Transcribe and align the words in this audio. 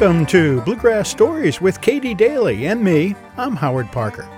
Welcome 0.00 0.26
to 0.26 0.60
Bluegrass 0.60 1.08
Stories 1.08 1.60
with 1.60 1.80
Katie 1.80 2.14
Daly 2.14 2.68
and 2.68 2.84
me. 2.84 3.16
I'm 3.36 3.56
Howard 3.56 3.90
Parker. 3.90 4.28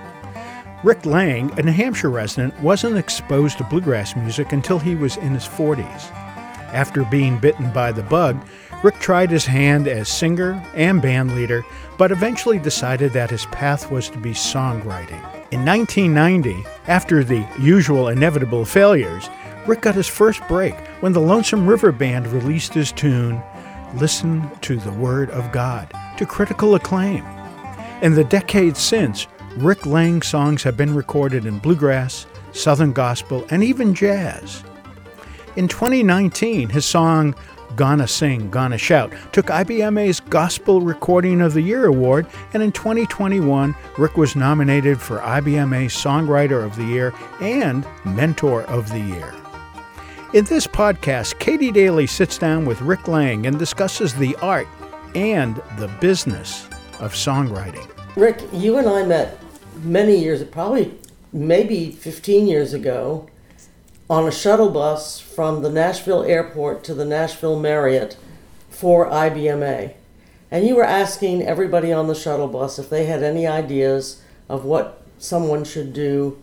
Rick 0.83 1.05
Lang, 1.05 1.51
a 1.59 1.61
New 1.61 1.71
Hampshire 1.71 2.09
resident, 2.09 2.59
wasn't 2.61 2.97
exposed 2.97 3.59
to 3.59 3.63
bluegrass 3.65 4.15
music 4.15 4.53
until 4.53 4.79
he 4.79 4.95
was 4.95 5.17
in 5.17 5.35
his 5.35 5.47
40s. 5.47 6.11
After 6.73 7.05
being 7.05 7.37
bitten 7.37 7.71
by 7.71 7.91
the 7.91 8.01
bug, 8.01 8.43
Rick 8.81 8.95
tried 8.95 9.29
his 9.29 9.45
hand 9.45 9.87
as 9.87 10.09
singer 10.09 10.53
and 10.73 10.99
band 10.99 11.35
leader, 11.35 11.63
but 11.95 12.11
eventually 12.11 12.57
decided 12.57 13.13
that 13.13 13.29
his 13.29 13.45
path 13.45 13.91
was 13.91 14.09
to 14.09 14.17
be 14.17 14.31
songwriting. 14.31 15.21
In 15.51 15.63
1990, 15.63 16.65
after 16.87 17.23
the 17.23 17.47
usual 17.59 18.07
inevitable 18.07 18.65
failures, 18.65 19.29
Rick 19.67 19.81
got 19.81 19.93
his 19.93 20.07
first 20.07 20.41
break 20.47 20.73
when 21.01 21.13
the 21.13 21.21
Lonesome 21.21 21.67
River 21.67 21.91
Band 21.91 22.25
released 22.25 22.73
his 22.73 22.91
tune, 22.91 23.43
Listen 23.95 24.49
to 24.61 24.77
the 24.77 24.91
Word 24.93 25.29
of 25.31 25.51
God, 25.51 25.91
to 26.17 26.25
critical 26.25 26.75
acclaim. 26.75 27.25
In 28.01 28.15
the 28.15 28.23
decades 28.23 28.79
since, 28.79 29.27
Rick 29.57 29.85
Lang 29.85 30.21
songs 30.21 30.63
have 30.63 30.77
been 30.77 30.95
recorded 30.95 31.45
in 31.45 31.59
bluegrass, 31.59 32.25
southern 32.53 32.93
gospel, 32.93 33.45
and 33.49 33.61
even 33.63 33.93
jazz. 33.93 34.63
In 35.57 35.67
2019, 35.67 36.69
his 36.69 36.85
song 36.85 37.35
Gonna 37.75 38.07
Sing, 38.07 38.49
Gonna 38.49 38.77
Shout 38.77 39.11
took 39.33 39.47
IBMA's 39.47 40.21
Gospel 40.21 40.81
Recording 40.81 41.41
of 41.41 41.53
the 41.53 41.61
Year 41.61 41.85
award, 41.85 42.27
and 42.53 42.63
in 42.63 42.71
2021, 42.71 43.75
Rick 43.97 44.15
was 44.15 44.37
nominated 44.37 45.01
for 45.01 45.19
IBMA 45.19 45.87
Songwriter 45.87 46.63
of 46.63 46.77
the 46.77 46.85
Year 46.85 47.13
and 47.41 47.85
Mentor 48.05 48.63
of 48.63 48.89
the 48.89 48.99
Year. 48.99 49.33
In 50.33 50.45
this 50.45 50.65
podcast, 50.65 51.39
Katie 51.39 51.73
Daly 51.73 52.07
sits 52.07 52.37
down 52.37 52.63
with 52.63 52.79
Rick 52.79 53.09
Lang 53.09 53.45
and 53.47 53.59
discusses 53.59 54.13
the 54.13 54.33
art 54.37 54.65
and 55.13 55.57
the 55.77 55.89
business 55.99 56.69
of 57.01 57.13
songwriting. 57.13 57.85
Rick, 58.15 58.41
you 58.53 58.77
and 58.77 58.87
I 58.87 59.03
met 59.03 59.37
many 59.83 60.15
years, 60.15 60.41
probably 60.45 60.97
maybe 61.33 61.91
15 61.91 62.47
years 62.47 62.73
ago, 62.73 63.27
on 64.09 64.25
a 64.25 64.31
shuttle 64.31 64.69
bus 64.69 65.19
from 65.19 65.63
the 65.63 65.69
Nashville 65.69 66.23
airport 66.23 66.85
to 66.85 66.93
the 66.93 67.03
Nashville 67.03 67.59
Marriott 67.59 68.15
for 68.69 69.09
IBMA. 69.09 69.95
And 70.49 70.65
you 70.65 70.77
were 70.77 70.85
asking 70.85 71.41
everybody 71.41 71.91
on 71.91 72.07
the 72.07 72.15
shuttle 72.15 72.47
bus 72.47 72.79
if 72.79 72.89
they 72.89 73.03
had 73.03 73.21
any 73.21 73.45
ideas 73.45 74.23
of 74.47 74.63
what 74.63 75.03
someone 75.17 75.65
should 75.65 75.91
do, 75.91 76.41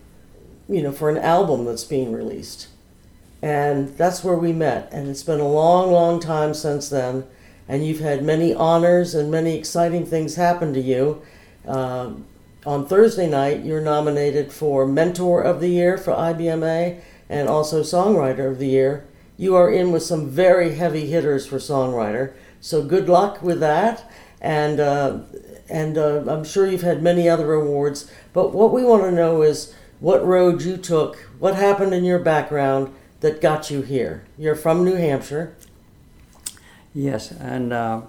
you 0.68 0.82
know, 0.82 0.92
for 0.92 1.08
an 1.08 1.16
album 1.16 1.64
that's 1.64 1.84
being 1.84 2.12
released. 2.12 2.68
And 3.40 3.96
that's 3.96 4.24
where 4.24 4.36
we 4.36 4.52
met. 4.52 4.92
And 4.92 5.08
it's 5.08 5.22
been 5.22 5.40
a 5.40 5.48
long, 5.48 5.92
long 5.92 6.20
time 6.20 6.54
since 6.54 6.88
then. 6.88 7.24
And 7.68 7.86
you've 7.86 8.00
had 8.00 8.24
many 8.24 8.54
honors 8.54 9.14
and 9.14 9.30
many 9.30 9.56
exciting 9.56 10.06
things 10.06 10.36
happen 10.36 10.72
to 10.74 10.80
you. 10.80 11.22
Uh, 11.66 12.12
on 12.66 12.86
Thursday 12.86 13.28
night, 13.28 13.64
you're 13.64 13.80
nominated 13.80 14.52
for 14.52 14.86
Mentor 14.86 15.42
of 15.42 15.60
the 15.60 15.68
Year 15.68 15.96
for 15.96 16.12
IBMA 16.12 17.00
and 17.28 17.48
also 17.48 17.82
Songwriter 17.82 18.50
of 18.50 18.58
the 18.58 18.68
Year. 18.68 19.06
You 19.36 19.54
are 19.54 19.70
in 19.70 19.92
with 19.92 20.02
some 20.02 20.28
very 20.28 20.74
heavy 20.74 21.06
hitters 21.06 21.46
for 21.46 21.58
Songwriter, 21.58 22.32
so 22.60 22.82
good 22.82 23.08
luck 23.08 23.40
with 23.40 23.60
that. 23.60 24.10
And 24.40 24.80
uh, 24.80 25.20
and 25.68 25.96
uh, 25.96 26.24
I'm 26.26 26.44
sure 26.44 26.66
you've 26.66 26.82
had 26.82 27.02
many 27.02 27.28
other 27.28 27.52
awards. 27.52 28.10
But 28.32 28.52
what 28.52 28.72
we 28.72 28.82
want 28.82 29.04
to 29.04 29.12
know 29.12 29.42
is 29.42 29.74
what 30.00 30.24
road 30.26 30.62
you 30.62 30.76
took, 30.76 31.16
what 31.38 31.54
happened 31.54 31.94
in 31.94 32.04
your 32.04 32.18
background 32.18 32.94
that 33.20 33.40
got 33.40 33.70
you 33.70 33.82
here. 33.82 34.24
You're 34.36 34.54
from 34.54 34.84
New 34.84 34.94
Hampshire. 34.94 35.54
Yes, 36.94 37.30
and 37.30 37.72
uh, 37.72 38.02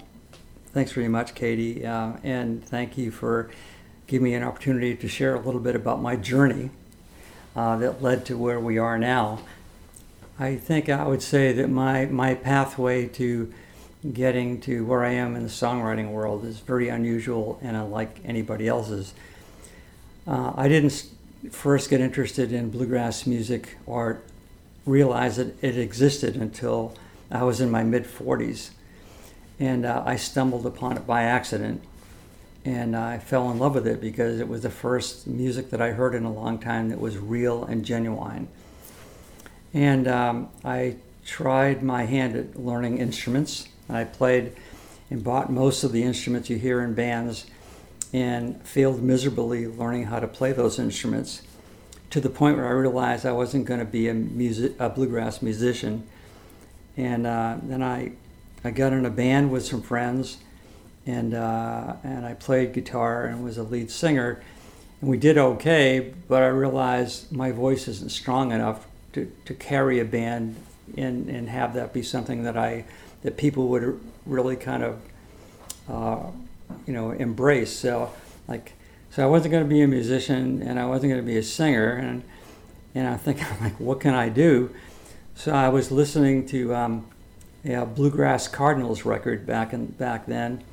thanks 0.74 0.92
very 0.92 1.08
much, 1.08 1.36
Katie, 1.36 1.86
uh, 1.86 2.14
and 2.24 2.64
thank 2.64 2.98
you 2.98 3.12
for 3.12 3.50
giving 4.08 4.26
me 4.26 4.34
an 4.34 4.44
opportunity 4.44 4.96
to 4.96 5.08
share 5.08 5.36
a 5.36 5.40
little 5.40 5.60
bit 5.60 5.76
about 5.76 6.02
my 6.02 6.16
journey 6.16 6.70
uh, 7.56 7.78
that 7.78 8.02
led 8.02 8.26
to 8.26 8.38
where 8.38 8.60
we 8.60 8.78
are 8.78 8.98
now. 8.98 9.40
I 10.40 10.56
think 10.56 10.90
I 10.90 11.06
would 11.06 11.22
say 11.22 11.52
that 11.54 11.70
my, 11.70 12.06
my 12.06 12.34
pathway 12.34 13.08
to 13.08 13.54
getting 14.14 14.62
to 14.62 14.86
where 14.86 15.04
I 15.04 15.12
am 15.12 15.36
in 15.36 15.44
the 15.44 15.50
songwriting 15.50 16.12
world 16.12 16.46
is 16.46 16.60
very 16.60 16.88
unusual 16.88 17.60
and 17.62 17.76
unlike 17.76 18.22
anybody 18.24 18.68
else's. 18.68 19.14
Uh, 20.26 20.54
I 20.56 20.70
didn't 20.70 21.08
first 21.52 21.90
get 21.90 22.00
interested 22.00 22.54
in 22.54 22.70
bluegrass 22.70 23.28
music 23.28 23.78
or 23.86 24.22
realize 24.90 25.38
that 25.38 25.64
it 25.64 25.78
existed 25.78 26.36
until 26.36 26.96
I 27.32 27.44
was 27.44 27.62
in 27.62 27.70
my 27.70 27.84
mid 27.84 28.06
40s. 28.06 28.72
And 29.60 29.86
uh, 29.86 30.04
I 30.06 30.16
stumbled 30.16 30.66
upon 30.66 30.98
it 30.98 31.06
by 31.06 31.24
accident 31.24 31.84
and 32.66 32.96
I 32.96 33.20
fell 33.20 33.50
in 33.52 33.60
love 33.60 33.76
with 33.76 33.88
it 33.88 34.02
because 34.02 34.40
it 34.40 34.48
was 34.48 34.62
the 34.62 34.70
first 34.70 35.28
music 35.28 35.70
that 35.70 35.82
I 35.82 35.92
heard 35.92 36.14
in 36.14 36.26
a 36.26 36.32
long 36.32 36.60
time 36.60 36.90
that 36.90 37.00
was 37.00 37.18
real 37.18 37.64
and 37.64 37.86
genuine. 37.86 38.48
And 39.74 40.08
um, 40.08 40.50
I 40.66 40.96
tried 41.26 41.84
my 41.84 42.06
hand 42.06 42.36
at 42.36 42.60
learning 42.60 42.98
instruments. 42.98 43.68
I 43.90 44.04
played 44.04 44.54
and 45.10 45.24
bought 45.24 45.52
most 45.52 45.84
of 45.84 45.92
the 45.92 46.04
instruments 46.04 46.50
you 46.50 46.58
hear 46.58 46.82
in 46.82 46.94
bands 46.94 47.46
and 48.12 48.62
failed 48.64 49.02
miserably 49.02 49.68
learning 49.68 50.06
how 50.06 50.20
to 50.20 50.28
play 50.28 50.52
those 50.52 50.80
instruments 50.80 51.42
to 52.10 52.20
the 52.20 52.30
point 52.30 52.58
where 52.58 52.68
I 52.68 52.72
realized 52.72 53.26
I 53.26 53.32
wasn't 53.32 53.66
going 53.66 53.80
to 53.80 53.86
be 53.86 54.08
a, 54.08 54.14
music, 54.14 54.74
a 54.80 54.90
bluegrass 54.90 55.42
musician. 55.42 56.08
And 56.98 57.28
uh, 57.28 57.58
then 57.64 57.84
I, 57.84 58.14
I 58.64 58.72
got 58.72 58.94
in 58.94 59.06
a 59.06 59.10
band 59.10 59.52
with 59.52 59.66
some 59.66 59.82
friends 59.82 60.38
and 61.10 61.34
uh, 61.34 61.96
and 62.04 62.26
I 62.26 62.34
played 62.36 62.74
guitar 62.74 63.26
and 63.26 63.44
was 63.44 63.58
a 63.58 63.64
lead 63.64 63.90
singer, 63.90 64.42
and 65.02 65.10
we 65.10 65.18
did 65.18 65.38
okay. 65.38 66.14
But 66.28 66.44
I 66.44 66.48
realized 66.48 67.32
my 67.32 67.52
voice 67.52 67.88
isn't 67.88 68.12
strong 68.12 68.52
enough 68.52 68.86
to, 69.14 69.32
to 69.46 69.54
carry 69.56 70.00
a 70.00 70.06
band 70.06 70.56
and 70.98 71.30
and 71.30 71.50
have 71.50 71.74
that 71.74 71.94
be 71.94 72.04
something 72.04 72.44
that 72.44 72.58
I 72.58 72.86
that 73.24 73.38
people 73.38 73.68
would 73.70 74.00
really 74.26 74.56
kind 74.56 74.84
of 74.84 75.02
uh, 75.90 76.30
you 76.86 76.94
know 76.94 77.12
embrace. 77.12 77.76
So 77.76 78.12
like 78.48 78.74
so 79.20 79.26
I 79.26 79.28
wasn't 79.28 79.52
going 79.52 79.66
to 79.66 79.70
be 79.70 79.82
a 79.82 79.88
musician 79.88 80.62
and 80.62 80.80
I 80.80 80.86
wasn't 80.86 81.12
going 81.12 81.22
to 81.22 81.28
be 81.28 81.36
a 81.36 81.44
singer 81.44 81.92
and 81.92 82.24
and 82.96 83.06
I 83.06 83.18
think, 83.18 83.44
I'm 83.52 83.62
like 83.62 83.78
what 83.78 84.00
can 84.00 84.14
I 84.14 84.30
do? 84.30 84.74
So 85.36 85.52
I 85.52 85.68
was 85.68 85.92
listening 85.92 86.48
to 86.48 86.74
um, 86.74 87.06
a 87.66 87.86
Bluegrass 87.86 88.48
Cardinals 88.48 89.04
record 89.04 89.46
back 89.46 89.74
in 89.74 89.88
back 89.88 90.26
then 90.26 90.64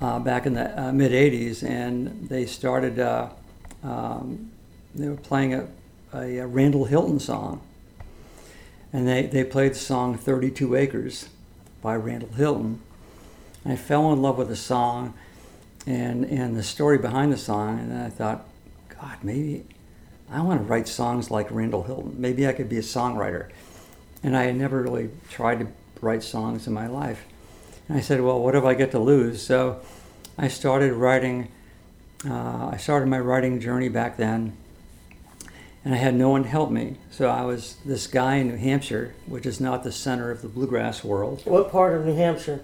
uh, 0.00 0.20
back 0.20 0.46
in 0.46 0.54
the 0.54 0.80
uh, 0.80 0.92
mid 0.92 1.10
80s, 1.10 1.68
and 1.68 2.28
they 2.28 2.46
started, 2.46 3.00
uh, 3.00 3.30
um, 3.82 4.52
they 4.94 5.08
were 5.08 5.16
playing 5.16 5.54
a, 5.54 5.66
a, 6.14 6.38
a, 6.38 6.46
Randall 6.46 6.84
Hylton 6.84 7.18
song. 7.18 7.60
And 8.92 9.08
they, 9.08 9.26
they 9.26 9.42
played 9.42 9.72
the 9.72 9.80
song 9.80 10.16
32 10.16 10.76
Acres 10.76 11.30
by 11.82 11.96
Randall 11.96 12.30
Hylton. 12.36 12.80
I 13.64 13.74
fell 13.74 14.12
in 14.12 14.22
love 14.22 14.38
with 14.38 14.46
the 14.46 14.56
song 14.56 15.14
and, 15.88 16.26
and 16.26 16.54
the 16.54 16.62
story 16.62 16.98
behind 16.98 17.32
the 17.32 17.38
song, 17.38 17.78
and 17.78 17.98
I 17.98 18.10
thought, 18.10 18.46
God, 19.00 19.16
maybe 19.22 19.64
I 20.30 20.42
want 20.42 20.60
to 20.60 20.66
write 20.66 20.86
songs 20.86 21.30
like 21.30 21.50
Randall 21.50 21.82
Hylton. 21.82 22.14
Maybe 22.18 22.46
I 22.46 22.52
could 22.52 22.68
be 22.68 22.76
a 22.76 22.82
songwriter. 22.82 23.48
And 24.22 24.36
I 24.36 24.44
had 24.44 24.56
never 24.56 24.82
really 24.82 25.08
tried 25.30 25.60
to 25.60 25.68
write 26.02 26.22
songs 26.22 26.66
in 26.66 26.74
my 26.74 26.88
life. 26.88 27.24
And 27.88 27.96
I 27.96 28.02
said, 28.02 28.20
well, 28.20 28.38
what 28.38 28.54
have 28.54 28.66
I 28.66 28.74
got 28.74 28.90
to 28.90 28.98
lose? 28.98 29.40
So 29.40 29.80
I 30.36 30.48
started 30.48 30.92
writing. 30.92 31.48
Uh, 32.28 32.68
I 32.70 32.76
started 32.76 33.08
my 33.08 33.20
writing 33.20 33.58
journey 33.58 33.88
back 33.88 34.18
then, 34.18 34.54
and 35.84 35.94
I 35.94 35.96
had 35.96 36.14
no 36.14 36.28
one 36.28 36.42
to 36.42 36.48
help 36.50 36.70
me. 36.70 36.96
So 37.10 37.30
I 37.30 37.44
was 37.44 37.76
this 37.86 38.06
guy 38.06 38.36
in 38.36 38.48
New 38.48 38.56
Hampshire, 38.56 39.14
which 39.26 39.46
is 39.46 39.58
not 39.58 39.84
the 39.84 39.92
center 39.92 40.30
of 40.30 40.42
the 40.42 40.48
bluegrass 40.48 41.02
world. 41.02 41.40
What 41.46 41.70
part 41.70 41.94
of 41.94 42.04
New 42.04 42.14
Hampshire? 42.14 42.62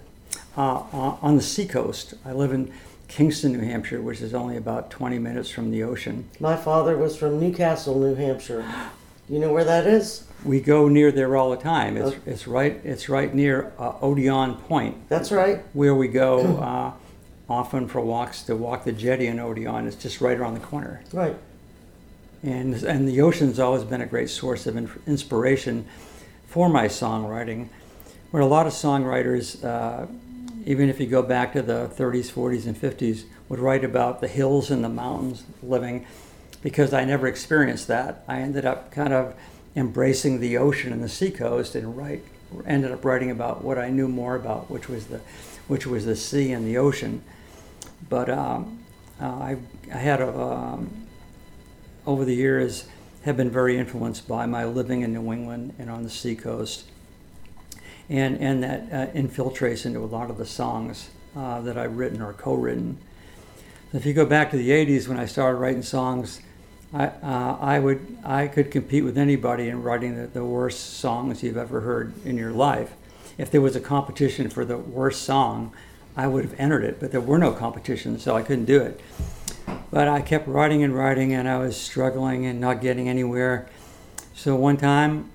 Uh, 0.55 0.83
on 1.21 1.37
the 1.37 1.41
seacoast. 1.41 2.13
I 2.23 2.31
live 2.31 2.51
in 2.51 2.71
Kingston, 3.07 3.53
New 3.53 3.59
Hampshire, 3.59 4.01
which 4.01 4.21
is 4.21 4.33
only 4.33 4.57
about 4.57 4.89
20 4.89 5.19
minutes 5.19 5.49
from 5.49 5.71
the 5.71 5.83
ocean. 5.83 6.29
My 6.39 6.55
father 6.55 6.97
was 6.97 7.15
from 7.15 7.39
Newcastle, 7.39 7.99
New 7.99 8.15
Hampshire. 8.15 8.65
You 9.29 9.39
know 9.39 9.51
where 9.51 9.63
that 9.63 9.87
is? 9.87 10.23
We 10.43 10.59
go 10.59 10.87
near 10.87 11.11
there 11.11 11.35
all 11.35 11.49
the 11.49 11.57
time. 11.57 11.97
It's, 11.97 12.07
okay. 12.07 12.31
it's 12.31 12.47
right. 12.47 12.79
It's 12.83 13.09
right 13.09 13.33
near 13.33 13.73
uh, 13.79 13.93
Odiorne 13.93 14.61
Point. 14.67 15.09
That's 15.09 15.31
right. 15.31 15.63
Where 15.73 15.95
we 15.95 16.07
go 16.07 16.57
uh, 16.61 16.91
often 17.49 17.87
for 17.87 18.01
walks 18.01 18.43
to 18.43 18.55
walk 18.55 18.83
the 18.83 18.91
jetty 18.91 19.27
in 19.27 19.37
Odiorne. 19.37 19.87
It's 19.87 19.95
just 19.95 20.21
right 20.21 20.37
around 20.37 20.53
the 20.53 20.59
corner. 20.59 21.01
Right. 21.11 21.35
And 22.43 22.75
and 22.83 23.07
the 23.07 23.21
ocean's 23.21 23.59
always 23.59 23.83
been 23.83 24.01
a 24.01 24.05
great 24.05 24.29
source 24.29 24.67
of 24.67 24.77
inspiration 25.07 25.87
for 26.45 26.69
my 26.69 26.85
songwriting. 26.85 27.69
Where 28.29 28.43
a 28.43 28.45
lot 28.45 28.67
of 28.67 28.73
songwriters, 28.73 29.63
uh, 29.63 30.05
even 30.65 30.89
if 30.89 30.99
you 30.99 31.05
go 31.05 31.21
back 31.21 31.53
to 31.53 31.61
the 31.61 31.87
30s, 31.95 32.31
40s, 32.31 32.65
and 32.65 32.75
50s, 32.75 33.25
would 33.47 33.59
write 33.59 33.83
about 33.83 34.19
the 34.19 34.27
hills 34.27 34.71
and 34.71 34.83
the 34.83 34.89
mountains 34.89 35.43
living 35.61 36.05
because 36.63 36.91
I 36.93 37.05
never 37.05 37.27
experienced 37.27 37.87
that. 37.87 38.23
I 38.27 38.39
ended 38.39 38.65
up 38.65 38.91
kind 38.91 39.13
of 39.13 39.35
embracing 39.75 40.39
the 40.39 40.57
ocean 40.57 40.91
and 40.91 41.03
the 41.03 41.09
seacoast 41.09 41.75
and 41.75 41.95
write, 41.95 42.23
ended 42.65 42.91
up 42.91 43.05
writing 43.05 43.29
about 43.29 43.63
what 43.63 43.77
I 43.77 43.89
knew 43.89 44.07
more 44.07 44.35
about, 44.35 44.69
which 44.71 44.89
was 44.89 45.07
the 45.07 45.21
which 45.67 45.85
was 45.87 46.05
the 46.05 46.15
sea 46.15 46.51
and 46.51 46.65
the 46.65 46.77
ocean. 46.77 47.23
But 48.09 48.29
um, 48.29 48.83
uh, 49.21 49.25
I, 49.25 49.57
I 49.91 49.97
had 49.97 50.21
a, 50.21 50.37
um, 50.37 51.07
over 52.05 52.23
the 52.25 52.35
years 52.35 52.87
have 53.23 53.37
been 53.37 53.49
very 53.49 53.77
influenced 53.77 54.27
by 54.27 54.45
my 54.45 54.65
living 54.65 55.01
in 55.01 55.13
New 55.13 55.33
England 55.33 55.73
and 55.79 55.89
on 55.89 56.03
the 56.03 56.09
seacoast, 56.09 56.85
and 58.09 58.37
and 58.37 58.63
that 58.63 58.81
uh, 58.91 59.11
infiltrates 59.13 59.85
into 59.85 59.99
a 59.99 60.05
lot 60.05 60.29
of 60.29 60.37
the 60.37 60.45
songs 60.45 61.09
uh, 61.35 61.61
that 61.61 61.77
I've 61.77 61.97
written 61.97 62.21
or 62.21 62.33
co-written. 62.33 62.97
If 63.93 64.05
you 64.05 64.13
go 64.13 64.25
back 64.25 64.51
to 64.51 64.57
the 64.57 64.69
'80s 64.69 65.07
when 65.07 65.19
I 65.19 65.25
started 65.25 65.57
writing 65.57 65.81
songs, 65.81 66.41
I 66.93 67.07
uh, 67.07 67.57
I 67.59 67.79
would 67.79 68.17
I 68.23 68.47
could 68.47 68.71
compete 68.71 69.03
with 69.03 69.17
anybody 69.17 69.69
in 69.69 69.83
writing 69.83 70.15
the, 70.15 70.27
the 70.27 70.45
worst 70.45 70.97
songs 70.97 71.43
you've 71.43 71.57
ever 71.57 71.81
heard 71.81 72.13
in 72.25 72.37
your 72.37 72.51
life. 72.51 72.93
If 73.37 73.51
there 73.51 73.61
was 73.61 73.75
a 73.75 73.81
competition 73.81 74.49
for 74.49 74.63
the 74.63 74.77
worst 74.77 75.23
song, 75.23 75.73
I 76.15 76.27
would 76.27 76.45
have 76.45 76.57
entered 76.57 76.83
it, 76.85 76.99
but 76.99 77.11
there 77.11 77.21
were 77.21 77.37
no 77.37 77.51
competitions, 77.51 78.23
so 78.23 78.35
I 78.37 78.41
couldn't 78.41 78.65
do 78.65 78.81
it. 78.81 79.01
But 79.91 80.07
I 80.07 80.21
kept 80.21 80.47
writing 80.47 80.83
and 80.83 80.95
writing, 80.95 81.33
and 81.33 81.47
I 81.47 81.57
was 81.57 81.75
struggling 81.75 82.45
and 82.45 82.61
not 82.61 82.81
getting 82.81 83.09
anywhere. 83.09 83.67
So 84.33 84.55
one 84.55 84.77
time, 84.77 85.31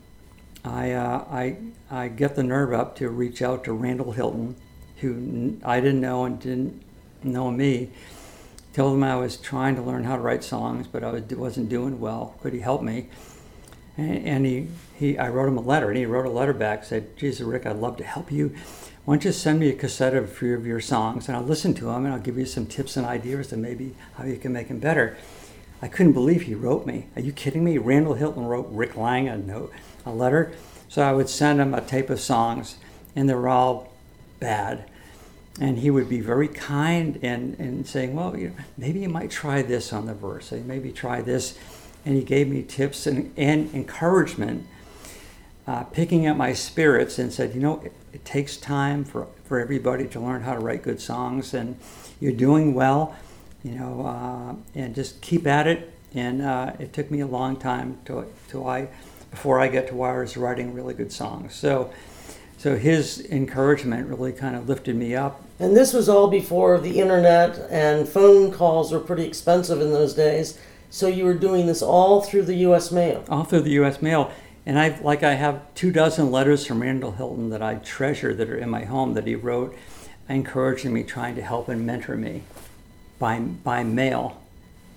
I, 0.64 0.92
uh, 0.92 1.24
I, 1.30 1.56
I 1.90 2.08
get 2.08 2.36
the 2.36 2.42
nerve 2.42 2.72
up 2.72 2.96
to 2.96 3.08
reach 3.08 3.42
out 3.42 3.64
to 3.64 3.72
Randall 3.72 4.12
Hylton, 4.12 4.56
who 4.98 5.58
I 5.64 5.80
didn't 5.80 6.00
know 6.00 6.24
and 6.24 6.38
didn't 6.38 6.82
know 7.22 7.50
me. 7.50 7.90
Told 8.72 8.94
him 8.94 9.02
I 9.02 9.16
was 9.16 9.36
trying 9.36 9.74
to 9.76 9.82
learn 9.82 10.04
how 10.04 10.16
to 10.16 10.22
write 10.22 10.44
songs, 10.44 10.86
but 10.86 11.02
I 11.02 11.10
was, 11.10 11.24
wasn't 11.30 11.68
doing 11.68 11.98
well. 11.98 12.36
Could 12.42 12.52
he 12.52 12.60
help 12.60 12.82
me? 12.82 13.08
And, 13.96 14.26
and 14.26 14.46
he, 14.46 14.68
he, 14.94 15.18
I 15.18 15.28
wrote 15.28 15.48
him 15.48 15.56
a 15.56 15.62
letter, 15.62 15.88
and 15.88 15.98
he 15.98 16.06
wrote 16.06 16.26
a 16.26 16.30
letter 16.30 16.52
back. 16.52 16.84
Said, 16.84 17.16
"Jesus, 17.16 17.40
Rick, 17.40 17.66
I'd 17.66 17.76
love 17.76 17.96
to 17.96 18.04
help 18.04 18.30
you 18.30 18.54
why 19.04 19.14
don't 19.14 19.24
you 19.24 19.32
send 19.32 19.58
me 19.58 19.70
a 19.70 19.74
cassette 19.74 20.14
of 20.14 20.24
a 20.24 20.28
few 20.28 20.54
of 20.54 20.66
your 20.66 20.80
songs 20.80 21.26
and 21.26 21.36
I'll 21.36 21.42
listen 21.42 21.72
to 21.74 21.86
them 21.86 22.04
and 22.04 22.14
I'll 22.14 22.20
give 22.20 22.36
you 22.36 22.44
some 22.44 22.66
tips 22.66 22.96
and 22.96 23.06
ideas 23.06 23.50
and 23.50 23.62
maybe 23.62 23.94
how 24.14 24.24
you 24.24 24.36
can 24.36 24.52
make 24.52 24.68
them 24.68 24.78
better. 24.78 25.16
I 25.80 25.88
couldn't 25.88 26.12
believe 26.12 26.42
he 26.42 26.54
wrote 26.54 26.86
me. 26.86 27.08
Are 27.16 27.22
you 27.22 27.32
kidding 27.32 27.64
me? 27.64 27.78
Randall 27.78 28.14
Hylton 28.14 28.44
wrote 28.44 28.68
Rick 28.70 28.96
Lang 28.96 29.26
a 29.26 29.38
note, 29.38 29.72
a 30.06 30.12
letter. 30.12 30.52
So 30.88 31.02
I 31.02 31.12
would 31.12 31.28
send 31.28 31.60
him 31.60 31.74
a 31.74 31.80
tape 31.80 32.10
of 32.10 32.20
songs 32.20 32.76
and 33.14 33.28
they 33.28 33.34
were 33.34 33.48
all 33.48 33.92
bad. 34.38 34.84
And 35.60 35.78
he 35.78 35.90
would 35.90 36.08
be 36.08 36.20
very 36.20 36.48
kind 36.48 37.18
and, 37.22 37.58
and 37.58 37.86
saying, 37.86 38.14
well, 38.14 38.36
you 38.36 38.48
know, 38.48 38.54
maybe 38.78 39.00
you 39.00 39.08
might 39.08 39.30
try 39.30 39.62
this 39.62 39.92
on 39.92 40.06
the 40.06 40.14
verse. 40.14 40.52
Maybe 40.52 40.92
try 40.92 41.20
this. 41.20 41.58
And 42.06 42.16
he 42.16 42.22
gave 42.22 42.48
me 42.48 42.62
tips 42.62 43.06
and, 43.06 43.32
and 43.36 43.72
encouragement 43.74 44.66
uh, 45.66 45.84
picking 45.84 46.26
up 46.26 46.36
my 46.36 46.52
spirits 46.52 47.18
and 47.18 47.32
said, 47.32 47.54
you 47.54 47.60
know, 47.60 47.80
it, 47.84 47.92
it, 48.12 48.24
takes 48.24 48.56
time 48.56 49.04
for, 49.04 49.28
for 49.44 49.60
everybody 49.60 50.08
to 50.08 50.18
learn 50.18 50.42
how 50.42 50.52
to 50.52 50.58
write 50.58 50.82
good 50.82 51.00
songs, 51.00 51.54
and 51.54 51.78
you're 52.18 52.32
doing 52.32 52.74
well, 52.74 53.14
you 53.62 53.72
know, 53.72 54.04
uh, 54.04 54.54
and 54.74 54.94
just 54.96 55.20
keep 55.20 55.46
at 55.46 55.68
it. 55.68 55.92
And 56.12 56.42
uh, 56.42 56.72
it 56.80 56.92
took 56.92 57.08
me 57.10 57.20
a 57.20 57.26
long 57.26 57.56
time 57.56 57.98
to, 58.06 58.26
to 58.48 58.66
I, 58.66 58.88
before 59.30 59.60
I 59.60 59.68
get 59.68 59.88
to 59.88 59.94
where 59.94 60.22
I 60.22 60.38
writing 60.38 60.74
really 60.74 60.94
good 60.94 61.12
songs. 61.12 61.54
So, 61.54 61.92
so 62.58 62.76
his 62.76 63.24
encouragement 63.30 64.08
really 64.08 64.32
kind 64.32 64.56
of 64.56 64.68
lifted 64.68 64.96
me 64.96 65.14
up. 65.14 65.42
And 65.58 65.76
this 65.76 65.92
was 65.92 66.08
all 66.08 66.28
before 66.28 66.78
the 66.78 67.00
internet 67.00 67.58
and 67.70 68.08
phone 68.08 68.50
calls 68.52 68.92
were 68.92 69.00
pretty 69.00 69.24
expensive 69.24 69.80
in 69.80 69.92
those 69.92 70.14
days. 70.14 70.58
So 70.90 71.06
you 71.06 71.24
were 71.24 71.34
doing 71.34 71.66
this 71.66 71.82
all 71.82 72.20
through 72.20 72.42
the 72.42 72.56
U.S. 72.56 72.90
mail. 72.90 73.24
All 73.28 73.44
through 73.44 73.60
the 73.60 73.70
U.S. 73.72 74.02
mail 74.02 74.32
and 74.66 74.78
I 74.78 74.98
like 75.00 75.22
I 75.22 75.34
have 75.34 75.62
two 75.74 75.90
dozen 75.90 76.30
letters 76.30 76.66
from 76.66 76.82
Randall 76.82 77.12
Hylton 77.12 77.50
that 77.50 77.62
I 77.62 77.76
treasure 77.76 78.34
that 78.34 78.48
are 78.48 78.56
in 78.56 78.70
my 78.70 78.84
home 78.84 79.14
that 79.14 79.26
he 79.26 79.34
wrote, 79.34 79.76
encouraging 80.28 80.92
me, 80.92 81.02
trying 81.02 81.34
to 81.36 81.42
help 81.42 81.68
and 81.68 81.86
mentor 81.86 82.16
me, 82.16 82.42
by 83.18 83.40
by 83.40 83.82
mail, 83.82 84.40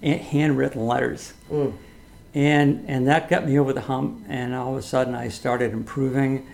handwritten 0.01 0.85
letters, 0.85 1.33
mm. 1.49 1.73
And 2.33 2.85
and 2.87 3.07
that 3.07 3.29
got 3.29 3.45
me 3.45 3.59
over 3.59 3.73
the 3.73 3.81
hump. 3.81 4.25
And 4.27 4.53
all 4.53 4.73
of 4.73 4.77
a 4.77 4.81
sudden, 4.81 5.15
I 5.15 5.29
started 5.29 5.73
improving, 5.73 6.47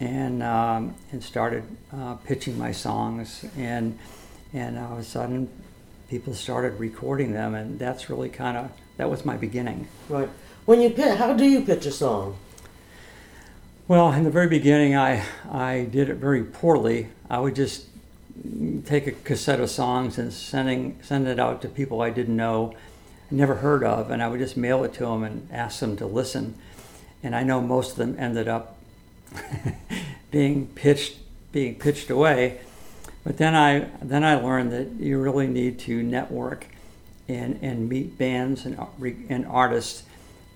and 0.00 0.42
um, 0.42 0.94
and 1.12 1.22
started 1.22 1.64
uh, 1.92 2.14
pitching 2.14 2.58
my 2.58 2.72
songs, 2.72 3.44
and 3.56 3.98
and 4.52 4.78
all 4.78 4.92
of 4.92 4.98
a 4.98 5.04
sudden, 5.04 5.48
people 6.08 6.34
started 6.34 6.78
recording 6.78 7.32
them, 7.32 7.54
and 7.54 7.78
that's 7.78 8.08
really 8.08 8.28
kind 8.28 8.56
of 8.56 8.70
that 8.96 9.10
was 9.10 9.24
my 9.24 9.36
beginning. 9.36 9.88
Right. 10.08 10.28
When 10.64 10.80
you 10.80 10.90
pitch, 10.90 11.16
how 11.18 11.32
do 11.32 11.44
you 11.44 11.62
pitch 11.62 11.86
a 11.86 11.92
song? 11.92 12.36
Well, 13.88 14.12
in 14.12 14.24
the 14.24 14.30
very 14.30 14.48
beginning, 14.48 14.96
I, 14.96 15.22
I 15.48 15.84
did 15.84 16.10
it 16.10 16.16
very 16.16 16.42
poorly. 16.42 17.06
I 17.30 17.38
would 17.38 17.54
just 17.54 17.86
take 18.84 19.06
a 19.06 19.12
cassette 19.12 19.60
of 19.60 19.70
songs 19.70 20.18
and 20.18 20.32
sending, 20.32 20.98
send 21.02 21.28
it 21.28 21.38
out 21.38 21.62
to 21.62 21.68
people 21.68 22.02
I 22.02 22.10
didn't 22.10 22.34
know, 22.36 22.74
never 23.30 23.56
heard 23.56 23.84
of, 23.84 24.10
and 24.10 24.22
I 24.22 24.28
would 24.28 24.40
just 24.40 24.56
mail 24.56 24.84
it 24.84 24.94
to 24.94 25.00
them 25.00 25.24
and 25.24 25.48
ask 25.52 25.80
them 25.80 25.96
to 25.96 26.06
listen. 26.06 26.54
And 27.22 27.34
I 27.34 27.42
know 27.42 27.60
most 27.60 27.92
of 27.92 27.96
them 27.96 28.16
ended 28.18 28.48
up 28.48 28.76
being 30.30 30.68
pitched, 30.68 31.16
being 31.52 31.74
pitched 31.74 32.10
away. 32.10 32.60
But 33.24 33.38
then 33.38 33.54
I, 33.54 33.90
then 34.00 34.22
I 34.22 34.36
learned 34.36 34.72
that 34.72 34.92
you 35.04 35.20
really 35.20 35.48
need 35.48 35.80
to 35.80 36.02
network 36.02 36.66
and, 37.28 37.58
and 37.60 37.88
meet 37.88 38.16
bands 38.16 38.64
and, 38.64 38.78
and 39.28 39.46
artists 39.46 40.04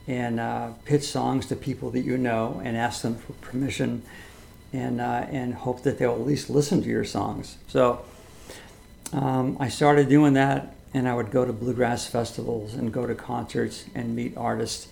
and 0.06 0.38
uh, 0.40 0.70
pitch 0.84 1.02
songs 1.02 1.46
to 1.46 1.56
people 1.56 1.90
that 1.90 2.00
you 2.00 2.16
know 2.16 2.60
and 2.64 2.76
ask 2.76 3.02
them 3.02 3.16
for 3.16 3.32
permission 3.34 4.02
and, 4.72 5.00
uh, 5.00 5.26
and 5.30 5.54
hope 5.54 5.82
that 5.82 5.98
they'll 5.98 6.12
at 6.12 6.26
least 6.26 6.48
listen 6.48 6.82
to 6.82 6.88
your 6.88 7.04
songs. 7.04 7.56
So 7.68 8.04
um, 9.12 9.56
I 9.58 9.68
started 9.68 10.08
doing 10.08 10.34
that, 10.34 10.74
and 10.92 11.08
I 11.08 11.14
would 11.14 11.30
go 11.30 11.44
to 11.44 11.52
bluegrass 11.52 12.06
festivals 12.06 12.74
and 12.74 12.92
go 12.92 13.06
to 13.06 13.14
concerts 13.14 13.84
and 13.94 14.16
meet 14.16 14.36
artists 14.36 14.88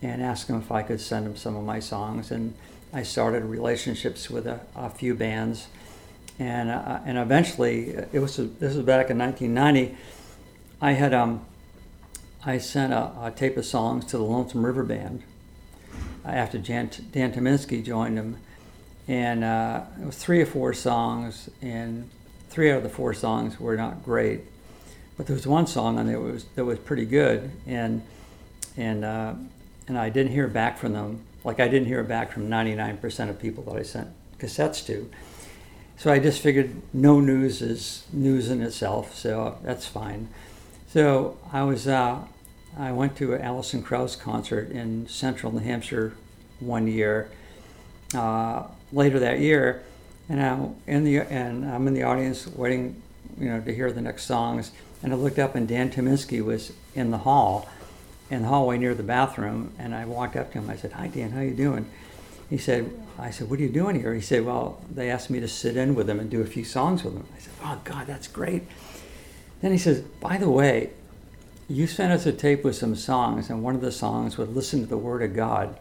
and 0.00 0.22
ask 0.22 0.46
them 0.46 0.58
if 0.58 0.70
I 0.70 0.82
could 0.82 1.00
send 1.00 1.26
them 1.26 1.36
some 1.36 1.56
of 1.56 1.64
my 1.64 1.80
songs. 1.80 2.30
And 2.30 2.54
I 2.92 3.02
started 3.02 3.44
relationships 3.44 4.30
with 4.30 4.46
a, 4.46 4.60
a 4.76 4.90
few 4.90 5.14
bands. 5.14 5.66
And, 6.38 6.70
uh, 6.70 7.00
and 7.04 7.18
eventually, 7.18 7.90
it 7.90 8.20
was 8.20 8.36
this 8.36 8.74
was 8.74 8.84
back 8.84 9.10
in 9.10 9.18
1990. 9.18 9.96
I 10.80 10.92
had 10.92 11.14
um, 11.14 11.44
I 12.44 12.58
sent 12.58 12.92
a, 12.92 13.10
a, 13.22 13.32
tape 13.34 13.56
of 13.56 13.64
songs 13.64 14.04
to 14.06 14.18
the 14.18 14.24
Lonesome 14.24 14.66
River 14.66 14.82
Band 14.82 15.22
after 16.24 16.58
Jan, 16.58 16.90
Dan 17.12 17.32
Tyminski 17.32 17.84
joined 17.84 18.18
them. 18.18 18.36
And 19.06 19.44
uh, 19.44 19.82
it 20.00 20.06
was 20.06 20.16
three 20.16 20.40
or 20.40 20.46
four 20.46 20.72
songs, 20.74 21.50
and 21.60 22.08
three 22.48 22.70
out 22.70 22.78
of 22.78 22.82
the 22.82 22.88
four 22.88 23.14
songs 23.14 23.60
were 23.60 23.76
not 23.76 24.02
great. 24.02 24.42
But 25.16 25.26
there 25.26 25.34
was 25.34 25.46
one 25.46 25.66
song 25.66 25.98
on 25.98 26.06
there 26.06 26.16
that 26.16 26.22
was, 26.22 26.44
that 26.56 26.64
was 26.64 26.78
pretty 26.78 27.04
good, 27.04 27.50
and, 27.66 28.02
and, 28.76 29.04
uh, 29.04 29.34
and 29.86 29.98
I 29.98 30.08
didn't 30.08 30.32
hear 30.32 30.48
back 30.48 30.78
from 30.78 30.92
them. 30.92 31.20
Like 31.44 31.60
I 31.60 31.68
didn't 31.68 31.86
hear 31.86 32.02
back 32.02 32.32
from 32.32 32.48
99% 32.48 33.30
of 33.30 33.38
people 33.40 33.64
that 33.64 33.76
I 33.76 33.82
sent 33.82 34.08
cassettes 34.38 34.84
to. 34.86 35.10
So 35.96 36.12
I 36.12 36.18
just 36.18 36.40
figured 36.40 36.74
no 36.92 37.20
news 37.20 37.62
is 37.62 38.04
news 38.12 38.50
in 38.50 38.62
itself, 38.62 39.14
so 39.14 39.58
that's 39.62 39.86
fine. 39.86 40.28
So 40.88 41.38
I 41.52 41.62
was 41.62 41.86
uh, 41.86 42.22
I 42.76 42.92
went 42.92 43.16
to 43.16 43.34
an 43.34 43.40
Alison 43.40 43.82
Krauss 43.82 44.16
concert 44.16 44.70
in 44.70 45.06
central 45.08 45.52
New 45.52 45.60
Hampshire 45.60 46.14
one 46.58 46.88
year, 46.88 47.30
uh, 48.14 48.64
later 48.92 49.20
that 49.20 49.38
year, 49.38 49.82
and 50.28 50.42
I'm 50.42 50.76
in 50.86 51.04
the 51.04 51.18
and 51.18 51.64
I'm 51.64 51.86
in 51.86 51.94
the 51.94 52.02
audience 52.02 52.46
waiting, 52.48 53.00
you 53.38 53.48
know, 53.48 53.60
to 53.60 53.74
hear 53.74 53.92
the 53.92 54.00
next 54.00 54.24
songs. 54.24 54.72
And 55.04 55.12
I 55.12 55.16
looked 55.16 55.38
up, 55.38 55.54
and 55.54 55.68
Dan 55.68 55.90
Tyminski 55.90 56.42
was 56.42 56.72
in 56.94 57.10
the 57.10 57.18
hall, 57.18 57.68
in 58.30 58.42
the 58.42 58.48
hallway 58.48 58.78
near 58.78 58.94
the 58.94 59.02
bathroom. 59.04 59.72
And 59.78 59.94
I 59.94 60.06
walked 60.06 60.34
up 60.34 60.50
to 60.52 60.58
him. 60.58 60.70
I 60.70 60.76
said, 60.76 60.92
"Hi, 60.92 61.06
Dan. 61.06 61.30
How 61.30 61.42
you 61.42 61.54
doing?" 61.54 61.86
He 62.50 62.58
said, 62.58 62.90
"I 63.18 63.30
said, 63.30 63.48
what 63.48 63.60
are 63.60 63.62
you 63.62 63.68
doing 63.68 64.00
here?" 64.00 64.14
He 64.14 64.20
said, 64.20 64.44
"Well, 64.44 64.80
they 64.90 65.10
asked 65.10 65.30
me 65.30 65.38
to 65.40 65.48
sit 65.48 65.76
in 65.76 65.94
with 65.94 66.06
them 66.06 66.18
and 66.18 66.28
do 66.30 66.40
a 66.40 66.46
few 66.46 66.64
songs 66.64 67.04
with 67.04 67.14
them." 67.14 67.26
I 67.36 67.38
said, 67.38 67.52
"Oh 67.62 67.80
God, 67.84 68.06
that's 68.06 68.26
great." 68.26 68.64
Then 69.60 69.72
he 69.72 69.78
says, 69.78 70.00
"By 70.00 70.38
the 70.38 70.50
way, 70.50 70.90
you 71.68 71.86
sent 71.86 72.12
us 72.12 72.26
a 72.26 72.32
tape 72.32 72.64
with 72.64 72.76
some 72.76 72.94
songs, 72.94 73.48
and 73.48 73.62
one 73.62 73.74
of 73.74 73.80
the 73.80 73.92
songs 73.92 74.36
was 74.36 74.48
Listen 74.48 74.80
to 74.80 74.86
the 74.86 74.98
Word 74.98 75.22
of 75.22 75.34
God. 75.34 75.76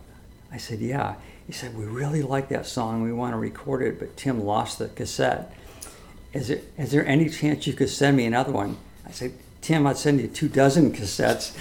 I 0.51 0.58
said, 0.58 0.80
Yeah. 0.80 1.15
He 1.46 1.51
said, 1.51 1.77
We 1.77 1.84
really 1.84 2.22
like 2.22 2.48
that 2.50 2.65
song. 2.65 3.03
We 3.03 3.12
want 3.12 3.34
to 3.34 3.38
record 3.38 3.82
it, 3.82 4.00
but 4.00 4.15
Tim 4.15 4.46
lost 4.46 4.80
the 4.80 4.88
cassette. 4.88 5.53
Is 6.34 6.51
there 6.92 7.06
any 7.06 7.30
chance 7.30 7.68
you 7.68 7.74
could 7.74 7.89
send 7.89 8.18
me 8.18 8.25
another 8.25 8.51
one? 8.51 8.77
I 9.13 9.15
said, 9.15 9.34
Tim, 9.62 9.86
I'd 9.86 9.98
send 9.98 10.20
you 10.20 10.27
two 10.27 10.50
dozen 10.50 10.91
cassettes. 10.91 11.53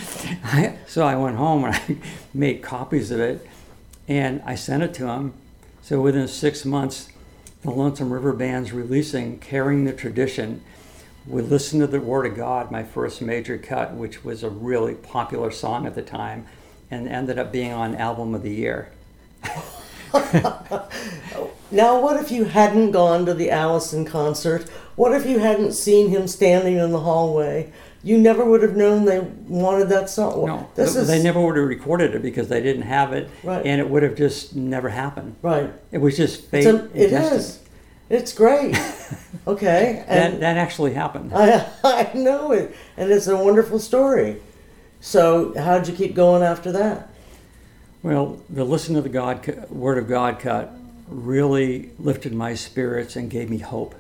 so 0.88 1.04
I 1.04 1.16
went 1.16 1.36
home 1.36 1.64
and 1.64 1.74
I 1.88 1.96
made 2.32 2.62
copies 2.62 3.10
of 3.10 3.20
it 3.20 3.46
and 4.08 4.40
I 4.46 4.54
sent 4.54 4.82
it 4.82 4.94
to 4.94 5.08
him. 5.08 5.34
So 5.82 6.00
within 6.00 6.26
six 6.28 6.64
months, 6.64 7.10
the 7.60 7.70
Lonesome 7.70 8.10
River 8.10 8.32
Band's 8.32 8.72
releasing 8.72 9.38
Carrying 9.38 9.84
the 9.84 9.92
Tradition 9.92 10.62
we 11.26 11.42
listened 11.42 11.82
to 11.82 11.86
the 11.86 12.00
Word 12.00 12.26
of 12.26 12.34
God, 12.34 12.70
my 12.70 12.82
first 12.82 13.22
major 13.22 13.56
cut, 13.58 13.94
which 13.94 14.24
was 14.24 14.42
a 14.42 14.50
really 14.50 14.94
popular 14.94 15.50
song 15.50 15.86
at 15.86 15.94
the 15.94 16.02
time, 16.02 16.46
and 16.90 17.06
ended 17.06 17.38
up 17.38 17.52
being 17.52 17.70
on 17.70 17.94
Album 17.94 18.34
of 18.34 18.42
the 18.42 18.50
Year. 18.50 18.90
Now, 21.70 21.98
what 22.02 22.22
if 22.22 22.30
you 22.30 22.44
hadn't 22.44 22.90
gone 22.90 23.24
to 23.24 23.32
the 23.32 23.50
Alison 23.50 24.04
concert? 24.04 24.68
What 24.94 25.14
if 25.14 25.24
you 25.24 25.38
hadn't 25.38 25.72
seen 25.72 26.10
him 26.10 26.28
standing 26.28 26.76
in 26.76 26.92
the 26.92 27.00
hallway? 27.00 27.72
You 28.04 28.18
never 28.18 28.44
would 28.44 28.62
have 28.62 28.76
known 28.76 29.06
they 29.06 29.20
wanted 29.20 29.88
that 29.88 30.10
song. 30.10 30.44
No, 30.44 30.68
this 30.74 30.96
is 30.96 31.08
they 31.08 31.22
never 31.22 31.40
would 31.40 31.56
have 31.56 31.66
recorded 31.66 32.14
it 32.14 32.20
because 32.20 32.48
they 32.48 32.60
didn't 32.60 32.82
have 32.82 33.14
it, 33.14 33.30
Right. 33.42 33.64
and 33.64 33.80
it 33.80 33.88
would 33.88 34.02
have 34.02 34.16
just 34.16 34.54
never 34.54 34.90
happened. 34.90 35.36
right. 35.40 35.72
It 35.92 35.98
was 35.98 36.14
just 36.16 36.42
fate. 36.46 36.66
It's 36.66 36.78
a, 36.78 36.84
it 37.04 37.08
destiny. 37.08 37.36
is. 37.38 37.58
It's 38.10 38.32
great. 38.34 38.76
Okay, 39.44 40.04
That, 40.06 40.32
and 40.34 40.42
that 40.42 40.56
actually 40.56 40.92
happened. 40.92 41.32
I 41.34 41.66
I 41.82 42.12
know 42.14 42.52
it, 42.52 42.76
and 42.96 43.10
it's 43.10 43.26
a 43.26 43.36
wonderful 43.36 43.80
story. 43.80 44.40
So, 45.00 45.52
how'd 45.58 45.88
you 45.88 45.94
keep 45.94 46.14
going 46.14 46.44
after 46.44 46.70
that? 46.70 47.08
Well, 48.02 48.42
the 48.50 48.64
listen 48.64 48.96
to 48.96 49.00
the 49.00 49.08
God 49.08 49.70
Word 49.70 49.96
of 49.96 50.08
God 50.08 50.40
cut 50.40 50.74
really 51.06 51.90
lifted 52.00 52.34
my 52.34 52.54
spirits 52.54 53.14
and 53.14 53.30
gave 53.30 53.48
me 53.48 53.58
hope, 53.58 53.94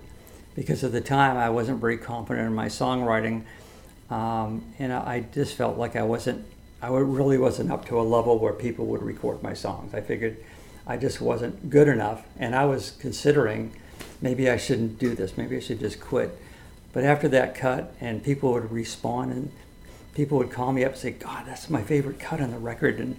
because 0.56 0.82
at 0.82 0.90
the 0.90 1.00
time 1.00 1.36
I 1.36 1.50
wasn't 1.50 1.80
very 1.80 1.98
confident 1.98 2.48
in 2.48 2.52
my 2.52 2.66
songwriting, 2.66 3.44
um, 4.10 4.64
and 4.80 4.92
I 4.92 5.20
just 5.32 5.54
felt 5.54 5.78
like 5.78 5.94
I 5.94 6.02
wasn't, 6.02 6.44
I 6.82 6.88
really 6.88 7.38
wasn't 7.38 7.70
up 7.70 7.84
to 7.86 8.00
a 8.00 8.02
level 8.02 8.40
where 8.40 8.52
people 8.52 8.86
would 8.86 9.04
record 9.04 9.40
my 9.40 9.54
songs. 9.54 9.94
I 9.94 10.00
figured 10.00 10.36
I 10.84 10.96
just 10.96 11.20
wasn't 11.20 11.70
good 11.70 11.86
enough, 11.86 12.24
and 12.36 12.56
I 12.56 12.64
was 12.64 12.90
considering 12.98 13.72
maybe 14.20 14.50
I 14.50 14.56
shouldn't 14.56 14.98
do 14.98 15.14
this. 15.14 15.36
Maybe 15.36 15.56
I 15.56 15.60
should 15.60 15.78
just 15.78 16.00
quit. 16.00 16.36
But 16.92 17.04
after 17.04 17.28
that 17.28 17.54
cut, 17.54 17.94
and 18.00 18.24
people 18.24 18.52
would 18.54 18.72
respond, 18.72 19.30
and 19.30 19.52
people 20.12 20.38
would 20.38 20.50
call 20.50 20.72
me 20.72 20.84
up 20.84 20.92
and 20.92 21.00
say, 21.00 21.12
God, 21.12 21.46
that's 21.46 21.70
my 21.70 21.82
favorite 21.82 22.18
cut 22.18 22.40
on 22.40 22.50
the 22.50 22.58
record. 22.58 22.98
And 22.98 23.16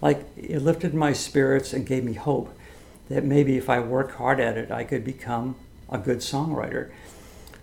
like 0.00 0.26
it 0.36 0.62
lifted 0.62 0.94
my 0.94 1.12
spirits 1.12 1.72
and 1.72 1.86
gave 1.86 2.04
me 2.04 2.14
hope 2.14 2.56
that 3.08 3.24
maybe 3.24 3.56
if 3.56 3.68
I 3.68 3.80
work 3.80 4.12
hard 4.16 4.40
at 4.40 4.56
it, 4.56 4.70
I 4.70 4.84
could 4.84 5.04
become 5.04 5.56
a 5.90 5.98
good 5.98 6.18
songwriter. 6.18 6.90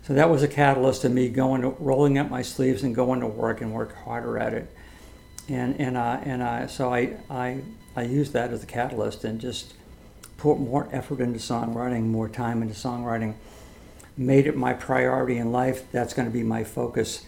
So 0.04 0.14
that 0.14 0.30
was 0.30 0.44
a 0.44 0.48
catalyst 0.48 1.02
to 1.02 1.10
me 1.10 1.30
going, 1.30 1.62
to, 1.64 1.70
rolling 1.80 2.18
up 2.18 2.30
my 2.30 2.42
sleeves 2.42 2.84
and 2.84 2.96
going 2.96 3.22
to 3.22 3.28
work 3.28 3.62
and 3.62 3.74
work 3.74 3.96
harder 3.96 4.38
at 4.38 4.54
it. 4.54 4.74
And 5.50 5.80
and 5.80 5.96
uh, 5.96 6.20
and 6.24 6.42
uh, 6.42 6.68
so 6.68 6.94
I 6.94 7.18
I 7.30 7.62
I 7.96 8.04
used 8.04 8.34
that 8.34 8.52
as 8.52 8.64
a 8.64 8.66
catalyst 8.66 9.24
and 9.24 9.40
just 9.40 9.74
put 10.38 10.60
more 10.60 10.88
effort 10.92 11.20
into 11.20 11.40
songwriting, 11.40 12.04
more 12.04 12.28
time 12.28 12.62
into 12.62 12.74
songwriting. 12.74 13.36
Made 14.18 14.48
it 14.48 14.58
my 14.58 14.74
priority 14.74 15.38
in 15.38 15.52
life. 15.52 15.90
That's 15.92 16.14
going 16.14 16.28
to 16.28 16.34
be 16.34 16.44
my 16.44 16.64
focus 16.64 17.24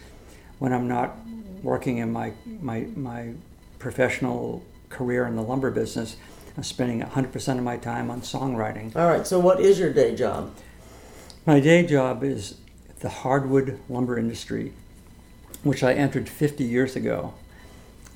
when 0.58 0.72
I'm 0.72 0.86
not 0.86 1.16
working 1.62 1.98
in 1.98 2.12
my 2.12 2.32
my 2.60 2.80
my 2.94 3.32
professional 3.78 4.62
career 4.90 5.26
in 5.26 5.36
the 5.36 5.42
lumber 5.42 5.70
business. 5.70 6.16
I'm 6.56 6.62
spending 6.62 7.00
100% 7.00 7.58
of 7.58 7.64
my 7.64 7.78
time 7.78 8.10
on 8.10 8.20
songwriting. 8.20 8.94
All 8.94 9.08
right. 9.08 9.26
So, 9.26 9.38
what 9.38 9.60
is 9.60 9.78
your 9.78 9.92
day 9.92 10.14
job? 10.14 10.54
My 11.46 11.58
day 11.58 11.86
job 11.86 12.22
is 12.22 12.58
the 12.98 13.08
hardwood 13.08 13.80
lumber 13.88 14.18
industry, 14.18 14.72
which 15.62 15.82
I 15.82 15.94
entered 15.94 16.28
50 16.28 16.64
years 16.64 16.96
ago. 16.96 17.32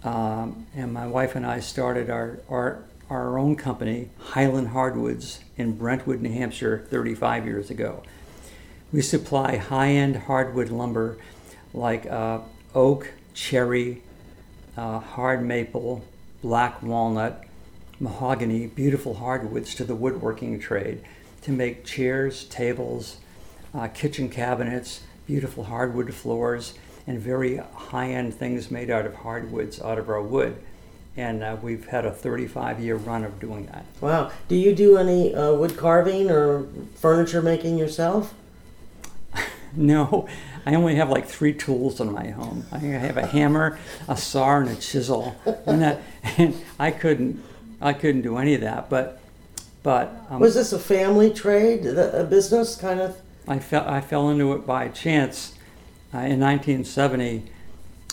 Um, 0.02 0.66
and 0.76 0.93
my 0.93 1.07
wife 1.07 1.35
and 1.35 1.47
I 1.47 1.61
started 1.61 2.11
our, 2.11 2.40
our, 2.50 2.85
our 3.09 3.38
own 3.38 3.57
company, 3.57 4.11
Highland 4.19 4.69
Hardwoods, 4.69 5.40
in 5.57 5.78
Brentwood, 5.78 6.21
New 6.21 6.33
Hampshire, 6.33 6.87
35 6.90 7.47
years 7.47 7.71
ago. 7.71 8.02
We 8.93 9.00
supply 9.00 9.57
high 9.57 9.90
end 9.90 10.16
hardwood 10.16 10.69
lumber 10.69 11.16
like 11.73 12.07
uh, 12.07 12.40
oak, 12.75 13.11
cherry, 13.33 14.02
uh, 14.76 14.99
hard 15.00 15.43
maple, 15.43 16.04
black 16.45 16.83
walnut, 16.83 17.43
mahogany, 17.99 18.67
beautiful 18.67 19.15
hardwoods 19.15 19.75
to 19.75 19.83
the 19.83 19.95
woodworking 19.95 20.61
trade 20.61 21.01
to 21.41 21.51
make 21.51 21.87
chairs, 21.87 22.45
tables, 22.45 23.17
uh, 23.73 23.89
kitchen 23.89 24.29
cabinets, 24.29 25.01
beautiful 25.27 25.65
hardwood 25.65 26.13
floors, 26.13 26.75
and 27.07 27.19
very 27.19 27.57
high 27.57 28.11
end 28.11 28.35
things 28.35 28.71
made 28.71 28.91
out 28.91 29.07
of 29.07 29.15
hardwoods 29.15 29.81
out 29.81 29.99
of 29.99 30.11
our 30.11 30.21
wood. 30.21 30.55
And 31.17 31.43
uh, 31.43 31.57
we've 31.63 31.87
had 31.87 32.05
a 32.05 32.11
35 32.11 32.79
year 32.79 32.97
run 32.97 33.25
of 33.25 33.41
doing 33.41 33.65
that. 33.67 33.87
Wow. 34.03 34.31
Do 34.47 34.55
you 34.55 34.75
do 34.75 34.99
any 34.99 35.35
uh, 35.35 35.55
wood 35.55 35.79
carving 35.79 36.31
or 36.31 36.67
furniture 36.95 37.41
making 37.41 37.79
yourself? 37.79 38.35
No, 39.76 40.28
I 40.64 40.75
only 40.75 40.95
have 40.95 41.11
like 41.11 41.26
three 41.26 41.52
tools 41.52 42.00
in 42.00 42.12
my 42.12 42.28
home. 42.28 42.64
I 42.71 42.78
have 42.78 43.16
a 43.16 43.26
hammer, 43.26 43.78
a 44.09 44.16
saw, 44.16 44.59
and 44.59 44.71
a 44.71 44.76
chisel. 44.76 45.37
And, 45.66 45.83
that, 45.83 46.00
and 46.38 46.54
I 46.78 46.90
couldn't, 46.90 47.43
I 47.81 47.93
couldn't 47.93 48.23
do 48.23 48.37
any 48.37 48.54
of 48.54 48.61
that. 48.61 48.88
But, 48.88 49.21
but 49.83 50.14
um, 50.31 50.40
Was 50.40 50.54
this 50.54 50.73
a 50.73 50.78
family 50.78 51.33
trade, 51.33 51.87
a 51.87 52.25
business 52.25 52.76
kind 52.76 53.00
of? 53.00 53.21
I 53.49 53.59
fell, 53.59 53.87
I 53.88 54.00
fell 54.00 54.31
into 54.31 54.52
it 54.52 54.66
by 54.66 54.88
chance 54.88 55.54
uh, 56.14 56.19
in 56.19 56.40
1970 56.40 57.50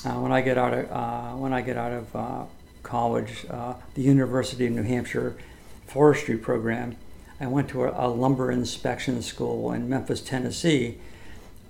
uh, 0.03 0.13
when 0.13 0.31
I 0.31 0.41
get 0.41 0.57
out 0.57 0.73
of 0.73 0.91
uh, 0.91 1.37
when 1.37 1.53
I 1.53 1.61
get 1.61 1.77
out 1.77 1.91
of 1.93 2.15
uh, 2.15 2.43
college, 2.81 3.45
uh, 3.49 3.75
the 3.93 4.01
University 4.01 4.65
of 4.65 4.73
New 4.73 4.83
Hampshire 4.83 5.37
forestry 5.85 6.37
program. 6.37 6.97
I 7.39 7.47
went 7.47 7.69
to 7.69 7.83
a, 7.83 8.07
a 8.07 8.09
lumber 8.09 8.51
inspection 8.51 9.21
school 9.21 9.71
in 9.71 9.87
Memphis, 9.87 10.21
Tennessee, 10.21 10.97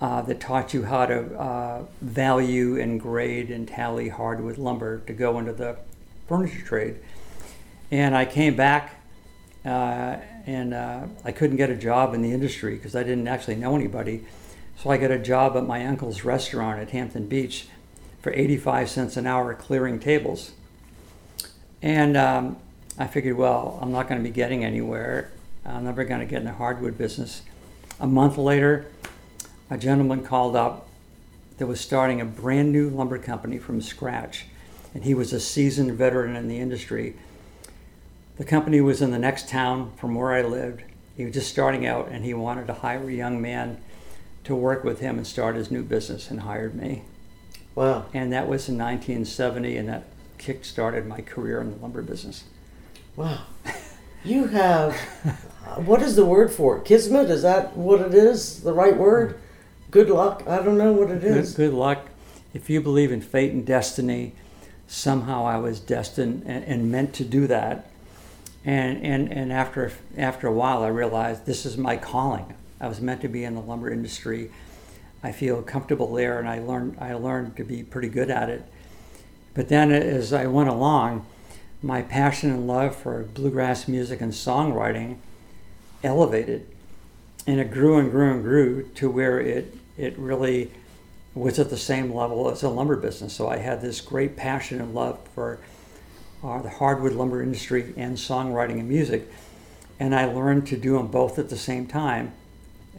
uh, 0.01 0.21
that 0.23 0.39
taught 0.39 0.73
you 0.73 0.83
how 0.83 1.05
to 1.05 1.39
uh, 1.39 1.85
value 2.01 2.81
and 2.81 2.99
grade 2.99 3.51
and 3.51 3.67
tally 3.67 4.09
hardwood 4.09 4.57
lumber 4.57 4.99
to 5.01 5.13
go 5.13 5.37
into 5.37 5.53
the 5.53 5.77
furniture 6.27 6.65
trade. 6.65 6.95
And 7.91 8.15
I 8.15 8.25
came 8.25 8.55
back 8.55 8.95
uh, 9.63 10.17
and 10.47 10.73
uh, 10.73 11.05
I 11.23 11.31
couldn't 11.31 11.57
get 11.57 11.69
a 11.69 11.75
job 11.75 12.15
in 12.15 12.23
the 12.23 12.31
industry 12.31 12.75
because 12.75 12.95
I 12.95 13.03
didn't 13.03 13.27
actually 13.27 13.55
know 13.55 13.75
anybody. 13.75 14.25
So 14.77 14.89
I 14.89 14.97
got 14.97 15.11
a 15.11 15.19
job 15.19 15.55
at 15.55 15.67
my 15.67 15.85
uncle's 15.85 16.23
restaurant 16.23 16.79
at 16.79 16.89
Hampton 16.89 17.27
Beach 17.27 17.67
for 18.21 18.33
85 18.33 18.89
cents 18.89 19.17
an 19.17 19.27
hour 19.27 19.53
clearing 19.53 19.99
tables. 19.99 20.51
And 21.83 22.17
um, 22.17 22.57
I 22.97 23.05
figured, 23.05 23.37
well, 23.37 23.77
I'm 23.81 23.91
not 23.91 24.07
going 24.09 24.19
to 24.19 24.27
be 24.27 24.33
getting 24.33 24.63
anywhere. 24.63 25.31
I'm 25.63 25.83
never 25.83 26.03
going 26.05 26.21
to 26.21 26.25
get 26.25 26.39
in 26.39 26.45
the 26.45 26.53
hardwood 26.53 26.97
business. 26.97 27.43
A 27.99 28.07
month 28.07 28.39
later, 28.39 28.87
a 29.71 29.77
gentleman 29.77 30.21
called 30.21 30.55
up 30.55 30.85
that 31.57 31.65
was 31.65 31.79
starting 31.79 32.19
a 32.19 32.25
brand 32.25 32.73
new 32.73 32.89
lumber 32.89 33.17
company 33.17 33.57
from 33.57 33.81
scratch. 33.81 34.45
And 34.93 35.05
he 35.05 35.13
was 35.13 35.31
a 35.31 35.39
seasoned 35.39 35.93
veteran 35.93 36.35
in 36.35 36.49
the 36.49 36.59
industry. 36.59 37.15
The 38.37 38.43
company 38.43 38.81
was 38.81 39.01
in 39.01 39.11
the 39.11 39.17
next 39.17 39.47
town 39.47 39.93
from 39.95 40.13
where 40.13 40.33
I 40.33 40.41
lived. 40.41 40.83
He 41.15 41.23
was 41.23 41.33
just 41.33 41.49
starting 41.49 41.85
out 41.85 42.09
and 42.09 42.25
he 42.25 42.33
wanted 42.33 42.67
to 42.67 42.73
hire 42.73 43.09
a 43.09 43.13
young 43.13 43.41
man 43.41 43.81
to 44.43 44.55
work 44.55 44.83
with 44.83 44.99
him 44.99 45.17
and 45.17 45.25
start 45.25 45.55
his 45.55 45.71
new 45.71 45.83
business 45.83 46.29
and 46.29 46.41
hired 46.41 46.75
me. 46.75 47.03
Wow. 47.73 48.07
And 48.13 48.33
that 48.33 48.49
was 48.49 48.67
in 48.67 48.77
1970 48.77 49.77
and 49.77 49.87
that 49.87 50.03
kick 50.37 50.65
started 50.65 51.07
my 51.07 51.21
career 51.21 51.61
in 51.61 51.71
the 51.71 51.77
lumber 51.77 52.01
business. 52.01 52.43
Wow. 53.15 53.43
You 54.25 54.47
have, 54.47 54.97
uh, 55.65 55.75
what 55.75 56.01
is 56.01 56.15
the 56.15 56.25
word 56.25 56.51
for 56.51 56.77
it? 56.77 56.85
Kismet? 56.85 57.29
Is 57.29 57.43
that 57.43 57.77
what 57.77 58.01
it 58.01 58.13
is? 58.13 58.61
The 58.63 58.73
right 58.73 58.97
word? 58.97 59.39
Good 59.91 60.09
luck? 60.09 60.43
I 60.47 60.61
don't 60.61 60.77
know 60.77 60.93
what 60.93 61.11
it 61.11 61.21
is. 61.21 61.53
Good, 61.53 61.71
good 61.71 61.77
luck. 61.77 62.07
If 62.53 62.69
you 62.69 62.79
believe 62.79 63.11
in 63.11 63.19
fate 63.19 63.51
and 63.51 63.65
destiny, 63.65 64.33
somehow 64.87 65.45
I 65.45 65.57
was 65.57 65.81
destined 65.81 66.43
and, 66.45 66.63
and 66.63 66.89
meant 66.89 67.13
to 67.15 67.25
do 67.25 67.45
that. 67.47 67.91
And, 68.63 69.03
and, 69.03 69.31
and 69.31 69.51
after, 69.51 69.91
after 70.17 70.47
a 70.47 70.53
while, 70.53 70.83
I 70.83 70.87
realized 70.87 71.45
this 71.45 71.65
is 71.65 71.77
my 71.77 71.97
calling. 71.97 72.53
I 72.79 72.87
was 72.87 73.01
meant 73.01 73.19
to 73.21 73.27
be 73.27 73.43
in 73.43 73.53
the 73.53 73.61
lumber 73.61 73.89
industry. 73.89 74.49
I 75.23 75.33
feel 75.33 75.61
comfortable 75.61 76.13
there, 76.13 76.39
and 76.39 76.47
I 76.47 76.59
learned, 76.59 76.97
I 76.99 77.13
learned 77.13 77.57
to 77.57 77.65
be 77.65 77.83
pretty 77.83 78.07
good 78.07 78.29
at 78.29 78.49
it. 78.49 78.63
But 79.53 79.67
then 79.67 79.91
as 79.91 80.31
I 80.31 80.47
went 80.47 80.69
along, 80.69 81.25
my 81.83 82.01
passion 82.01 82.49
and 82.49 82.65
love 82.65 82.95
for 82.95 83.23
bluegrass 83.23 83.89
music 83.89 84.21
and 84.21 84.31
songwriting 84.31 85.17
elevated. 86.01 86.67
And 87.45 87.59
it 87.59 87.71
grew 87.71 87.97
and 87.97 88.09
grew 88.09 88.31
and 88.31 88.41
grew 88.41 88.87
to 88.95 89.09
where 89.09 89.39
it, 89.39 89.75
it 89.97 90.17
really 90.17 90.71
was 91.33 91.59
at 91.59 91.69
the 91.69 91.77
same 91.77 92.13
level 92.13 92.49
as 92.49 92.61
the 92.61 92.69
lumber 92.69 92.95
business. 92.95 93.33
So 93.33 93.47
I 93.47 93.57
had 93.57 93.81
this 93.81 94.01
great 94.01 94.35
passion 94.35 94.81
and 94.81 94.93
love 94.93 95.19
for 95.33 95.59
uh, 96.43 96.61
the 96.61 96.69
hardwood 96.69 97.13
lumber 97.13 97.41
industry 97.41 97.93
and 97.95 98.17
songwriting 98.17 98.79
and 98.79 98.89
music. 98.89 99.31
And 99.99 100.15
I 100.15 100.25
learned 100.25 100.67
to 100.67 100.77
do 100.77 100.97
them 100.97 101.07
both 101.07 101.39
at 101.39 101.49
the 101.49 101.57
same 101.57 101.85
time. 101.85 102.33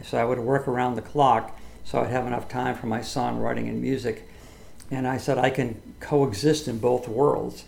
So 0.04 0.18
I 0.18 0.24
would 0.24 0.38
work 0.38 0.66
around 0.68 0.94
the 0.94 1.02
clock 1.02 1.58
so 1.84 2.00
I'd 2.00 2.10
have 2.10 2.26
enough 2.26 2.48
time 2.48 2.76
for 2.76 2.86
my 2.86 3.00
songwriting 3.00 3.68
and 3.68 3.82
music. 3.82 4.28
And 4.90 5.06
I 5.06 5.16
said 5.16 5.38
I 5.38 5.50
can 5.50 5.80
coexist 6.00 6.68
in 6.68 6.78
both 6.78 7.08
worlds. 7.08 7.64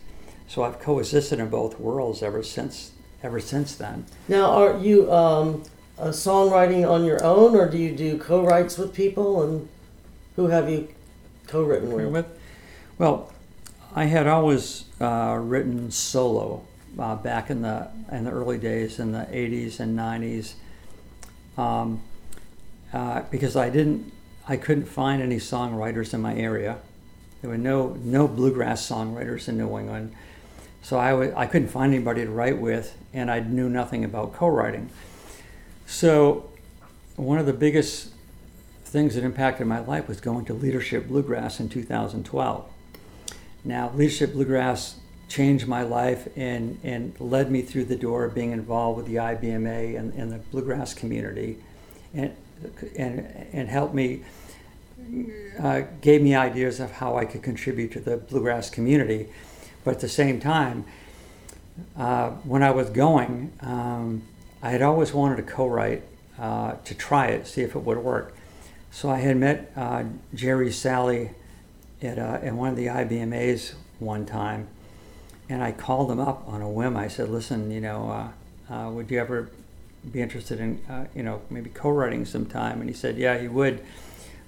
So 0.47 0.63
I've 0.63 0.79
coexisted 0.79 1.41
in 1.41 1.49
both 1.49 1.81
worlds 1.81 2.23
ever 2.23 2.43
since 2.43 2.93
ever 3.23 3.41
since 3.41 3.75
then. 3.75 4.05
Now, 4.29 4.51
are 4.53 4.79
you 4.79 5.11
um, 5.11 5.63
uh, 5.99 6.09
songwriting 6.09 6.89
on 6.89 7.05
your 7.05 7.23
own 7.25 7.55
or 7.55 7.69
do 7.69 7.79
you 7.79 7.95
do 7.95 8.19
co 8.19 8.45
writes 8.45 8.79
with 8.79 8.95
people? 8.95 9.43
And 9.43 9.69
who 10.37 10.49
have 10.49 10.69
you 10.69 10.89
co 11.47 11.63
written 11.63 11.93
with? 11.93 12.07
with? 12.13 12.27
Well, 12.99 13.33
I 13.95 14.05
had 14.05 14.27
always 14.27 14.85
uh, 15.01 15.39
written 15.41 15.91
solo 15.91 16.65
uh, 16.99 17.17
back 17.17 17.51
in 17.51 17.63
the 17.63 17.89
in 18.11 18.25
the 18.25 18.31
early 18.31 18.59
days 18.59 18.99
in 18.99 19.13
the 19.13 19.27
80s 19.31 19.81
and 19.81 19.99
90s 19.99 20.55
um, 21.57 22.03
uh, 22.93 23.23
because 23.31 23.57
I 23.57 23.71
didn't 23.71 24.13
I 24.49 24.57
couldn't 24.57 24.87
find 24.87 25.23
any 25.23 25.37
songwriters 25.37 26.13
in 26.13 26.21
my 26.21 26.35
area. 26.35 26.79
There 27.41 27.51
were 27.51 27.59
no 27.59 27.97
no 28.03 28.27
bluegrass 28.29 28.89
songwriters 28.89 29.49
in 29.49 29.59
New 29.59 29.79
England, 29.79 30.15
so 30.83 30.99
I 30.99 31.11
w- 31.11 31.33
I 31.37 31.47
couldn't 31.47 31.69
find 31.69 31.95
anybody 31.95 32.25
to 32.25 32.31
write 32.31 32.59
with, 32.59 32.97
and 33.13 33.31
I 33.31 33.41
knew 33.41 33.69
nothing 33.69 34.05
about 34.05 34.35
co-writing. 34.35 34.91
So 35.87 36.51
one 37.17 37.39
of 37.39 37.47
the 37.47 37.53
biggest 37.53 38.11
things 38.85 39.15
that 39.15 39.25
impacted 39.25 39.67
my 39.67 39.81
life 39.81 40.09
was 40.09 40.21
going 40.21 40.45
to 40.47 40.55
Leadership 40.55 41.09
Bluegrass 41.09 41.61
in 41.61 41.69
2012. 41.69 42.65
Now, 43.65 43.91
Leadership 43.95 44.33
Bluegrass 44.33 44.97
changed 45.29 45.67
my 45.67 45.83
life 45.83 46.29
and, 46.37 46.79
and 46.85 47.19
led 47.19 47.51
me 47.51 47.63
through 47.63 47.87
the 47.87 47.97
door 47.97 48.25
of 48.25 48.35
being 48.35 48.53
involved 48.53 48.99
with 48.99 49.07
the 49.07 49.17
IBMA 49.17 49.99
and, 49.99 50.13
and 50.15 50.31
the 50.31 50.39
bluegrass 50.39 50.95
community 50.95 51.59
and, 52.13 52.37
and, 52.97 53.27
and 53.53 53.69
helped 53.69 53.95
me, 53.95 54.23
uh, 55.61 55.83
gave 56.01 56.23
me 56.23 56.35
ideas 56.35 56.79
of 56.79 56.93
how 56.93 57.17
I 57.17 57.25
could 57.25 57.43
contribute 57.43 57.91
to 57.93 58.01
the 58.01 58.17
bluegrass 58.17 58.71
community. 58.71 59.29
But 59.83 59.95
at 59.95 60.01
the 60.01 60.09
same 60.09 60.41
time, 60.41 60.85
uh, 61.97 62.31
when 62.45 62.63
I 62.63 62.71
was 62.71 62.91
going, 62.91 63.53
um, 63.61 64.23
I 64.65 64.71
had 64.71 64.81
always 64.81 65.13
wanted 65.13 65.37
to 65.37 65.43
co 65.43 65.69
write 65.69 66.03
uh, 66.39 66.77
to 66.85 66.95
try 66.95 67.27
it, 67.27 67.47
see 67.47 67.61
if 67.61 67.77
it 67.77 67.81
would 67.81 67.99
work. 67.99 68.35
So 68.91 69.11
I 69.11 69.19
had 69.19 69.37
met 69.37 69.71
uh, 69.77 70.05
Jerry 70.35 70.71
Salley 70.71 71.35
at, 72.01 72.19
uh, 72.19 72.39
at 72.43 72.55
one 72.55 72.71
of 72.71 72.77
the 72.77 72.87
IBMAs 72.87 73.75
one 73.99 74.25
time, 74.25 74.69
and 75.51 75.63
I 75.63 75.71
called 75.73 76.11
him 76.11 76.19
up 76.19 76.49
on 76.49 76.63
a 76.63 76.71
whim. 76.71 76.97
I 76.97 77.09
said, 77.09 77.29
"Listen, 77.29 77.71
you 77.71 77.83
know, 77.83 78.33
uh, 78.71 78.75
uh, 78.75 78.91
would 78.91 79.11
you 79.11 79.21
ever 79.21 79.51
be 80.11 80.23
interested 80.23 80.59
in, 80.59 80.81
uh, 80.89 81.05
you 81.15 81.23
know, 81.23 81.43
maybe 81.51 81.69
co-writing 81.69 82.25
sometime?" 82.25 82.81
And 82.81 82.89
he 82.89 82.97
said, 82.97 83.19
"Yeah, 83.19 83.37
he 83.37 83.49
would," 83.49 83.83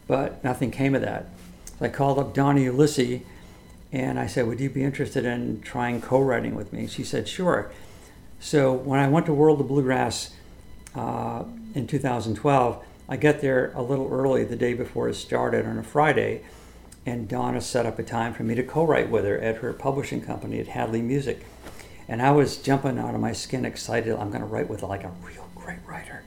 but 0.06 0.42
nothing 0.42 0.70
came 0.70 0.94
of 0.94 1.02
that. 1.02 1.26
So 1.78 1.84
I 1.84 1.88
called 1.90 2.18
up 2.18 2.32
Donna 2.32 2.60
Ulisse, 2.60 3.20
and 3.92 4.18
I 4.18 4.28
said, 4.28 4.46
"Would 4.46 4.60
you 4.60 4.70
be 4.70 4.82
interested 4.82 5.26
in 5.26 5.60
trying 5.60 6.00
co-writing 6.00 6.54
with 6.54 6.72
me?" 6.72 6.86
She 6.86 7.04
said, 7.04 7.28
"Sure." 7.28 7.70
So 8.40 8.72
when 8.72 9.00
I 9.00 9.08
went 9.08 9.26
to 9.26 9.34
World 9.34 9.60
of 9.60 9.68
Bluegrass 9.68 10.34
uh, 10.94 11.44
in 11.74 11.86
2012, 11.86 12.84
I 13.08 13.16
got 13.16 13.40
there 13.40 13.72
a 13.74 13.82
little 13.82 14.08
early 14.12 14.44
the 14.44 14.56
day 14.56 14.74
before 14.74 15.08
it 15.08 15.14
started 15.14 15.66
on 15.66 15.78
a 15.78 15.82
Friday 15.82 16.42
and 17.06 17.28
Donna 17.28 17.60
set 17.60 17.86
up 17.86 17.98
a 18.00 18.02
time 18.02 18.34
for 18.34 18.42
me 18.42 18.56
to 18.56 18.64
co-write 18.64 19.08
with 19.08 19.24
her 19.24 19.38
at 19.38 19.58
her 19.58 19.72
publishing 19.72 20.20
company 20.20 20.58
at 20.58 20.66
Hadley 20.66 21.00
Music. 21.00 21.46
And 22.08 22.20
I 22.20 22.32
was 22.32 22.56
jumping 22.56 22.98
out 22.98 23.14
of 23.14 23.20
my 23.20 23.32
skin 23.32 23.64
excited. 23.64 24.12
I'm 24.14 24.30
going 24.30 24.40
to 24.40 24.46
write 24.46 24.68
with 24.68 24.82
like 24.82 25.04
a 25.04 25.12
real 25.24 25.48
great 25.54 25.78
writer. 25.86 26.22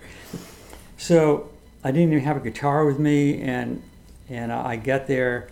So 0.98 1.50
I 1.84 1.92
didn't 1.92 2.14
even 2.14 2.24
have 2.24 2.38
a 2.38 2.42
guitar 2.42 2.86
with 2.86 3.00
me, 3.00 3.42
and 3.42 3.82
and 4.30 4.52
I 4.52 4.76
get 4.76 5.08
there, 5.08 5.50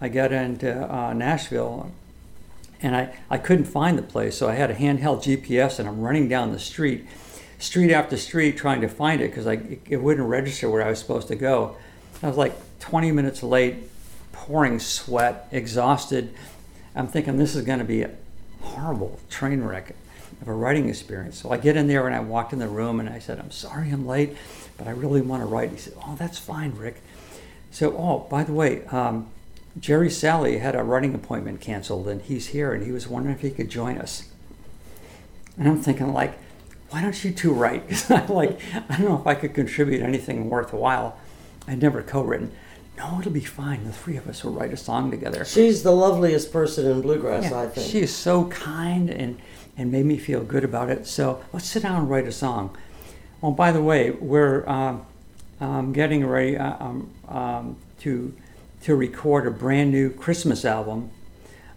I 0.00 0.08
got 0.08 0.32
into 0.32 0.94
uh, 0.94 1.12
Nashville, 1.12 1.90
and 2.82 2.96
I, 2.96 3.14
I 3.30 3.38
couldn't 3.38 3.64
find 3.64 3.96
the 3.96 4.02
place. 4.02 4.36
So 4.36 4.48
I 4.48 4.54
had 4.54 4.70
a 4.70 4.74
handheld 4.74 5.22
GPS, 5.22 5.78
and 5.78 5.88
I'm 5.88 6.00
running 6.00 6.28
down 6.28 6.52
the 6.52 6.58
street, 6.58 7.06
street 7.58 7.92
after 7.92 8.16
street, 8.16 8.56
trying 8.56 8.80
to 8.80 8.88
find 8.88 9.20
it 9.20 9.30
because 9.30 9.46
it, 9.46 9.80
it 9.88 9.96
wouldn't 9.98 10.26
register 10.28 10.68
where 10.68 10.84
I 10.84 10.90
was 10.90 10.98
supposed 10.98 11.28
to 11.28 11.36
go. 11.36 11.76
I 12.22 12.28
was 12.28 12.36
like 12.36 12.54
20 12.80 13.12
minutes 13.12 13.42
late 13.42 13.76
pouring 14.32 14.78
sweat, 14.78 15.48
exhausted. 15.52 16.34
I'm 16.94 17.06
thinking 17.06 17.36
this 17.36 17.54
is 17.54 17.64
going 17.64 17.78
to 17.78 17.84
be 17.84 18.02
a 18.02 18.10
horrible 18.60 19.18
train 19.30 19.62
wreck 19.62 19.94
of 20.40 20.48
a 20.48 20.52
writing 20.52 20.88
experience. 20.88 21.38
So 21.38 21.50
I 21.50 21.56
get 21.56 21.76
in 21.76 21.86
there 21.86 22.06
and 22.06 22.14
I 22.14 22.20
walked 22.20 22.52
in 22.52 22.58
the 22.58 22.68
room 22.68 23.00
and 23.00 23.08
I 23.08 23.18
said, 23.18 23.38
I'm 23.38 23.50
sorry 23.50 23.90
I'm 23.90 24.06
late, 24.06 24.36
but 24.76 24.88
I 24.88 24.90
really 24.90 25.20
want 25.20 25.42
to 25.42 25.46
write. 25.46 25.70
He 25.70 25.76
said, 25.76 25.94
Oh, 26.04 26.16
that's 26.16 26.38
fine, 26.38 26.74
Rick. 26.74 27.00
So, 27.70 27.96
oh, 27.96 28.26
by 28.28 28.44
the 28.44 28.52
way, 28.52 28.84
um, 28.86 29.30
Jerry 29.78 30.08
Salley 30.08 30.60
had 30.60 30.74
a 30.74 30.82
writing 30.82 31.14
appointment 31.14 31.60
canceled 31.60 32.08
and 32.08 32.22
he's 32.22 32.48
here 32.48 32.72
and 32.72 32.84
he 32.84 32.92
was 32.92 33.08
wondering 33.08 33.34
if 33.34 33.40
he 33.40 33.50
could 33.50 33.70
join 33.70 33.98
us. 33.98 34.28
And 35.58 35.68
I'm 35.68 35.80
thinking, 35.80 36.12
like, 36.12 36.38
why 36.90 37.00
don't 37.00 37.24
you 37.24 37.32
two 37.32 37.52
write? 37.52 37.86
Because 37.86 38.10
I'm 38.10 38.28
like, 38.28 38.60
I 38.88 38.96
don't 38.96 39.08
know 39.08 39.18
if 39.18 39.26
I 39.26 39.34
could 39.34 39.54
contribute 39.54 40.02
anything 40.02 40.50
worthwhile. 40.50 41.18
I'd 41.66 41.80
never 41.80 42.02
co 42.02 42.22
written 42.22 42.52
no, 43.02 43.18
it'll 43.18 43.32
be 43.32 43.40
fine. 43.40 43.84
The 43.84 43.92
three 43.92 44.16
of 44.16 44.28
us 44.28 44.44
will 44.44 44.52
write 44.52 44.72
a 44.72 44.76
song 44.76 45.10
together. 45.10 45.44
She's 45.44 45.82
the 45.82 45.92
loveliest 45.92 46.52
person 46.52 46.86
in 46.86 47.00
bluegrass, 47.00 47.50
Yeah, 47.50 47.60
I 47.60 47.66
think. 47.66 47.90
She 47.90 48.00
is 48.00 48.14
so 48.14 48.46
kind 48.46 49.10
and, 49.10 49.40
and 49.76 49.90
made 49.90 50.04
me 50.04 50.18
feel 50.18 50.42
good 50.44 50.64
about 50.64 50.90
it. 50.90 51.06
So 51.06 51.42
let's 51.52 51.66
sit 51.66 51.82
down 51.82 52.00
and 52.00 52.10
write 52.10 52.26
a 52.26 52.32
song. 52.32 52.76
Well, 53.40 53.52
by 53.52 53.72
the 53.72 53.82
way, 53.82 54.10
we're 54.10 54.68
um, 54.68 55.06
um, 55.60 55.92
getting 55.92 56.26
ready 56.26 56.56
uh, 56.56 56.76
um, 56.78 57.10
um, 57.28 57.76
to, 58.00 58.34
to 58.82 58.96
record 58.96 59.46
a 59.46 59.50
brand 59.50 59.92
new 59.92 60.10
Christmas 60.10 60.64
album 60.64 61.10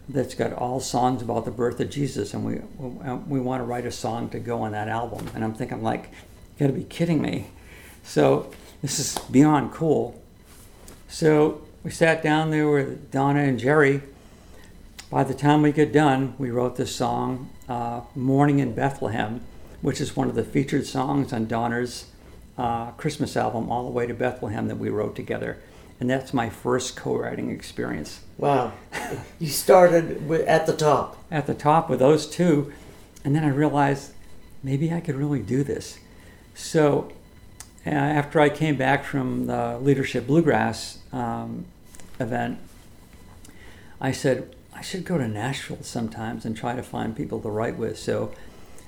that's 0.09 0.35
got 0.35 0.53
all 0.53 0.79
songs 0.79 1.21
about 1.21 1.45
the 1.45 1.51
birth 1.51 1.79
of 1.79 1.89
Jesus, 1.89 2.33
and 2.33 2.45
we, 2.45 2.55
we, 3.27 3.39
want 3.39 3.61
to 3.61 3.63
write 3.63 3.85
a 3.85 3.91
song 3.91 4.29
to 4.29 4.39
go 4.39 4.61
on 4.61 4.71
that 4.71 4.87
album. 4.87 5.29
And 5.33 5.43
I'm 5.43 5.53
thinking, 5.53 5.81
like, 5.81 6.09
you 6.57 6.67
got 6.67 6.67
to 6.67 6.73
be 6.73 6.83
kidding 6.83 7.21
me. 7.21 7.51
So 8.03 8.51
this 8.81 8.99
is 8.99 9.17
beyond 9.29 9.71
cool. 9.71 10.21
So 11.07 11.61
we 11.83 11.91
sat 11.91 12.21
down 12.21 12.51
there 12.51 12.69
with 12.69 13.11
Donna 13.11 13.41
and 13.41 13.59
Jerry. 13.59 14.01
By 15.09 15.23
the 15.23 15.33
time 15.33 15.61
we 15.61 15.71
get 15.71 15.91
done, 15.91 16.35
we 16.37 16.49
wrote 16.49 16.75
this 16.75 16.95
song, 16.95 17.49
uh, 17.69 18.01
Morning 18.15 18.59
in 18.59 18.73
Bethlehem, 18.73 19.41
which 19.81 20.01
is 20.01 20.15
one 20.15 20.27
of 20.27 20.35
the 20.35 20.43
featured 20.43 20.85
songs 20.85 21.33
on 21.33 21.45
Donna's 21.45 22.05
uh, 22.57 22.91
Christmas 22.91 23.37
album, 23.37 23.71
All 23.71 23.83
the 23.83 23.91
Way 23.91 24.07
to 24.07 24.13
Bethlehem, 24.13 24.67
that 24.67 24.77
we 24.77 24.89
wrote 24.89 25.15
together. 25.15 25.59
And 25.99 26.09
that's 26.09 26.33
my 26.33 26.49
first 26.49 26.95
co 26.95 27.15
writing 27.15 27.49
experience. 27.51 28.21
Wow. 28.37 28.73
you 29.39 29.47
started 29.47 30.15
wi- 30.27 30.45
at 30.45 30.65
the 30.65 30.75
top. 30.75 31.17
At 31.31 31.47
the 31.47 31.53
top 31.53 31.89
with 31.89 31.99
those 31.99 32.27
two, 32.27 32.73
and 33.23 33.35
then 33.35 33.43
I 33.43 33.49
realized 33.49 34.11
maybe 34.61 34.91
I 34.91 34.99
could 34.99 35.15
really 35.15 35.41
do 35.41 35.63
this. 35.63 35.99
So 36.53 37.11
uh, 37.85 37.89
after 37.91 38.39
I 38.39 38.49
came 38.49 38.75
back 38.75 39.05
from 39.05 39.45
the 39.45 39.77
Leadership 39.79 40.27
Bluegrass 40.27 40.99
um, 41.13 41.65
event, 42.19 42.59
I 44.01 44.11
said, 44.11 44.55
I 44.73 44.81
should 44.81 45.05
go 45.05 45.17
to 45.17 45.27
Nashville 45.27 45.83
sometimes 45.83 46.45
and 46.45 46.57
try 46.57 46.75
to 46.75 46.83
find 46.83 47.15
people 47.15 47.39
to 47.41 47.49
write 47.49 47.77
with. 47.77 47.97
So 47.97 48.33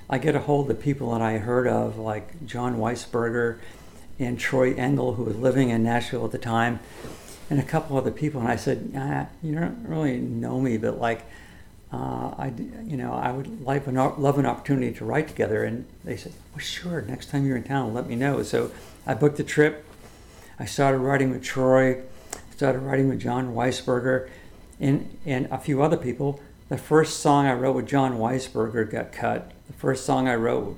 I 0.10 0.18
get 0.18 0.36
a 0.36 0.40
hold 0.40 0.70
of 0.70 0.80
people 0.80 1.12
that 1.12 1.22
I 1.22 1.38
heard 1.38 1.68
of, 1.68 1.98
like 1.98 2.46
Jon 2.46 2.78
Weisberger 2.78 3.60
and 4.20 4.40
Troy 4.40 4.74
Engle, 4.74 5.14
who 5.14 5.24
was 5.24 5.36
living 5.36 5.70
in 5.70 5.84
Nashville 5.84 6.26
at 6.26 6.32
the 6.32 6.38
time, 6.38 6.80
and 7.50 7.60
a 7.60 7.64
couple 7.64 7.98
other 7.98 8.12
people. 8.12 8.42
And 8.42 8.50
I 8.50 8.56
said, 8.56 8.92
ah, 8.96 9.28
You 9.42 9.56
don't 9.56 9.88
really 9.88 10.18
know 10.18 10.60
me, 10.60 10.78
but 10.78 11.00
like, 11.00 11.26
uh, 11.92 12.34
I, 12.38 12.54
you 12.84 12.98
know, 12.98 13.14
I 13.14 13.32
would 13.32 13.62
like 13.62 13.88
an, 13.88 13.96
love 13.96 14.38
an 14.38 14.46
opportunity 14.46 14.94
to 14.94 15.06
write 15.06 15.28
together. 15.28 15.64
And 15.64 15.86
they 16.04 16.18
said, 16.18 16.34
well, 16.52 16.60
sure, 16.60 17.02
next 17.02 17.30
time 17.30 17.46
you're 17.46 17.56
in 17.56 17.64
town, 17.64 17.94
let 17.94 18.08
me 18.08 18.16
know. 18.16 18.44
So 18.44 18.72
I 19.06 19.14
booked 19.14 19.40
a 19.40 19.44
trip. 19.44 19.86
I 20.60 20.66
started 20.66 20.98
writing 20.98 21.30
with 21.30 21.44
Troy, 21.44 22.02
started 22.56 22.80
writing 22.80 23.08
with 23.08 23.22
Jon 23.22 23.54
Weisberger, 23.54 24.30
and, 24.80 25.18
and 25.26 25.48
a 25.50 25.58
few 25.58 25.82
other 25.82 25.98
people. 25.98 26.42
The 26.70 26.78
first 26.78 27.20
song 27.20 27.46
I 27.46 27.54
wrote 27.54 27.76
with 27.76 27.88
Jon 27.88 28.18
Weisberger 28.18 28.90
got 28.90 29.14
cut. 29.14 29.52
The 29.68 29.74
first 29.74 30.06
song 30.06 30.28
I 30.28 30.36
wrote 30.36 30.78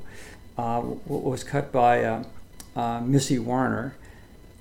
uh, 0.57 0.81
was 1.07 1.43
cut 1.43 1.71
by 1.71 2.03
uh, 2.03 2.23
uh, 2.75 3.01
Missy 3.01 3.39
Werner. 3.39 3.95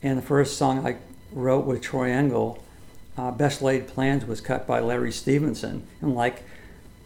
And 0.02 0.18
the 0.18 0.22
first 0.22 0.56
song 0.56 0.86
I 0.86 0.96
wrote 1.32 1.66
with 1.66 1.82
Troy 1.82 2.10
Engle 2.10 2.62
uh, 3.18 3.32
Best 3.32 3.60
Laid 3.60 3.88
Plans 3.88 4.24
was 4.24 4.40
cut 4.40 4.66
by 4.66 4.80
Larry 4.80 5.12
Stephenson. 5.12 5.86
And 6.00 6.14
like, 6.14 6.44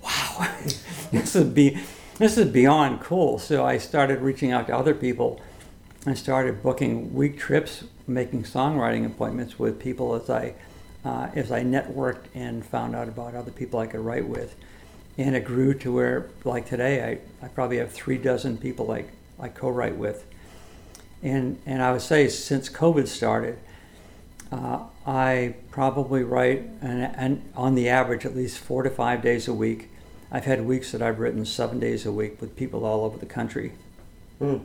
wow, 0.03 0.49
this 1.11 1.35
is 1.35 1.49
be 1.49 1.79
this 2.19 2.37
is 2.37 2.51
beyond 2.51 3.01
cool. 3.01 3.39
So 3.39 3.65
I 3.65 3.79
started 3.79 4.21
reaching 4.21 4.53
out 4.53 4.67
to 4.67 4.77
other 4.77 4.95
people. 4.95 5.41
I 6.07 6.15
started 6.15 6.63
booking 6.63 7.15
week 7.15 7.39
trips, 7.39 7.85
making 8.07 8.43
songwriting 8.43 9.07
appointments 9.07 9.59
with 9.59 9.81
people 9.81 10.15
as 10.15 10.29
I 10.29 10.55
uh, 11.05 11.31
as 11.35 11.51
I 11.51 11.63
networked 11.63 12.27
and 12.35 12.65
found 12.65 12.95
out 12.95 13.09
about 13.09 13.35
other 13.35 13.51
people 13.51 13.81
I 13.81 13.87
could 13.87 14.01
write 14.01 14.27
with. 14.27 14.55
And 15.19 15.35
it 15.35 15.45
grew 15.45 15.75
to 15.75 15.93
where, 15.93 16.31
like 16.45 16.67
today, 16.67 17.21
I, 17.43 17.45
I 17.45 17.49
probably 17.49 17.79
have 17.79 17.93
three 17.93 18.19
dozen 18.19 18.57
people 18.57 18.87
like 18.87 19.11
I 19.39 19.49
co-write 19.49 19.97
with. 19.97 20.25
And 21.23 21.61
and 21.67 21.83
I 21.83 21.93
would 21.93 22.03
say 22.03 22.29
since 22.29 22.69
COVID 22.69 23.07
started, 23.07 23.59
uh, 24.51 24.81
I 25.07 25.55
probably 25.71 26.23
write, 26.23 26.63
and, 26.81 27.03
and 27.17 27.53
on 27.57 27.75
the 27.75 27.89
average, 27.89 28.27
at 28.27 28.37
least 28.37 28.59
four 28.59 28.83
to 28.83 28.91
five 28.91 29.23
days 29.23 29.49
a 29.49 29.55
week. 29.55 29.89
I've 30.31 30.45
had 30.45 30.65
weeks 30.65 30.93
that 30.93 31.03
I've 31.03 31.19
written 31.19 31.45
seven 31.45 31.79
days 31.79 32.07
a 32.07 32.13
week 32.13 32.41
with 32.41 32.57
people 32.57 32.85
all 32.85 33.05
over 33.05 33.19
the 33.19 33.27
country. 33.27 33.73
Mm. 34.41 34.61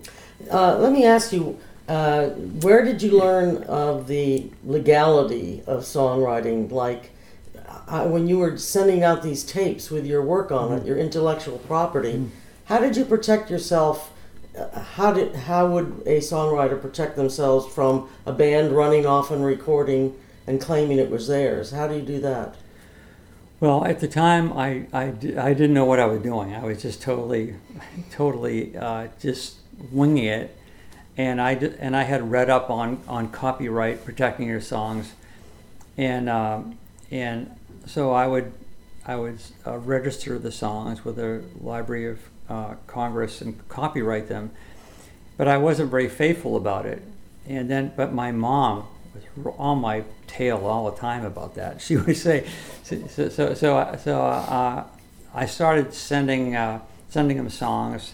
Uh, 0.50 0.78
let 0.78 0.94
me 0.94 1.06
ask 1.06 1.34
you, 1.34 1.60
uh, 1.88 2.30
where 2.30 2.84
did 2.84 3.02
you 3.02 3.18
learn 3.18 3.64
of 3.64 4.08
the 4.08 4.50
legality 4.64 5.64
of 5.68 5.84
songwriting? 5.84 6.72
Like, 6.72 7.12
uh, 7.88 8.08
when 8.08 8.28
you 8.28 8.40
were 8.40 8.58
sending 8.58 9.04
out 9.04 9.24
these 9.24 9.44
tapes 9.44 9.90
with 9.90 10.06
your 10.06 10.22
work 10.22 10.52
on 10.52 10.72
it, 10.74 10.86
your 10.86 10.98
intellectual 10.98 11.60
property, 11.60 12.30
how 12.66 12.80
did 12.80 12.96
you 12.98 13.06
protect 13.06 13.50
yourself? 13.50 14.12
How 14.96 15.12
did 15.12 15.36
how 15.36 15.68
would 15.68 16.04
a 16.06 16.20
songwriter 16.20 16.82
protect 16.82 17.16
themselves 17.16 17.72
from 17.74 18.10
a 18.26 18.34
band 18.34 18.72
running 18.72 19.06
off 19.06 19.32
and 19.32 19.46
recording 19.46 20.16
and 20.46 20.60
claiming 20.60 20.98
it 20.98 21.10
was 21.10 21.28
theirs? 21.28 21.72
How 21.72 21.88
do 21.88 21.96
you 21.96 22.02
do 22.02 22.20
that? 22.22 22.56
Well, 23.60 23.86
at 23.86 24.02
the 24.02 24.08
time, 24.08 24.54
I, 24.54 24.86
I, 24.94 25.06
I 25.06 25.54
didn't 25.54 25.74
know 25.74 25.86
what 25.86 26.00
I 26.00 26.06
was 26.06 26.22
doing. 26.22 26.54
I 26.54 26.64
was 26.64 26.80
just 26.80 27.02
totally, 27.02 27.56
totally 28.12 28.78
uh, 28.78 29.08
just 29.20 29.56
winging 29.92 30.26
it. 30.26 30.56
And 31.18 31.42
I, 31.42 31.54
and 31.54 31.96
I 31.96 32.04
had 32.04 32.30
read 32.30 32.52
up 32.52 32.70
on, 32.70 33.02
on 33.08 33.30
copyright, 33.30 34.06
protecting 34.06 34.48
your 34.48 34.62
songs. 34.62 35.14
And, 35.98 36.30
um, 36.30 36.78
and 37.10 37.50
so 37.88 38.12
I 38.12 38.28
would, 38.28 38.54
I 39.08 39.16
would 39.16 39.40
uh, 39.66 39.80
register 39.80 40.38
the 40.38 40.52
songs 40.52 41.04
with 41.04 41.16
the 41.16 41.42
Library 41.60 42.08
of 42.08 42.20
uh, 42.50 42.76
Congress 42.88 43.42
and 43.42 43.68
copyright 43.70 44.28
them. 44.28 44.52
But 45.38 45.48
I 45.48 45.58
wasn't 45.58 45.92
very 45.92 46.10
faithful 46.10 46.56
about 46.56 46.86
it. 46.86 47.04
And 47.48 47.70
then, 47.70 47.94
but 47.96 48.14
my 48.14 48.32
mom 48.32 48.88
was 49.14 49.56
on 49.58 49.80
my 49.80 50.04
tail 50.26 50.66
all 50.66 50.90
the 50.90 50.98
time 50.98 51.26
about 51.26 51.56
that. 51.56 51.82
She 51.88 51.96
would 51.96 52.18
say, 52.18 52.46
so 52.84 53.08
so 53.08 53.54
so, 53.54 54.00
so 54.04 54.22
uh, 54.22 54.86
I 55.34 55.46
started 55.46 55.94
sending 55.94 56.56
uh, 56.56 56.82
sending 57.10 57.38
them 57.38 57.50
songs, 57.50 58.14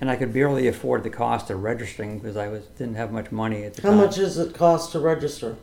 and 0.00 0.10
I 0.10 0.16
could 0.16 0.32
barely 0.32 0.68
afford 0.68 1.02
the 1.02 1.10
cost 1.10 1.50
of 1.50 1.62
registering 1.62 2.18
because 2.18 2.36
I 2.36 2.48
was 2.48 2.64
didn't 2.78 2.96
have 2.96 3.12
much 3.12 3.32
money 3.32 3.64
at 3.64 3.74
the 3.74 3.82
How 3.82 3.90
time. 3.90 3.98
How 3.98 4.04
much 4.06 4.16
does 4.16 4.38
it 4.38 4.54
cost 4.54 4.92
to 4.92 4.98
register? 4.98 5.56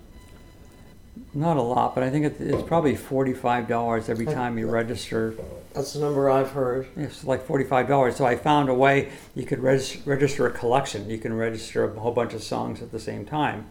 Not 1.34 1.58
a 1.58 1.62
lot, 1.62 1.96
but 1.96 2.04
I 2.04 2.10
think 2.10 2.26
it, 2.26 2.36
it's 2.40 2.64
probably 2.64 2.96
forty 2.96 3.34
five 3.34 3.68
dollars 3.68 4.10
every 4.10 4.26
time 4.26 4.58
you 4.58 4.70
register. 4.70 5.36
That's 5.74 5.94
the 5.94 6.00
number 6.00 6.30
I've 6.30 6.52
heard. 6.52 6.88
It's 6.98 7.24
like 7.24 7.46
forty-five 7.46 7.88
dollars. 7.88 8.18
So 8.18 8.26
I 8.26 8.36
found 8.36 8.70
a 8.70 8.74
way 8.74 9.10
you 9.34 9.46
could 9.46 9.60
regis- 9.60 10.06
register 10.06 10.46
a 10.46 10.52
collection. 10.52 11.10
You 11.10 11.18
can 11.18 11.34
register 11.34 11.86
a 11.86 12.00
whole 12.00 12.12
bunch 12.12 12.34
of 12.34 12.44
songs 12.44 12.82
at 12.82 12.92
the 12.92 13.00
same 13.00 13.26
time. 13.26 13.68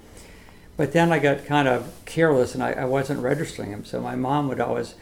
But 0.79 0.93
then 0.93 1.13
I 1.13 1.19
got 1.19 1.45
kind 1.45 1.69
of 1.69 1.93
careless 2.07 2.55
and 2.55 2.63
I, 2.63 2.73
I 2.73 2.85
wasn't 2.87 3.21
registering 3.21 3.71
them. 3.71 3.85
So 3.85 4.01
my 4.01 4.17
mom 4.17 4.49
would 4.49 4.61
always 4.61 4.95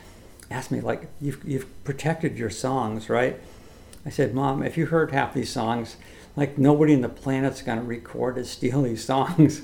ask 0.50 0.72
me, 0.72 0.80
like, 0.80 1.08
"You've 1.20 1.44
you've 1.44 1.84
protected 1.84 2.36
your 2.36 2.50
songs, 2.50 3.08
right?" 3.08 3.38
I 4.04 4.10
said, 4.10 4.34
"Mom, 4.34 4.62
if 4.64 4.76
you 4.76 4.86
heard 4.86 5.12
half 5.12 5.34
these 5.34 5.50
songs, 5.50 5.96
like 6.34 6.58
nobody 6.58 6.92
in 6.92 7.02
the 7.02 7.08
planet's 7.08 7.62
gonna 7.62 7.82
record 7.82 8.36
and 8.36 8.46
steal 8.46 8.82
these 8.82 9.04
songs. 9.12 9.62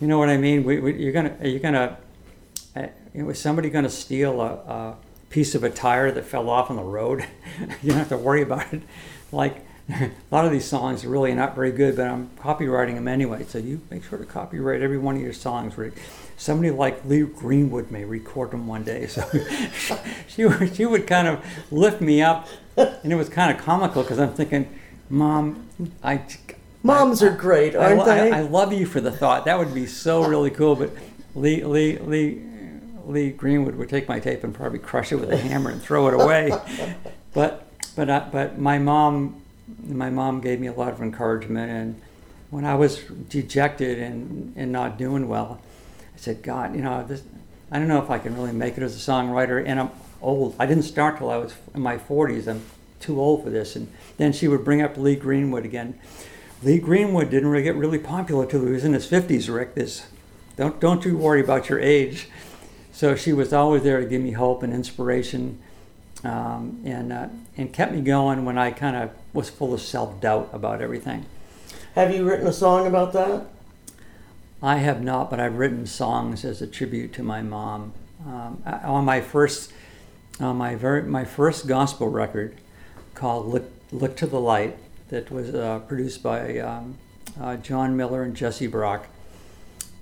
you 0.00 0.06
know 0.06 0.18
what 0.18 0.28
I 0.28 0.36
mean? 0.36 0.64
We, 0.64 0.80
we, 0.80 1.02
you're 1.02 1.12
gonna 1.12 1.34
you're 1.40 1.52
you 1.52 1.58
gonna 1.60 1.96
is 3.14 3.38
somebody 3.38 3.70
going 3.70 3.84
to 3.84 3.90
steal 3.90 4.40
a, 4.40 4.46
a 4.46 4.96
piece 5.30 5.54
of 5.54 5.64
a 5.64 5.70
tire 5.70 6.10
that 6.10 6.24
fell 6.24 6.50
off 6.50 6.70
on 6.70 6.76
the 6.76 6.82
road? 6.82 7.26
you 7.82 7.90
don't 7.90 7.98
have 7.98 8.08
to 8.08 8.16
worry 8.16 8.42
about 8.42 8.72
it. 8.72 8.82
Like 9.32 9.64
a 9.88 10.10
lot 10.30 10.44
of 10.44 10.50
these 10.52 10.64
songs 10.64 11.04
are 11.04 11.08
really 11.08 11.34
not 11.34 11.54
very 11.54 11.70
good, 11.70 11.96
but 11.96 12.06
I'm 12.06 12.30
copywriting 12.38 12.94
them 12.94 13.08
anyway. 13.08 13.44
So 13.44 13.58
you 13.58 13.80
make 13.90 14.04
sure 14.04 14.18
to 14.18 14.24
copyright 14.24 14.82
every 14.82 14.98
one 14.98 15.16
of 15.16 15.22
your 15.22 15.32
songs. 15.32 15.76
Rick. 15.76 15.94
Somebody 16.36 16.70
like 16.70 17.04
Lee 17.04 17.22
Greenwood 17.22 17.90
may 17.90 18.04
record 18.04 18.50
them 18.50 18.66
one 18.66 18.82
day. 18.82 19.06
So 19.06 19.24
she 20.28 20.46
would, 20.46 20.74
she 20.74 20.86
would 20.86 21.06
kind 21.06 21.28
of 21.28 21.44
lift 21.70 22.00
me 22.00 22.22
up, 22.22 22.48
and 22.76 23.12
it 23.12 23.16
was 23.16 23.28
kind 23.28 23.56
of 23.56 23.64
comical 23.64 24.02
because 24.02 24.18
I'm 24.18 24.32
thinking, 24.32 24.78
Mom, 25.08 25.68
I. 26.02 26.22
Moms 26.82 27.22
I- 27.22 27.28
are 27.28 27.36
great, 27.36 27.76
aren't 27.76 28.00
I- 28.00 28.14
they? 28.16 28.32
I 28.32 28.40
love 28.40 28.72
you 28.72 28.86
for 28.86 29.00
the 29.00 29.12
thought. 29.12 29.44
That 29.44 29.58
would 29.58 29.72
be 29.72 29.86
so 29.86 30.24
really 30.24 30.50
cool. 30.50 30.74
But 30.76 30.90
Lee, 31.34 31.62
Lee, 31.62 31.98
Lee, 31.98 32.42
Lee 33.06 33.30
Greenwood 33.30 33.76
would 33.76 33.88
take 33.88 34.08
my 34.08 34.20
tape 34.20 34.44
and 34.44 34.54
probably 34.54 34.78
crush 34.78 35.12
it 35.12 35.16
with 35.16 35.30
a 35.30 35.36
hammer 35.36 35.70
and 35.70 35.82
throw 35.82 36.08
it 36.08 36.14
away. 36.14 36.52
But 37.34 37.66
but 37.96 38.08
I, 38.08 38.20
but 38.20 38.60
my 38.60 38.78
mom, 38.78 39.42
my 39.84 40.08
mom 40.08 40.40
gave 40.40 40.60
me 40.60 40.68
a 40.68 40.72
lot 40.72 40.92
of 40.92 41.02
encouragement. 41.02 41.68
And 41.68 42.00
when 42.50 42.64
I 42.64 42.76
was 42.76 43.00
dejected 43.28 43.98
and 43.98 44.52
and 44.56 44.70
not 44.70 44.96
doing 44.98 45.28
well, 45.28 45.60
I 46.14 46.16
said, 46.16 46.42
God, 46.42 46.76
you 46.76 46.82
know, 46.82 47.04
this, 47.04 47.24
I 47.72 47.80
don't 47.80 47.88
know 47.88 48.00
if 48.00 48.08
I 48.08 48.20
can 48.20 48.36
really 48.36 48.52
make 48.52 48.78
it 48.78 48.84
as 48.84 48.94
a 48.94 49.10
songwriter. 49.10 49.60
And 49.66 49.80
I'm 49.80 49.90
old. 50.22 50.54
I 50.60 50.66
didn't 50.66 50.84
start 50.84 51.18
till 51.18 51.30
I 51.30 51.36
was 51.36 51.54
in 51.74 51.82
my 51.82 51.98
40s. 51.98 52.46
I'm 52.46 52.62
too 53.00 53.20
old 53.20 53.44
for 53.44 53.50
this. 53.50 53.76
And 53.76 53.92
then 54.16 54.32
she 54.32 54.48
would 54.48 54.64
bring 54.64 54.80
up 54.80 54.96
Lee 54.96 55.16
Greenwood 55.16 55.64
again. 55.64 55.98
Lee 56.62 56.78
Greenwood 56.78 57.30
didn't 57.30 57.48
really 57.48 57.64
get 57.64 57.74
really 57.74 57.98
popular 57.98 58.46
till 58.46 58.64
he 58.64 58.72
was 58.72 58.84
in 58.84 58.94
his 58.94 59.06
50s, 59.06 59.52
Rick. 59.54 59.74
This, 59.74 60.06
don't, 60.56 60.80
don't 60.80 61.04
you 61.04 61.16
worry 61.16 61.40
about 61.40 61.68
your 61.68 61.78
age. 61.78 62.28
So 62.94 63.16
she 63.16 63.32
was 63.32 63.52
always 63.52 63.82
there 63.82 63.98
to 63.98 64.06
give 64.06 64.22
me 64.22 64.30
hope 64.30 64.62
and 64.62 64.72
inspiration 64.72 65.58
um, 66.22 66.80
and, 66.84 67.12
uh, 67.12 67.26
and 67.56 67.72
kept 67.72 67.92
me 67.92 68.00
going 68.00 68.44
when 68.44 68.56
I 68.56 68.70
kind 68.70 68.94
of 68.94 69.10
was 69.32 69.50
full 69.50 69.74
of 69.74 69.80
self 69.80 70.20
doubt 70.20 70.48
about 70.52 70.80
everything. 70.80 71.26
Have 71.96 72.14
you 72.14 72.24
written 72.24 72.46
a 72.46 72.52
song 72.52 72.86
about 72.86 73.12
that? 73.12 73.46
I 74.62 74.76
have 74.76 75.02
not, 75.02 75.28
but 75.28 75.40
I've 75.40 75.56
written 75.56 75.86
songs 75.86 76.44
as 76.44 76.62
a 76.62 76.68
tribute 76.68 77.12
to 77.14 77.24
my 77.24 77.42
mom. 77.42 77.94
Um, 78.24 78.62
on 78.64 79.04
my 79.04 79.20
first, 79.20 79.72
on 80.38 80.56
my 80.56 80.76
very 80.76 81.02
my 81.02 81.24
first 81.24 81.66
gospel 81.66 82.08
record, 82.08 82.54
called 83.14 83.46
"Look, 83.46 83.64
Look 83.90 84.16
to 84.18 84.26
the 84.28 84.40
Light," 84.40 84.78
that 85.08 85.32
was 85.32 85.52
uh, 85.52 85.80
produced 85.80 86.22
by 86.22 86.58
um, 86.60 86.96
uh, 87.40 87.56
John 87.56 87.96
Miller 87.96 88.22
and 88.22 88.36
Jesse 88.36 88.68
Brock. 88.68 89.08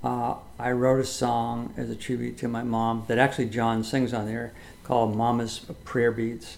Uh, 0.02 0.34
I 0.58 0.72
wrote 0.72 1.00
a 1.00 1.04
song 1.04 1.72
as 1.76 1.88
a 1.88 1.94
tribute 1.94 2.36
to 2.38 2.48
my 2.48 2.62
mom 2.62 3.04
that 3.06 3.18
actually 3.18 3.46
John 3.46 3.84
sings 3.84 4.12
on 4.12 4.26
there 4.26 4.52
called 4.82 5.16
"Mama's 5.16 5.60
Prayer 5.84 6.10
Beads," 6.10 6.56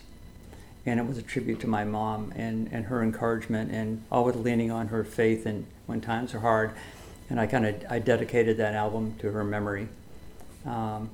and 0.87 0.99
it 0.99 1.07
was 1.07 1.19
a 1.19 1.23
tribute 1.23 1.61
to 1.61 1.67
my 1.67 1.85
mom 1.85 2.33
and, 2.37 2.69
and 2.73 2.87
her 2.87 3.03
encouragement 3.03 3.71
and 3.71 4.03
always 4.11 4.37
leaning 4.37 4.71
on 4.71 4.89
her 4.89 5.05
faith 5.05 5.45
and 5.45 5.67
when 5.87 6.01
times 6.01 6.35
are 6.35 6.41
hard 6.41 6.73
and 7.31 7.41
I 7.41 7.47
kind 7.47 7.67
of 7.67 7.85
I 7.91 7.99
dedicated 7.99 8.57
that 8.59 8.75
album 8.75 9.15
to 9.19 9.31
her 9.33 9.45
memory. 9.45 9.89
Um, 10.67 11.11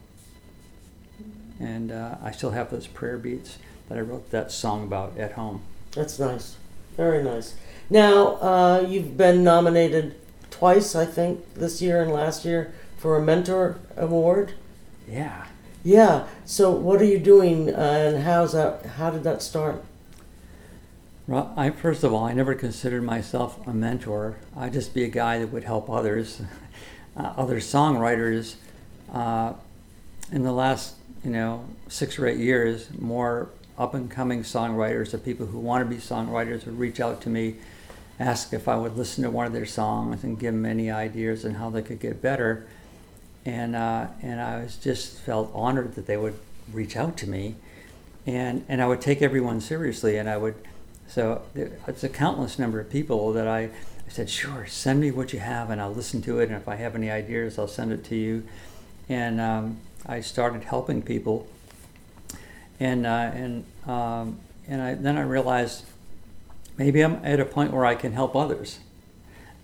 and 1.59 1.93
uh, 1.93 2.17
I 2.23 2.31
still 2.31 2.51
have 2.51 2.71
those 2.71 2.87
prayer 2.87 3.19
beats 3.19 3.59
that 3.89 3.99
I 3.99 4.01
wrote 4.01 4.31
that 4.31 4.51
song 4.51 4.85
about 4.85 5.19
at 5.19 5.33
home. 5.33 5.63
That's 5.93 6.19
nice. 6.19 6.57
Very 6.97 7.23
nice. 7.23 7.55
Now, 7.89 8.37
uh, 8.37 8.87
you've 8.89 9.17
been 9.17 9.45
nominated 9.45 10.15
twice, 10.61 10.95
I 10.95 11.07
think, 11.07 11.55
this 11.55 11.81
year 11.81 12.03
and 12.03 12.13
last 12.13 12.45
year 12.45 12.71
for 12.99 13.17
a 13.17 13.23
mentor 13.23 13.79
award. 13.97 14.53
Yeah. 15.09 15.47
Yeah. 15.83 16.27
So, 16.45 16.71
what 16.71 17.01
are 17.01 17.07
you 17.07 17.19
doing, 17.19 17.75
uh, 17.75 17.79
and 17.79 18.25
how's 18.25 18.53
that? 18.53 18.85
How 18.85 19.09
did 19.09 19.25
that 19.25 19.41
start? 19.41 19.83
Well, 21.27 21.55
I 21.57 21.71
first 21.71 22.05
of 22.05 22.13
all, 22.13 22.25
I 22.25 22.35
never 22.35 22.55
considered 22.55 23.03
myself 23.03 23.67
a 23.67 23.73
mentor. 23.73 24.37
I'd 24.55 24.75
just 24.75 24.93
be 24.93 25.03
a 25.03 25.09
guy 25.09 25.39
that 25.39 25.47
would 25.47 25.65
help 25.65 25.89
others, 25.89 26.43
uh, 27.17 27.33
other 27.39 27.57
songwriters. 27.57 28.57
Uh, 29.11 29.55
in 30.31 30.43
the 30.43 30.53
last, 30.53 30.97
you 31.25 31.31
know, 31.31 31.65
six 31.89 32.19
or 32.19 32.27
eight 32.27 32.39
years, 32.39 32.89
more 32.99 33.49
up 33.79 33.95
and 33.95 34.11
coming 34.11 34.43
songwriters 34.43 35.15
or 35.15 35.19
people 35.19 35.47
who 35.47 35.59
want 35.59 35.83
to 35.83 35.89
be 35.89 35.99
songwriters 35.99 36.67
would 36.67 36.79
reach 36.79 37.01
out 37.01 37.23
to 37.23 37.31
me, 37.31 37.57
ask 38.21 38.53
if 38.53 38.69
I 38.69 38.77
would 38.77 38.97
listen 38.97 39.25
to 39.25 39.31
one 39.31 39.47
of 39.47 39.55
their 39.55 39.67
songs 39.67 40.23
and 40.23 40.39
give 40.39 40.53
them 40.53 40.67
any 40.67 40.91
ideas 40.91 41.45
on 41.45 41.55
how 41.55 41.71
they 41.71 41.81
could 41.81 41.99
get 41.99 42.21
better. 42.21 42.67
And 43.47 43.75
uh, 43.75 44.09
and 44.21 44.41
I 44.41 44.63
was 44.63 44.77
just 44.77 45.19
felt 45.19 45.51
honored 45.55 45.95
that 45.95 46.07
they 46.07 46.19
would 46.19 46.39
reach 46.71 46.95
out 46.95 47.17
to 47.19 47.27
me, 47.27 47.57
and 48.27 48.65
and 48.69 48.83
I 48.83 48.87
would 48.87 49.01
take 49.01 49.23
everyone 49.23 49.63
seriously, 49.63 50.19
and 50.19 50.29
I 50.29 50.37
would. 50.37 50.55
So 51.09 51.43
it's 51.55 52.05
a 52.05 52.09
countless 52.09 52.59
number 52.59 52.79
of 52.79 52.91
people 52.91 53.33
that 53.33 53.49
I, 53.49 53.63
I 53.63 54.11
said, 54.11 54.31
sure, 54.31 54.67
send 54.67 55.01
me 55.01 55.11
what 55.11 55.33
you 55.33 55.41
have, 55.41 55.71
and 55.71 55.81
I'll 55.81 55.93
listen 55.93 56.23
to 56.23 56.39
it, 56.39 56.51
and 56.51 56.57
if 56.57 56.69
I 56.69 56.77
have 56.77 56.95
any 56.95 57.11
ideas, 57.11 57.59
I'll 57.59 57.67
send 57.67 57.93
it 57.93 58.05
to 58.05 58.15
you. 58.15 58.47
And 59.09 59.41
um, 59.41 59.79
I 60.07 60.21
started 60.21 60.65
helping 60.65 61.01
people, 61.01 61.49
and 62.79 63.07
uh, 63.07 63.31
and 63.35 63.65
um, 63.87 64.39
and 64.69 64.83
I 64.83 64.95
then 64.95 65.17
I 65.17 65.23
realized 65.23 65.85
maybe 66.81 67.03
I'm 67.03 67.23
at 67.23 67.39
a 67.39 67.45
point 67.45 67.75
where 67.75 67.85
I 67.85 67.95
can 67.95 68.15
help 68.15 68.35
others, 68.35 68.79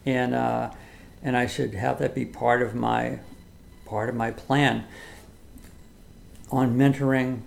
and 0.05 0.35
uh, 0.35 0.71
and 1.23 1.35
I 1.35 1.47
should 1.47 1.73
have 1.73 1.99
that 1.99 2.15
be 2.15 2.27
part 2.27 2.61
of 2.61 2.75
my 2.75 3.21
part 3.87 4.11
of 4.11 4.15
my 4.15 4.31
plan 4.31 4.85
on 6.53 6.77
mentoring. 6.77 7.41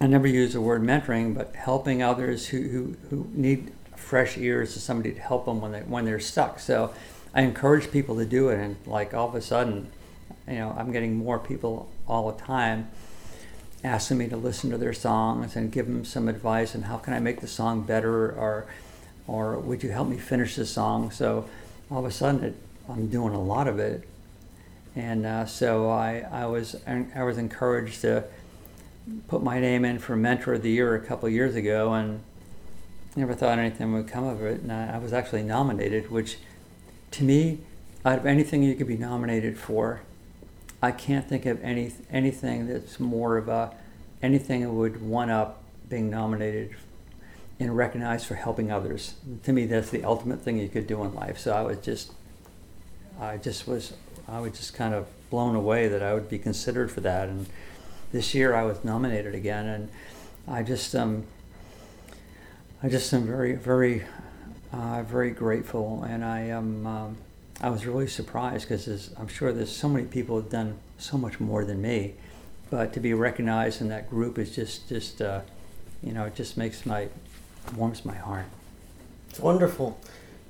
I 0.00 0.08
never 0.08 0.26
use 0.26 0.54
the 0.54 0.60
word 0.60 0.82
mentoring, 0.82 1.36
but 1.36 1.54
helping 1.54 2.02
others 2.02 2.48
who, 2.48 2.62
who, 2.62 2.96
who 3.10 3.28
need 3.32 3.72
fresh 3.94 4.36
ears 4.36 4.74
to 4.74 4.80
somebody 4.80 5.12
to 5.12 5.20
help 5.20 5.44
them 5.44 5.60
when 5.60 5.70
they 5.70 5.82
when 5.82 6.04
they're 6.04 6.18
stuck. 6.18 6.58
So 6.58 6.92
I 7.32 7.42
encourage 7.42 7.92
people 7.92 8.16
to 8.16 8.26
do 8.26 8.48
it, 8.48 8.58
and 8.58 8.76
like 8.86 9.14
all 9.14 9.28
of 9.28 9.36
a 9.36 9.40
sudden, 9.40 9.86
you 10.48 10.56
know, 10.56 10.74
I'm 10.76 10.90
getting 10.90 11.14
more 11.16 11.38
people 11.38 11.88
all 12.08 12.32
the 12.32 12.42
time 12.42 12.90
asking 13.84 14.18
me 14.18 14.26
to 14.28 14.36
listen 14.36 14.70
to 14.70 14.78
their 14.78 14.94
songs 14.94 15.54
and 15.54 15.70
give 15.70 15.86
them 15.86 16.04
some 16.04 16.26
advice 16.26 16.74
and 16.74 16.86
how 16.86 16.96
can 16.96 17.12
I 17.12 17.20
make 17.20 17.40
the 17.40 17.46
song 17.46 17.82
better 17.82 18.32
or 18.32 18.66
or 19.26 19.58
would 19.58 19.82
you 19.82 19.90
help 19.90 20.08
me 20.08 20.18
finish 20.18 20.56
the 20.56 20.66
song? 20.66 21.10
So 21.10 21.48
all 21.90 22.00
of 22.00 22.04
a 22.04 22.10
sudden, 22.10 22.44
it, 22.44 22.56
I'm 22.88 23.08
doing 23.08 23.34
a 23.34 23.42
lot 23.42 23.68
of 23.68 23.78
it, 23.78 24.06
and 24.94 25.24
uh, 25.24 25.46
so 25.46 25.88
I 25.88 26.26
I 26.30 26.46
was 26.46 26.76
I 26.86 27.22
was 27.22 27.38
encouraged 27.38 28.02
to 28.02 28.24
put 29.28 29.42
my 29.42 29.60
name 29.60 29.84
in 29.84 29.98
for 29.98 30.16
Mentor 30.16 30.54
of 30.54 30.62
the 30.62 30.70
Year 30.70 30.94
a 30.94 31.00
couple 31.00 31.28
years 31.28 31.54
ago, 31.54 31.94
and 31.94 32.20
never 33.16 33.34
thought 33.34 33.58
anything 33.58 33.92
would 33.92 34.08
come 34.08 34.24
of 34.24 34.42
it. 34.42 34.60
And 34.60 34.72
I, 34.72 34.96
I 34.96 34.98
was 34.98 35.12
actually 35.12 35.42
nominated, 35.42 36.10
which 36.10 36.36
to 37.12 37.24
me, 37.24 37.60
out 38.04 38.18
of 38.18 38.26
anything 38.26 38.62
you 38.62 38.74
could 38.74 38.88
be 38.88 38.96
nominated 38.96 39.56
for, 39.56 40.02
I 40.84 40.92
can't 40.92 41.26
think 41.26 41.46
of 41.46 41.64
any 41.64 41.92
anything 42.10 42.66
that's 42.68 43.00
more 43.00 43.38
of 43.38 43.48
a 43.48 43.74
anything 44.22 44.60
that 44.60 44.70
would 44.70 45.00
one 45.00 45.30
up 45.30 45.62
being 45.88 46.10
nominated 46.10 46.76
and 47.58 47.74
recognized 47.74 48.26
for 48.26 48.34
helping 48.34 48.70
others. 48.70 49.14
To 49.44 49.52
me, 49.54 49.64
that's 49.64 49.88
the 49.88 50.04
ultimate 50.04 50.42
thing 50.42 50.58
you 50.58 50.68
could 50.68 50.86
do 50.86 51.02
in 51.04 51.14
life. 51.14 51.38
So 51.38 51.54
I 51.54 51.62
was 51.62 51.78
just, 51.78 52.12
I 53.18 53.38
just 53.38 53.66
was, 53.66 53.94
I 54.28 54.40
was 54.40 54.52
just 54.52 54.74
kind 54.74 54.92
of 54.92 55.06
blown 55.30 55.54
away 55.54 55.88
that 55.88 56.02
I 56.02 56.12
would 56.12 56.28
be 56.28 56.38
considered 56.38 56.90
for 56.92 57.00
that. 57.00 57.30
And 57.30 57.46
this 58.12 58.34
year 58.34 58.54
I 58.54 58.64
was 58.64 58.84
nominated 58.84 59.34
again, 59.34 59.66
and 59.66 59.88
I 60.46 60.62
just, 60.62 60.94
um, 60.94 61.24
I 62.82 62.90
just 62.90 63.10
am 63.14 63.26
very, 63.26 63.54
very, 63.54 64.04
uh, 64.70 65.02
very 65.04 65.30
grateful, 65.30 66.02
and 66.02 66.22
I 66.22 66.40
am. 66.40 66.86
Um, 66.86 67.16
I 67.60 67.70
was 67.70 67.86
really 67.86 68.08
surprised 68.08 68.68
because 68.68 69.14
I'm 69.18 69.28
sure 69.28 69.52
there's 69.52 69.74
so 69.74 69.88
many 69.88 70.06
people 70.06 70.36
have 70.36 70.50
done 70.50 70.78
so 70.98 71.16
much 71.16 71.40
more 71.40 71.64
than 71.64 71.80
me, 71.80 72.14
but 72.70 72.92
to 72.94 73.00
be 73.00 73.14
recognized 73.14 73.80
in 73.80 73.88
that 73.88 74.10
group 74.10 74.38
is 74.38 74.54
just, 74.54 74.88
just, 74.88 75.22
uh, 75.22 75.40
you 76.02 76.12
know, 76.12 76.24
it 76.24 76.34
just 76.34 76.56
makes 76.56 76.84
my 76.84 77.08
warms 77.76 78.04
my 78.04 78.14
heart. 78.14 78.46
It's 79.30 79.40
wonderful. 79.40 79.98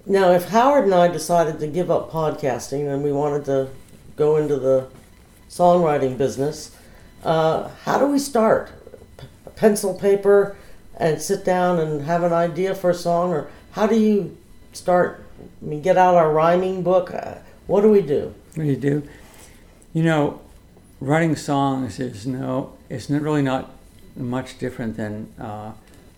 Now, 0.06 0.32
if 0.32 0.48
Howard 0.48 0.84
and 0.84 0.94
I 0.94 1.08
decided 1.08 1.60
to 1.60 1.66
give 1.66 1.90
up 1.90 2.10
podcasting 2.10 2.92
and 2.92 3.02
we 3.02 3.12
wanted 3.12 3.44
to 3.46 3.68
go 4.16 4.36
into 4.36 4.56
the 4.56 4.88
songwriting 5.48 6.18
business, 6.18 6.76
uh, 7.22 7.68
how 7.84 7.98
do 7.98 8.06
we 8.06 8.18
start? 8.18 8.70
P- 9.16 9.26
pencil, 9.56 9.94
paper, 9.94 10.56
and 10.96 11.20
sit 11.20 11.44
down 11.44 11.78
and 11.78 12.02
have 12.02 12.22
an 12.22 12.32
idea 12.32 12.74
for 12.74 12.90
a 12.90 12.94
song, 12.94 13.32
or 13.32 13.50
how 13.72 13.86
do 13.86 13.98
you 13.98 14.36
start? 14.72 15.23
Mean, 15.60 15.82
get 15.82 15.96
out 15.96 16.14
our 16.14 16.32
rhyming 16.32 16.82
book. 16.82 17.12
Uh, 17.12 17.36
what 17.66 17.80
do 17.80 17.90
we 17.90 18.02
do? 18.02 18.34
What 18.54 18.64
do 18.64 18.70
you 18.70 18.76
do? 18.76 19.08
You 19.92 20.02
know, 20.02 20.40
writing 21.00 21.36
songs 21.36 21.98
is 21.98 22.26
no, 22.26 22.74
it's 22.88 23.08
not 23.08 23.22
really 23.22 23.42
not 23.42 23.70
much 24.16 24.58
different 24.58 24.96
than 24.96 25.32
uh, 25.38 25.72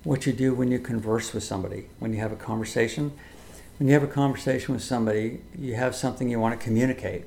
what 0.05 0.27
you 0.27 0.33
do 0.33 0.55
when 0.55 0.71
you 0.71 0.79
converse 0.79 1.33
with 1.33 1.43
somebody, 1.45 1.87
when 1.99 2.13
you 2.13 2.21
have 2.21 2.33
a 2.33 2.37
conversation. 2.37 3.13
When 3.79 3.89
you 3.89 3.95
have 3.95 4.03
a 4.03 4.09
conversation 4.09 4.75
with 4.75 4.83
somebody, 4.83 5.41
you 5.59 5.75
have 5.75 5.95
something 5.95 6.31
you 6.31 6.41
want 6.41 6.59
to 6.59 6.65
communicate, 6.65 7.25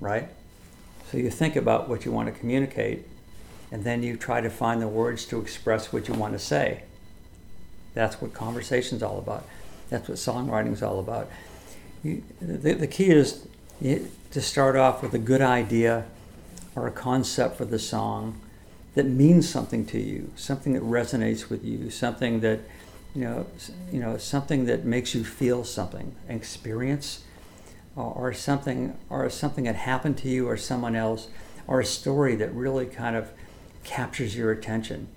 right? 0.00 0.28
So 1.10 1.18
you 1.18 1.30
think 1.30 1.56
about 1.56 1.88
what 1.88 2.04
you 2.04 2.12
want 2.12 2.32
to 2.32 2.38
communicate, 2.38 3.06
and 3.72 3.82
then 3.84 4.02
you 4.02 4.16
try 4.16 4.40
to 4.40 4.50
find 4.50 4.80
the 4.80 4.88
words 4.88 5.24
to 5.26 5.40
express 5.40 5.92
what 5.92 6.06
you 6.06 6.14
want 6.14 6.32
to 6.34 6.38
say. 6.38 6.82
That's 7.94 8.20
what 8.20 8.34
conversation's 8.34 9.02
all 9.02 9.18
about. 9.18 9.46
That's 9.90 10.08
what 10.08 10.18
songwriting 10.18 10.72
is 10.72 10.82
all 10.82 10.98
about. 10.98 11.30
You, 12.02 12.22
the, 12.40 12.74
the 12.74 12.86
key 12.86 13.10
is 13.10 13.46
to 13.80 14.40
start 14.40 14.76
off 14.76 15.02
with 15.02 15.14
a 15.14 15.18
good 15.18 15.40
idea 15.40 16.04
or 16.74 16.86
a 16.86 16.90
concept 16.90 17.56
for 17.56 17.64
the 17.64 17.78
song 17.78 18.40
that 18.94 19.06
means 19.06 19.48
something 19.48 19.84
to 19.86 20.00
you, 20.00 20.32
something 20.36 20.72
that 20.74 20.82
resonates 20.82 21.48
with 21.48 21.64
you, 21.64 21.90
something 21.90 22.40
that 22.40 22.60
you 23.14 23.22
know, 23.22 23.46
you 23.92 24.00
know, 24.00 24.18
something 24.18 24.66
that 24.66 24.84
makes 24.84 25.14
you 25.14 25.24
feel 25.24 25.62
something, 25.62 26.16
experience, 26.28 27.22
or, 27.94 28.12
or 28.12 28.32
something, 28.32 28.96
or 29.08 29.30
something 29.30 29.64
that 29.64 29.76
happened 29.76 30.18
to 30.18 30.28
you 30.28 30.48
or 30.48 30.56
someone 30.56 30.96
else, 30.96 31.28
or 31.68 31.80
a 31.80 31.84
story 31.84 32.34
that 32.34 32.52
really 32.52 32.86
kind 32.86 33.14
of 33.14 33.30
captures 33.84 34.36
your 34.36 34.50
attention, 34.50 35.08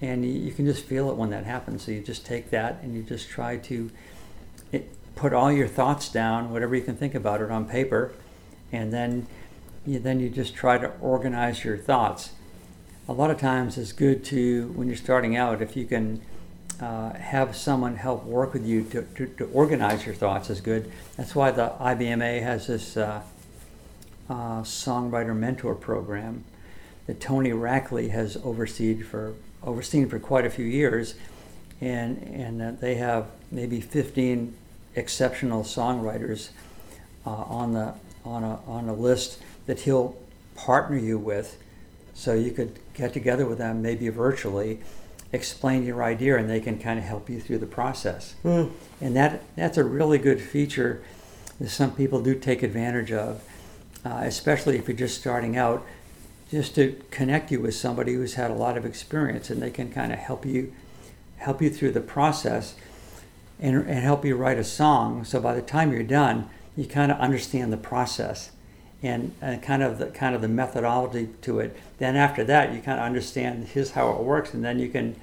and 0.00 0.24
you, 0.24 0.52
can 0.52 0.64
just 0.66 0.84
feel 0.84 1.10
it 1.10 1.16
when 1.16 1.30
that 1.30 1.44
happens. 1.44 1.84
So 1.84 1.92
you 1.92 2.00
just 2.00 2.24
take 2.24 2.50
that 2.50 2.80
and 2.82 2.94
you 2.94 3.02
just 3.02 3.28
try 3.28 3.56
to 3.58 3.90
it, 4.72 4.88
put 5.14 5.32
all 5.32 5.52
your 5.52 5.68
thoughts 5.68 6.08
down, 6.08 6.50
whatever 6.50 6.74
you 6.74 6.82
can 6.82 6.96
think 6.96 7.14
about 7.14 7.40
it, 7.40 7.50
on 7.50 7.66
paper, 7.66 8.12
and 8.72 8.92
then 8.92 9.26
you, 9.86 9.98
then 9.98 10.20
you 10.20 10.28
just 10.28 10.54
try 10.54 10.78
to 10.78 10.90
organize 11.00 11.64
your 11.64 11.76
thoughts 11.76 12.30
a 13.10 13.12
lot 13.12 13.28
of 13.28 13.40
times 13.40 13.76
it's 13.76 13.90
good 13.90 14.24
to, 14.26 14.68
when 14.76 14.86
you're 14.86 14.96
starting 14.96 15.36
out, 15.36 15.60
if 15.60 15.76
you 15.76 15.84
can 15.84 16.20
uh, 16.80 17.12
have 17.14 17.56
someone 17.56 17.96
help 17.96 18.24
work 18.24 18.52
with 18.52 18.64
you 18.64 18.84
to, 18.84 19.02
to, 19.02 19.26
to, 19.26 19.46
organize 19.46 20.06
your 20.06 20.14
thoughts 20.14 20.48
is 20.48 20.60
good. 20.60 20.90
That's 21.16 21.34
why 21.34 21.50
the 21.50 21.72
IBMA 21.80 22.40
has 22.40 22.68
this 22.68 22.96
uh, 22.96 23.22
uh, 24.28 24.62
songwriter 24.62 25.36
mentor 25.36 25.74
program 25.74 26.44
that 27.08 27.20
Tony 27.20 27.50
Rackley 27.50 28.10
has 28.10 28.36
overseen 28.44 29.02
for 29.02 29.34
overseen 29.62 30.08
for 30.08 30.18
quite 30.18 30.46
a 30.46 30.50
few 30.50 30.64
years, 30.64 31.14
and 31.80 32.18
and 32.18 32.78
they 32.80 32.96
have 32.96 33.26
maybe 33.50 33.80
15 33.80 34.54
exceptional 34.94 35.62
songwriters 35.62 36.50
uh, 37.26 37.30
on 37.30 37.72
the 37.72 37.94
on 38.24 38.44
a 38.44 38.60
on 38.66 38.88
a 38.88 38.94
list 38.94 39.42
that 39.66 39.80
he'll 39.80 40.16
partner 40.54 40.98
you 40.98 41.18
with 41.18 41.56
so 42.14 42.34
you 42.34 42.50
could 42.50 42.78
get 42.92 43.14
together 43.14 43.46
with 43.46 43.58
them, 43.58 43.80
maybe 43.80 44.08
virtually, 44.08 44.80
explain 45.32 45.84
your 45.84 46.02
idea, 46.02 46.36
and 46.36 46.50
they 46.50 46.60
can 46.60 46.78
kind 46.78 46.98
of 46.98 47.04
help 47.04 47.30
you 47.30 47.40
through 47.40 47.58
the 47.58 47.66
process. 47.66 48.34
Mm. 48.44 48.70
And 49.00 49.16
that 49.16 49.42
that's 49.56 49.78
a 49.78 49.84
really 49.84 50.18
good 50.18 50.40
feature 50.40 51.02
that 51.60 51.70
some 51.70 51.92
people 51.92 52.20
do 52.22 52.34
take 52.34 52.62
advantage 52.62 53.12
of, 53.12 53.42
uh, 54.04 54.20
especially 54.24 54.76
if 54.76 54.88
you're 54.88 54.96
just 54.96 55.18
starting 55.18 55.56
out, 55.56 55.86
just 56.50 56.74
to 56.74 57.00
connect 57.10 57.52
you 57.52 57.60
with 57.60 57.74
somebody 57.74 58.14
who's 58.14 58.34
had 58.34 58.50
a 58.50 58.54
lot 58.54 58.76
of 58.76 58.84
experience, 58.84 59.50
and 59.50 59.62
they 59.62 59.70
can 59.70 59.92
kind 59.92 60.12
of 60.12 60.18
help 60.18 60.44
you 60.44 60.72
help 61.36 61.62
you 61.62 61.70
through 61.70 61.92
the 61.92 62.00
process 62.00 62.74
and, 63.58 63.76
and 63.76 64.00
help 64.00 64.24
you 64.24 64.36
write 64.36 64.58
a 64.58 64.64
song. 64.64 65.24
So 65.24 65.40
by 65.40 65.54
the 65.54 65.62
time 65.62 65.90
you're 65.90 66.02
done, 66.02 66.50
you 66.76 66.84
kind 66.84 67.10
of 67.10 67.18
understand 67.18 67.72
the 67.72 67.78
process 67.78 68.50
and, 69.02 69.32
and 69.40 69.62
kind 69.62 69.82
of 69.82 69.98
the 69.98 70.06
kind 70.06 70.34
of 70.34 70.42
the 70.42 70.48
methodology 70.48 71.28
to 71.42 71.60
it. 71.60 71.76
Then 71.98 72.16
after 72.16 72.44
that, 72.44 72.74
you 72.74 72.80
kind 72.80 72.98
of 72.98 73.06
understand 73.06 73.68
here's 73.68 73.92
how 73.92 74.10
it 74.10 74.22
works, 74.22 74.52
and 74.52 74.64
then 74.64 74.78
you 74.78 74.88
can 74.88 75.16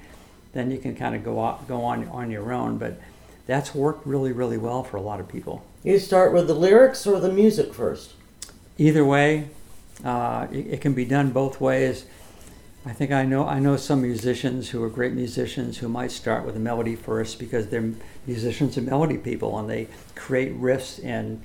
then 0.54 0.70
you 0.70 0.78
can 0.78 0.96
kind 0.96 1.14
of 1.14 1.22
go 1.24 1.38
on, 1.38 1.64
go 1.68 1.82
on 1.82 2.08
on 2.08 2.30
your 2.30 2.52
own. 2.52 2.78
But 2.78 2.98
that's 3.46 3.74
worked 3.74 4.06
really 4.06 4.32
really 4.32 4.58
well 4.58 4.82
for 4.82 4.96
a 4.96 5.02
lot 5.02 5.20
of 5.20 5.28
people. 5.28 5.64
You 5.84 5.98
start 5.98 6.32
with 6.32 6.46
the 6.46 6.54
lyrics 6.54 7.06
or 7.06 7.20
the 7.20 7.32
music 7.32 7.74
first. 7.74 8.14
Either 8.78 9.04
way, 9.04 9.48
uh, 10.04 10.46
it, 10.52 10.66
it 10.66 10.80
can 10.80 10.94
be 10.94 11.04
done 11.04 11.30
both 11.30 11.60
ways. 11.60 12.06
I 12.86 12.92
think 12.92 13.10
I 13.10 13.24
know 13.24 13.46
I 13.46 13.58
know 13.58 13.76
some 13.76 14.02
musicians 14.02 14.70
who 14.70 14.82
are 14.82 14.88
great 14.88 15.12
musicians 15.12 15.78
who 15.78 15.88
might 15.88 16.10
start 16.10 16.46
with 16.46 16.56
a 16.56 16.60
melody 16.60 16.94
first 16.94 17.38
because 17.38 17.68
they're 17.68 17.92
musicians 18.26 18.76
and 18.76 18.86
melody 18.86 19.18
people 19.18 19.58
and 19.58 19.68
they 19.68 19.88
create 20.14 20.58
riffs 20.58 21.04
and 21.04 21.42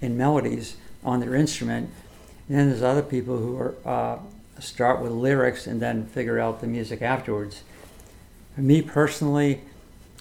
in 0.00 0.16
melodies 0.16 0.76
on 1.04 1.20
their 1.20 1.34
instrument. 1.34 1.90
And 2.48 2.58
then 2.58 2.70
there's 2.70 2.82
other 2.82 3.02
people 3.02 3.36
who 3.36 3.56
are 3.58 3.74
uh, 3.84 4.18
start 4.58 5.00
with 5.00 5.12
lyrics 5.12 5.66
and 5.66 5.80
then 5.80 6.06
figure 6.06 6.38
out 6.38 6.60
the 6.60 6.66
music 6.66 7.02
afterwards. 7.02 7.62
For 8.54 8.62
me 8.62 8.82
personally, 8.82 9.62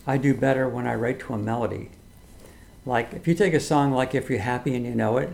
I 0.05 0.17
do 0.17 0.33
better 0.33 0.67
when 0.67 0.85
I 0.85 0.95
write 0.95 1.19
to 1.21 1.33
a 1.33 1.37
melody. 1.37 1.89
Like 2.85 3.13
if 3.13 3.27
you 3.27 3.33
take 3.33 3.53
a 3.53 3.59
song 3.59 3.91
like 3.91 4.13
"If 4.13 4.29
You're 4.29 4.39
Happy 4.39 4.75
and 4.75 4.85
You 4.85 4.93
Know 4.93 5.17
It," 5.17 5.29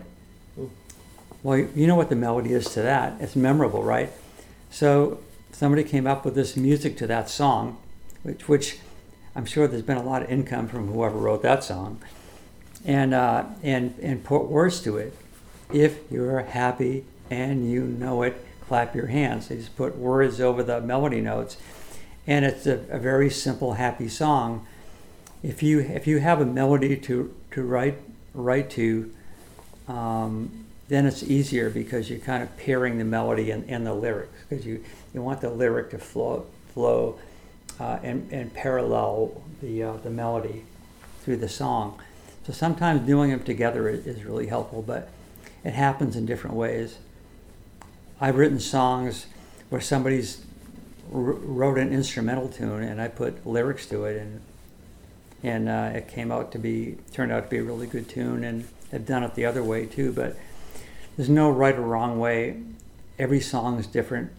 well, 1.42 1.58
you 1.58 1.86
know 1.86 1.96
what 1.96 2.08
the 2.08 2.16
melody 2.16 2.52
is 2.52 2.66
to 2.74 2.82
that. 2.82 3.20
It's 3.20 3.36
memorable, 3.36 3.82
right? 3.82 4.10
So 4.70 5.20
somebody 5.52 5.84
came 5.84 6.06
up 6.06 6.24
with 6.24 6.34
this 6.34 6.56
music 6.56 6.96
to 6.98 7.06
that 7.06 7.28
song, 7.28 7.78
which, 8.22 8.48
which 8.48 8.78
I'm 9.34 9.46
sure 9.46 9.66
there's 9.66 9.82
been 9.82 9.96
a 9.96 10.02
lot 10.02 10.22
of 10.22 10.30
income 10.30 10.68
from 10.68 10.88
whoever 10.88 11.16
wrote 11.16 11.42
that 11.42 11.64
song, 11.64 12.00
and 12.84 13.14
uh, 13.14 13.44
and 13.62 13.94
and 14.02 14.24
put 14.24 14.44
words 14.44 14.80
to 14.82 14.96
it. 14.96 15.14
If 15.72 16.00
you're 16.10 16.40
happy 16.40 17.04
and 17.30 17.70
you 17.70 17.82
know 17.84 18.22
it, 18.22 18.44
clap 18.66 18.94
your 18.94 19.06
hands. 19.06 19.48
They 19.48 19.56
just 19.56 19.76
put 19.76 19.96
words 19.96 20.40
over 20.40 20.62
the 20.62 20.80
melody 20.80 21.20
notes. 21.20 21.56
And 22.26 22.44
it's 22.44 22.66
a, 22.66 22.84
a 22.90 22.98
very 22.98 23.30
simple, 23.30 23.74
happy 23.74 24.08
song. 24.08 24.66
If 25.42 25.62
you 25.62 25.80
if 25.80 26.06
you 26.06 26.18
have 26.18 26.40
a 26.40 26.46
melody 26.46 26.96
to, 26.96 27.34
to 27.52 27.62
write 27.62 27.98
write 28.34 28.70
to, 28.70 29.12
um, 29.88 30.66
then 30.90 31.06
it's 31.06 31.22
easier 31.22 31.70
because 31.70 32.10
you're 32.10 32.18
kind 32.18 32.42
of 32.42 32.54
pairing 32.56 32.98
the 32.98 33.04
melody 33.04 33.52
and, 33.52 33.68
and 33.70 33.86
the 33.86 33.94
lyrics 33.94 34.32
because 34.48 34.66
you, 34.66 34.84
you 35.14 35.22
want 35.22 35.40
the 35.40 35.48
lyric 35.48 35.90
to 35.90 35.98
flow 35.98 36.44
flow 36.74 37.18
uh, 37.78 37.98
and, 38.02 38.30
and 38.32 38.52
parallel 38.52 39.40
the 39.62 39.82
uh, 39.82 39.92
the 39.98 40.10
melody 40.10 40.64
through 41.22 41.36
the 41.36 41.48
song. 41.48 42.00
So 42.46 42.52
sometimes 42.52 43.06
doing 43.06 43.30
them 43.30 43.44
together 43.44 43.88
is, 43.88 44.24
really 44.24 44.48
helpful, 44.48 44.82
but 44.82 45.08
it 45.62 45.74
happens 45.74 46.16
in 46.16 46.26
different 46.26 46.56
ways. 46.56 46.98
I've 48.20 48.36
written 48.36 48.58
songs 48.58 49.26
where 49.68 49.80
somebody's 49.80 50.44
wrote 51.08 51.78
an 51.78 51.92
instrumental 51.92 52.48
tune 52.48 52.82
and 52.82 53.00
I 53.00 53.08
put 53.08 53.46
lyrics 53.46 53.86
to 53.86 54.04
it 54.04 54.20
and 54.20 54.40
and 55.42 55.68
uh, 55.68 55.92
it 55.94 56.08
came 56.08 56.30
out 56.30 56.52
to 56.52 56.58
be 56.58 56.98
turned 57.12 57.32
out 57.32 57.44
to 57.44 57.48
be 57.48 57.58
a 57.58 57.62
really 57.62 57.86
good 57.86 58.08
tune 58.08 58.44
and 58.44 58.68
I've 58.92 59.06
done 59.06 59.22
it 59.22 59.34
the 59.34 59.44
other 59.44 59.62
way 59.62 59.86
too 59.86 60.12
but 60.12 60.36
there's 61.16 61.28
no 61.28 61.50
right 61.50 61.76
or 61.76 61.82
wrong 61.82 62.18
way 62.18 62.60
every 63.18 63.40
song 63.40 63.78
is 63.78 63.86
different 63.86 64.30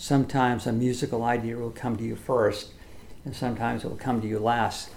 sometimes 0.00 0.66
a 0.66 0.72
musical 0.72 1.22
idea 1.24 1.56
will 1.56 1.70
come 1.70 1.94
to 1.94 2.02
you 2.02 2.16
first, 2.16 2.72
and 3.26 3.36
sometimes 3.36 3.84
it 3.84 3.88
will 3.88 3.98
come 3.98 4.20
to 4.22 4.26
you 4.26 4.38
last. 4.38 4.88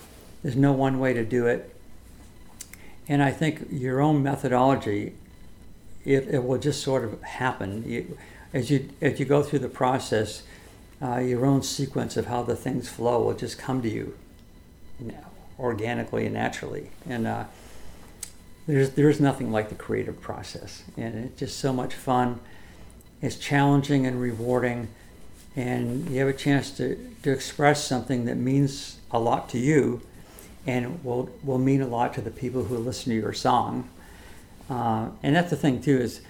There's 0.42 0.56
no 0.56 0.72
one 0.72 0.98
way 0.98 1.14
to 1.14 1.26
do 1.26 1.46
it. 1.46 1.76
And 3.10 3.22
I 3.22 3.32
think 3.32 3.68
your 3.70 4.00
own 4.00 4.24
methodology, 4.24 5.14
it, 6.06 6.28
it 6.30 6.46
will 6.46 6.58
just 6.58 6.82
sort 6.82 7.04
of 7.04 7.22
happen. 7.22 7.84
You, 7.86 8.18
as, 8.54 8.72
you, 8.72 8.90
as 9.02 9.20
you 9.20 9.26
go 9.26 9.44
through 9.44 9.60
the 9.60 9.68
process, 9.68 10.44
uh, 11.02 11.18
your 11.18 11.46
own 11.46 11.64
sequence 11.64 12.16
of 12.16 12.28
how 12.28 12.44
the 12.44 12.56
things 12.56 12.88
flow 12.88 13.24
will 13.24 13.36
just 13.36 13.58
come 13.58 13.82
to 13.82 13.90
you 13.90 14.16
organically 15.60 16.26
and 16.26 16.34
naturally. 16.34 16.92
And 17.10 17.28
uh, 17.28 17.44
there's, 18.68 18.92
there's 18.92 19.20
nothing 19.20 19.52
like 19.52 19.70
the 19.70 19.76
creative 19.76 20.22
process. 20.22 20.84
And 20.98 21.26
it's 21.26 21.40
just 21.40 21.60
so 21.60 21.74
much 21.74 21.94
fun. 21.94 22.40
It's 23.22 23.36
challenging 23.36 24.06
and 24.06 24.22
rewarding. 24.22 24.90
And 25.56 26.10
you 26.10 26.20
have 26.20 26.30
a 26.30 26.34
chance 26.34 26.72
to, 26.78 26.96
to 27.24 27.32
express 27.32 27.86
something 27.86 28.26
that 28.26 28.36
means 28.36 28.98
a 29.12 29.20
lot 29.20 29.50
to 29.50 29.60
you 29.60 30.02
and 30.66 31.04
will, 31.04 31.30
will 31.44 31.58
mean 31.58 31.82
a 31.82 31.88
lot 31.88 32.14
to 32.16 32.22
the 32.22 32.32
people 32.32 32.64
who 32.64 32.78
listen 32.78 33.12
to 33.12 33.20
your 33.20 33.34
song. 33.34 33.90
Uh, 34.70 35.10
and 35.22 35.36
that's 35.36 35.50
the 35.50 35.56
thing, 35.58 35.82
too, 35.82 35.98
is, 35.98 36.22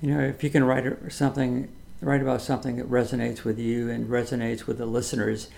you 0.00 0.14
know, 0.14 0.20
if 0.20 0.44
you 0.44 0.50
can 0.50 0.64
write 0.64 0.86
something, 1.12 1.68
write 2.00 2.22
about 2.22 2.40
something 2.40 2.76
that 2.76 2.88
resonates 2.88 3.44
with 3.44 3.58
you 3.58 3.90
and 3.90 4.08
resonates 4.08 4.66
with 4.66 4.78
the 4.78 4.86
listeners, 4.86 5.48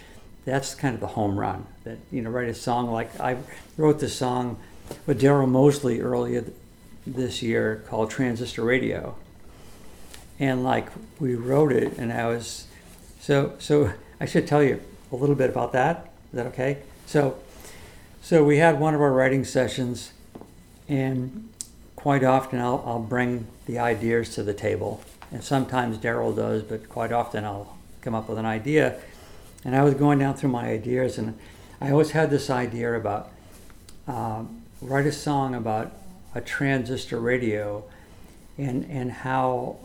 that's 0.44 0.74
kind 0.74 0.94
of 0.94 1.00
the 1.00 1.08
home 1.08 1.38
run. 1.38 1.66
That, 1.84 1.98
you 2.10 2.22
know, 2.22 2.30
write 2.30 2.48
a 2.48 2.54
song 2.54 2.90
like 2.90 3.18
I 3.20 3.36
wrote 3.76 4.00
the 4.00 4.08
song 4.08 4.58
with 5.06 5.20
Daryl 5.20 5.48
Mosley 5.48 6.00
earlier 6.00 6.44
this 7.06 7.42
year 7.42 7.82
called 7.86 8.10
Transistor 8.10 8.64
Radio. 8.64 9.16
And 10.38 10.64
like 10.64 10.88
we 11.20 11.34
wrote 11.34 11.72
it, 11.72 11.96
and 11.98 12.12
I 12.12 12.26
was 12.26 12.66
so 13.20 13.54
so. 13.58 13.92
I 14.20 14.26
should 14.26 14.46
tell 14.46 14.62
you 14.62 14.80
a 15.12 15.16
little 15.16 15.34
bit 15.34 15.50
about 15.50 15.72
that. 15.72 16.10
Is 16.32 16.36
that 16.36 16.46
okay? 16.46 16.78
So 17.06 17.38
so 18.22 18.42
we 18.42 18.56
had 18.56 18.80
one 18.80 18.94
of 18.94 19.00
our 19.00 19.12
writing 19.12 19.44
sessions, 19.44 20.12
and 20.88 21.50
quite 21.94 22.24
often 22.24 22.58
I'll, 22.58 22.82
I'll 22.86 22.98
bring 22.98 23.46
the 23.66 23.78
ideas 23.78 24.34
to 24.36 24.42
the 24.42 24.54
table, 24.54 25.02
and 25.30 25.44
sometimes 25.44 25.98
Daryl 25.98 26.34
does, 26.34 26.62
but 26.62 26.88
quite 26.88 27.12
often 27.12 27.44
I'll 27.44 27.76
come 28.00 28.14
up 28.14 28.28
with 28.28 28.38
an 28.38 28.46
idea. 28.46 28.98
And 29.64 29.76
I 29.76 29.82
was 29.82 29.94
going 29.94 30.18
down 30.18 30.34
through 30.34 30.50
my 30.50 30.68
ideas, 30.68 31.16
and 31.16 31.38
I 31.80 31.90
always 31.90 32.10
had 32.10 32.30
this 32.30 32.50
idea 32.50 32.94
about 32.94 33.30
um, 34.08 34.63
write 34.84 35.06
a 35.06 35.12
song 35.12 35.54
about 35.54 35.92
a 36.34 36.40
transistor 36.40 37.18
radio, 37.18 37.84
and 38.56 38.84
and 38.90 39.10
how, 39.10 39.76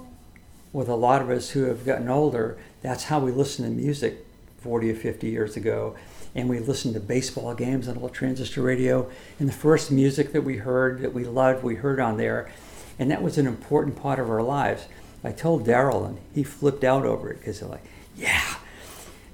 with 0.73 0.89
a 0.89 0.95
lot 0.95 1.21
of 1.21 1.29
us 1.29 1.51
who 1.51 1.63
have 1.63 1.85
gotten 1.85 2.09
older, 2.09 2.57
that's 2.81 3.05
how 3.05 3.19
we 3.19 3.31
listen 3.31 3.65
to 3.65 3.71
music 3.71 4.25
40 4.61 4.91
or 4.91 4.95
50 4.95 5.29
years 5.29 5.55
ago 5.55 5.95
and 6.35 6.47
we 6.47 6.59
listened 6.59 6.93
to 6.93 6.99
baseball 6.99 7.53
games 7.53 7.87
on 7.87 7.97
a 7.97 8.09
transistor 8.09 8.61
radio. 8.61 9.09
And 9.39 9.47
the 9.47 9.53
first 9.53 9.91
music 9.91 10.31
that 10.33 10.43
we 10.43 10.57
heard, 10.57 11.01
that 11.01 11.13
we 11.13 11.23
loved, 11.23 11.63
we 11.63 11.75
heard 11.75 11.99
on 11.99 12.17
there. 12.17 12.49
And 12.97 13.09
that 13.11 13.21
was 13.21 13.37
an 13.37 13.47
important 13.47 13.95
part 13.95 14.19
of 14.19 14.29
our 14.29 14.43
lives. 14.43 14.85
I 15.23 15.31
told 15.31 15.65
Daryl, 15.65 16.05
and 16.05 16.17
he 16.33 16.43
flipped 16.43 16.83
out 16.83 17.05
over 17.05 17.31
it 17.31 17.39
because 17.39 17.59
he's 17.59 17.69
like, 17.69 17.83
yeah. 18.15 18.55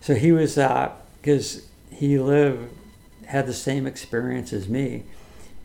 So 0.02 0.16
he 0.16 0.32
was, 0.32 0.56
because 0.56 1.58
uh, 1.58 1.62
he 1.96 2.18
lived, 2.18 2.72
had 3.26 3.46
the 3.46 3.54
same 3.54 3.86
experience 3.86 4.54
as 4.54 4.70
me, 4.70 5.04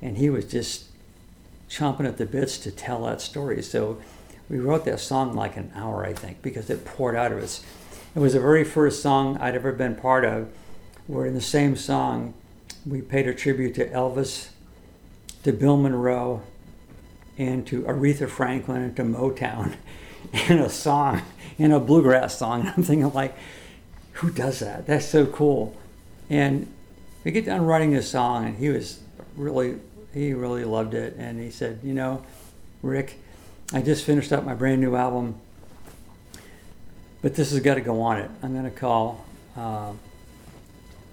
and 0.02 0.18
he 0.18 0.30
was 0.30 0.44
just 0.44 0.86
chomping 1.68 2.06
at 2.06 2.16
the 2.16 2.26
bits 2.26 2.58
to 2.58 2.70
tell 2.70 3.04
that 3.04 3.20
story. 3.20 3.62
So 3.62 4.00
we 4.48 4.58
wrote 4.58 4.84
that 4.84 5.00
song 5.00 5.34
like 5.34 5.56
an 5.56 5.70
hour, 5.74 6.04
I 6.04 6.12
think, 6.12 6.42
because 6.42 6.68
it 6.70 6.84
poured 6.84 7.14
out 7.14 7.32
of 7.32 7.38
us. 7.38 7.64
It 8.14 8.18
was 8.18 8.32
the 8.32 8.40
very 8.40 8.64
first 8.64 9.02
song 9.02 9.36
I'd 9.38 9.54
ever 9.54 9.72
been 9.72 9.94
part 9.94 10.24
of 10.24 10.50
where 11.06 11.26
in 11.26 11.34
the 11.34 11.40
same 11.40 11.76
song 11.76 12.34
we 12.86 13.02
paid 13.02 13.28
a 13.28 13.34
tribute 13.34 13.74
to 13.76 13.88
Elvis, 13.88 14.48
to 15.44 15.52
Bill 15.52 15.76
Monroe, 15.76 16.42
and 17.38 17.66
to 17.66 17.82
Aretha 17.82 18.28
Franklin 18.28 18.82
and 18.82 18.96
to 18.96 19.02
Motown 19.02 19.74
in 20.48 20.58
a 20.58 20.68
song, 20.68 21.22
in 21.58 21.72
a 21.72 21.80
bluegrass 21.80 22.38
song. 22.38 22.72
I'm 22.76 22.82
thinking 22.82 23.12
like, 23.12 23.36
who 24.14 24.30
does 24.30 24.58
that? 24.60 24.86
That's 24.86 25.06
so 25.06 25.26
cool. 25.26 25.76
And 26.28 26.72
we 27.24 27.30
get 27.30 27.46
done 27.46 27.62
writing 27.62 27.92
this 27.92 28.10
song, 28.10 28.46
and 28.46 28.56
he 28.56 28.68
was 28.68 29.00
really, 29.36 29.78
he 30.12 30.33
really 30.33 30.64
loved 30.64 30.94
it. 30.94 31.16
And 31.16 31.40
he 31.40 31.51
said, 31.51 31.81
you 31.83 31.94
know, 31.94 32.25
Rick, 32.83 33.16
I 33.73 33.83
just 33.83 34.05
finished 34.05 34.33
up 34.33 34.44
my 34.44 34.55
brand 34.55 34.81
new 34.81 34.96
album, 34.96 35.40
but 37.23 37.35
this 37.35 37.51
has 37.51 37.61
got 37.61 37.75
to 37.75 37.81
go 37.81 38.01
on 38.01 38.18
it. 38.18 38.31
I'm 38.42 38.53
going 38.53 38.64
to 38.64 38.70
call. 38.70 39.25
Uh, 39.57 39.92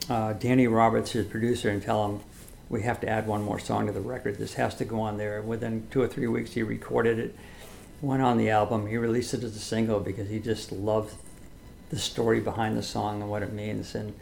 uh, 0.09 0.33
Danny 0.33 0.67
Roberts, 0.67 1.11
his 1.11 1.25
producer, 1.25 1.69
and 1.69 1.81
tell 1.81 2.05
him 2.05 2.21
we 2.69 2.81
have 2.83 2.99
to 3.01 3.09
add 3.09 3.27
one 3.27 3.43
more 3.43 3.59
song 3.59 3.87
to 3.87 3.91
the 3.91 4.01
record. 4.01 4.37
This 4.37 4.53
has 4.55 4.75
to 4.75 4.85
go 4.85 4.99
on 4.99 5.17
there. 5.17 5.41
Within 5.41 5.87
two 5.91 6.01
or 6.01 6.07
three 6.07 6.27
weeks, 6.27 6.53
he 6.53 6.63
recorded 6.63 7.19
it, 7.19 7.35
went 8.01 8.21
on 8.21 8.37
the 8.37 8.49
album. 8.49 8.87
He 8.87 8.97
released 8.97 9.33
it 9.33 9.43
as 9.43 9.55
a 9.55 9.59
single 9.59 9.99
because 9.99 10.29
he 10.29 10.39
just 10.39 10.71
loved 10.71 11.13
the 11.89 11.99
story 11.99 12.39
behind 12.39 12.77
the 12.77 12.83
song 12.83 13.21
and 13.21 13.29
what 13.29 13.43
it 13.43 13.53
means. 13.53 13.95
And 13.95 14.13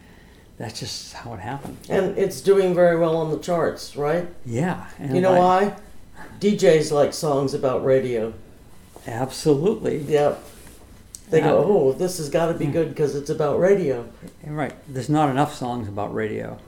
that's 0.57 0.79
just 0.79 1.13
how 1.13 1.33
it 1.33 1.39
happened. 1.39 1.77
And 1.89 2.17
it's 2.17 2.41
doing 2.41 2.73
very 2.73 2.97
well 2.97 3.17
on 3.17 3.31
the 3.31 3.39
charts, 3.39 3.95
right? 3.95 4.27
Yeah. 4.45 4.87
you 4.99 5.21
know 5.21 5.37
why? 5.37 5.75
DJs 6.39 6.91
like 6.91 7.13
songs 7.13 7.53
about 7.53 7.83
radio. 7.83 8.33
Absolutely. 9.07 9.97
Yep. 9.97 10.43
They 11.29 11.41
go, 11.41 11.63
oh, 11.65 11.91
this 11.91 12.17
has 12.19 12.29
got 12.29 12.47
to 12.47 12.53
be 12.53 12.67
good 12.67 12.89
because 12.89 13.15
it's 13.15 13.29
about 13.29 13.59
radio. 13.59 14.07
Right. 14.45 14.73
There's 14.87 15.09
not 15.09 15.29
enough 15.29 15.55
songs 15.55 15.87
about 15.87 16.13
radio. 16.13 16.59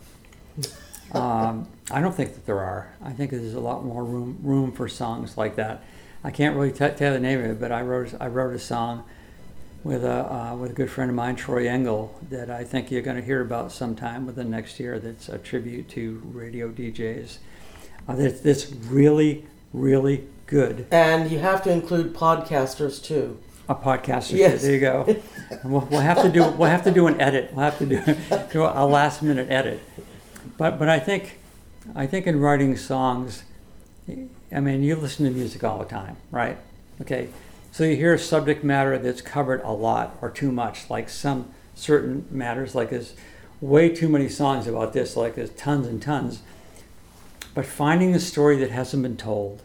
um, 1.14 1.68
I 1.92 2.02
don't 2.02 2.16
think 2.16 2.34
that 2.34 2.46
there 2.46 2.60
are. 2.60 2.92
I 3.04 3.12
think 3.12 3.32
there's 3.32 3.54
a 3.54 3.60
lot 3.60 3.86
more 3.86 4.04
room 4.04 4.40
room 4.42 4.72
for 4.72 4.88
songs 4.90 5.38
like 5.38 5.56
that. 5.56 5.84
I 6.24 6.32
can't 6.32 6.56
really 6.56 6.72
t- 6.72 6.90
tell 6.90 7.14
the 7.14 7.20
name 7.20 7.40
of 7.40 7.46
it, 7.46 7.60
but 7.60 7.72
I 7.72 7.82
wrote 7.82 8.16
I 8.20 8.28
wrote 8.28 8.56
a 8.56 8.60
song 8.60 9.04
with 9.88 10.04
a 10.04 10.32
uh, 10.32 10.56
with 10.56 10.72
a 10.72 10.74
good 10.74 10.92
friend 10.92 11.10
of 11.10 11.16
mine, 11.16 11.36
Troy 11.36 11.68
Engle, 11.68 12.14
that 12.30 12.50
I 12.50 12.64
think 12.64 12.92
you're 12.92 13.02
going 13.02 13.16
to 13.16 13.24
hear 13.24 13.42
about 13.42 13.72
sometime 13.72 14.26
within 14.26 14.50
next 14.50 14.80
year. 14.80 15.00
That's 15.00 15.30
a 15.30 15.38
tribute 15.38 15.88
to 15.90 16.22
radio 16.26 16.70
DJs. 16.70 17.38
Uh, 18.08 18.16
that's, 18.16 18.42
that's 18.42 18.72
really 18.72 19.46
really 19.74 20.28
good. 20.46 20.88
And 20.92 21.32
you 21.32 21.40
have 21.40 21.64
to 21.64 21.72
include 21.72 22.14
podcasters 22.14 23.02
too 23.04 23.40
a 23.70 23.76
podcaster. 23.76 24.38
Yes. 24.38 24.62
There 24.62 24.74
you 24.74 24.80
go. 24.80 25.22
we'll, 25.64 25.88
we'll, 25.92 26.02
have 26.02 26.22
to 26.22 26.30
do 26.30 26.50
we'll 26.52 26.70
have 26.70 26.84
to 26.84 26.92
do 26.92 27.08
an 27.08 27.20
edit. 27.20 27.52
We'll 27.54 27.66
have 27.66 27.78
to 27.80 27.86
do, 27.86 28.02
do 28.52 28.64
a 28.64 28.86
last 28.86 29.22
minute 29.22 29.50
edit. 29.50 29.80
But 30.58 30.80
but 30.80 30.90
I 30.90 31.00
think 31.00 31.40
I 31.96 32.08
think 32.08 32.28
in 32.28 32.40
writing 32.40 32.76
songs, 32.78 33.44
I 34.10 34.60
mean 34.60 34.84
you 34.84 34.96
listen 34.96 35.26
to 35.26 35.32
music 35.32 35.64
all 35.64 35.80
the 35.80 35.86
time, 35.86 36.18
right? 36.32 36.58
Okay, 37.02 37.30
so 37.78 37.84
you 37.84 37.96
hear 37.96 38.18
subject 38.18 38.64
matter 38.64 38.98
that's 38.98 39.22
covered 39.22 39.62
a 39.62 39.70
lot 39.70 40.18
or 40.20 40.32
too 40.32 40.52
much, 40.52 40.90
like 40.90 41.08
some 41.08 41.54
certain 41.76 42.26
matters, 42.32 42.74
like 42.74 42.90
there's 42.90 43.14
way 43.62 43.88
too 43.88 44.10
many 44.10 44.28
songs 44.28 44.66
about 44.66 44.94
this, 44.94 45.16
like 45.16 45.36
there's 45.36 45.52
tons 45.52 45.86
and 45.86 46.02
tons. 46.02 46.42
But 47.54 47.68
finding 47.68 48.16
a 48.16 48.20
story 48.20 48.58
that 48.58 48.72
hasn't 48.72 49.04
been 49.04 49.16
told, 49.16 49.62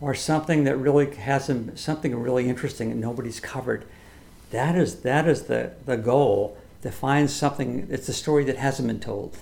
or 0.00 0.14
something 0.14 0.64
that 0.64 0.78
really 0.78 1.14
has 1.16 1.44
some, 1.44 1.76
something 1.76 2.18
really 2.18 2.48
interesting 2.48 2.90
and 2.90 2.98
nobody's 2.98 3.40
covered. 3.40 3.84
That 4.52 4.74
is 4.74 5.00
that 5.02 5.28
is 5.28 5.42
the, 5.42 5.72
the 5.84 5.98
goal 5.98 6.56
to 6.80 6.90
find 6.90 7.30
something. 7.30 7.88
It's 7.90 8.08
a 8.08 8.14
story 8.14 8.42
that 8.44 8.56
hasn't 8.56 8.88
been 8.88 9.00
told. 9.00 9.36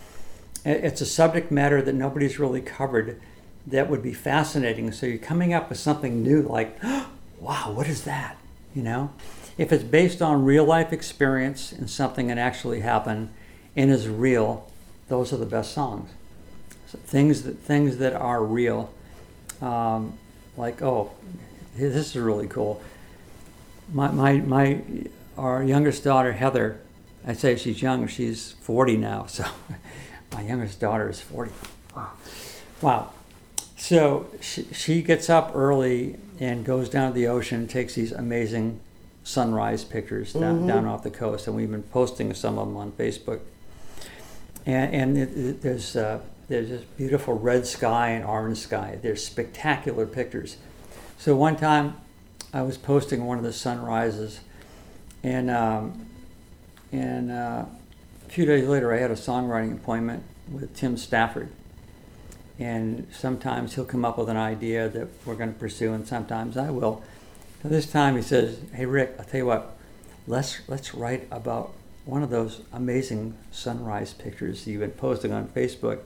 It's 0.64 1.00
a 1.00 1.06
subject 1.06 1.52
matter 1.52 1.80
that 1.82 1.94
nobody's 1.94 2.40
really 2.40 2.62
covered 2.62 3.20
that 3.64 3.88
would 3.88 4.02
be 4.02 4.12
fascinating. 4.12 4.90
So 4.90 5.06
you're 5.06 5.18
coming 5.18 5.54
up 5.54 5.68
with 5.68 5.78
something 5.78 6.20
new, 6.20 6.42
like, 6.42 6.76
oh, 6.82 7.10
wow, 7.40 7.72
what 7.72 7.86
is 7.86 8.04
that? 8.04 8.36
You 8.74 8.82
know, 8.82 9.12
if 9.56 9.72
it's 9.72 9.84
based 9.84 10.22
on 10.22 10.44
real 10.44 10.64
life 10.64 10.92
experience 10.92 11.72
and 11.72 11.88
something 11.88 12.28
that 12.28 12.38
actually 12.38 12.80
happened 12.80 13.30
and 13.74 13.90
is 13.90 14.08
real, 14.08 14.70
those 15.08 15.32
are 15.32 15.36
the 15.36 15.46
best 15.46 15.72
songs. 15.72 16.10
So 16.88 16.98
things 16.98 17.42
that 17.42 17.58
things 17.58 17.98
that 17.98 18.14
are 18.14 18.42
real. 18.42 18.92
Um, 19.60 20.18
like, 20.56 20.82
oh, 20.82 21.12
this 21.76 21.94
is 21.94 22.16
really 22.16 22.48
cool. 22.48 22.82
My, 23.92 24.10
my, 24.10 24.34
my, 24.38 24.82
our 25.36 25.62
youngest 25.62 26.04
daughter, 26.04 26.32
Heather, 26.32 26.80
I 27.26 27.32
say 27.32 27.56
she's 27.56 27.80
young, 27.80 28.06
she's 28.06 28.52
40 28.60 28.96
now, 28.96 29.26
so 29.28 29.44
my 30.32 30.42
youngest 30.42 30.80
daughter 30.80 31.08
is 31.08 31.20
40. 31.20 31.52
Wow. 31.96 32.10
Wow. 32.82 33.12
So 33.78 34.26
she, 34.40 34.64
she 34.72 35.02
gets 35.02 35.30
up 35.30 35.52
early 35.54 36.16
and 36.40 36.64
goes 36.64 36.88
down 36.88 37.12
to 37.12 37.14
the 37.14 37.28
ocean 37.28 37.60
and 37.60 37.70
takes 37.70 37.94
these 37.94 38.12
amazing 38.12 38.80
sunrise 39.22 39.84
pictures 39.84 40.32
down, 40.32 40.58
mm-hmm. 40.58 40.66
down 40.66 40.84
off 40.84 41.04
the 41.04 41.10
coast, 41.10 41.46
and 41.46 41.54
we've 41.54 41.70
been 41.70 41.84
posting 41.84 42.34
some 42.34 42.58
of 42.58 42.66
them 42.66 42.76
on 42.76 42.92
Facebook. 42.92 43.40
And, 44.66 44.94
and 44.94 45.18
it, 45.18 45.36
it, 45.36 45.62
there's 45.62 45.96
uh, 45.96 46.20
there's 46.48 46.68
this 46.70 46.82
beautiful 46.96 47.34
red 47.34 47.66
sky 47.66 48.10
and 48.10 48.24
orange 48.24 48.58
sky. 48.58 48.98
There's 49.00 49.24
spectacular 49.24 50.06
pictures. 50.06 50.56
So 51.16 51.36
one 51.36 51.56
time 51.56 51.94
I 52.52 52.62
was 52.62 52.76
posting 52.78 53.26
one 53.26 53.38
of 53.38 53.44
the 53.44 53.52
sunrises 53.52 54.40
And 55.22 55.50
um, 55.50 56.06
and 56.92 57.30
uh, 57.30 57.64
a 58.26 58.30
few 58.30 58.44
days 58.44 58.66
later, 58.66 58.92
I 58.94 58.98
had 58.98 59.10
a 59.10 59.14
songwriting 59.14 59.74
appointment 59.74 60.22
with 60.50 60.74
Tim 60.74 60.96
Stafford. 60.96 61.50
And 62.58 63.06
sometimes 63.12 63.74
he'll 63.74 63.84
come 63.84 64.04
up 64.04 64.18
with 64.18 64.28
an 64.28 64.36
idea 64.36 64.88
that 64.88 65.08
we're 65.24 65.36
going 65.36 65.52
to 65.52 65.58
pursue, 65.58 65.92
and 65.92 66.06
sometimes 66.06 66.56
I 66.56 66.70
will. 66.70 67.02
So 67.62 67.68
this 67.68 67.90
time 67.90 68.16
he 68.16 68.22
says, 68.22 68.58
"Hey 68.74 68.86
Rick, 68.86 69.14
I'll 69.18 69.24
tell 69.24 69.38
you 69.38 69.46
what. 69.46 69.76
Let's 70.26 70.60
let's 70.68 70.94
write 70.94 71.26
about 71.30 71.72
one 72.04 72.22
of 72.22 72.30
those 72.30 72.62
amazing 72.72 73.36
sunrise 73.52 74.12
pictures 74.12 74.66
you've 74.66 74.80
been 74.80 74.90
posting 74.90 75.32
on 75.32 75.48
Facebook." 75.48 76.00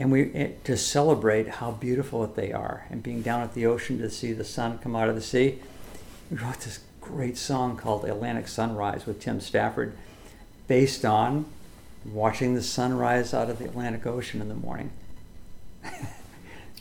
and 0.00 0.10
we 0.10 0.32
eh, 0.34 0.48
to 0.64 0.76
celebrate 0.76 1.46
how 1.46 1.70
beautiful 1.70 2.26
they 2.26 2.52
are 2.52 2.86
and 2.90 3.02
being 3.02 3.20
down 3.20 3.42
at 3.42 3.54
the 3.54 3.66
ocean 3.66 3.98
to 3.98 4.10
see 4.10 4.32
the 4.32 4.44
sun 4.44 4.78
come 4.78 4.96
out 4.96 5.08
of 5.08 5.14
the 5.14 5.20
sea 5.20 5.58
we 6.30 6.38
wrote 6.38 6.58
this 6.60 6.80
great 7.00 7.36
song 7.36 7.76
called 7.76 8.04
atlantic 8.06 8.48
sunrise 8.48 9.06
with 9.06 9.20
tim 9.20 9.40
stafford 9.40 9.92
based 10.66 11.04
on 11.04 11.44
watching 12.04 12.54
the 12.54 12.62
sunrise 12.62 13.34
out 13.34 13.50
of 13.50 13.58
the 13.58 13.64
atlantic 13.66 14.06
ocean 14.06 14.40
in 14.40 14.48
the 14.48 14.54
morning 14.54 14.90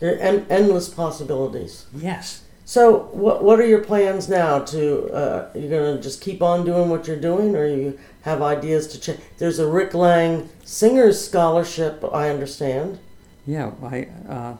en- 0.02 0.46
endless 0.50 0.90
possibilities. 0.90 1.86
yes 1.94 2.44
So, 2.66 3.10
what 3.24 3.44
what 3.44 3.60
are 3.60 3.66
your 3.66 3.84
plans 3.84 4.30
now? 4.30 4.60
To 4.74 4.82
uh, 5.12 5.50
you're 5.56 5.70
gonna 5.70 6.00
just 6.02 6.22
keep 6.22 6.42
on 6.42 6.66
doing 6.66 6.88
what 6.90 7.08
you're 7.08 7.20
doing, 7.32 7.56
or 7.56 7.66
you 7.66 7.98
have 8.22 8.44
ideas 8.44 8.86
to 8.92 9.00
change? 9.00 9.20
There's 9.40 9.58
a 9.60 9.66
Rick 9.66 9.94
Lang 9.96 10.50
Singers 10.64 11.18
Scholarship, 11.26 12.04
I 12.14 12.30
understand. 12.30 13.00
yeah 13.48 13.72
i 13.82 14.08
uh, 14.36 14.54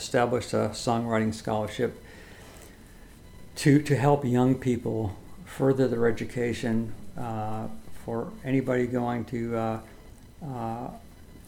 established 0.00 0.54
a 0.54 0.70
songwriting 0.72 1.32
scholarship 1.34 1.92
to 3.56 3.70
to 3.82 3.94
help 3.96 4.24
young 4.24 4.54
people 4.54 5.14
further 5.44 5.86
their 5.88 6.06
education 6.08 6.92
uh, 7.18 7.66
for 8.04 8.32
anybody 8.44 8.86
going 8.86 9.24
to 9.26 9.40
uh, 9.56 9.80
uh, 10.46 10.88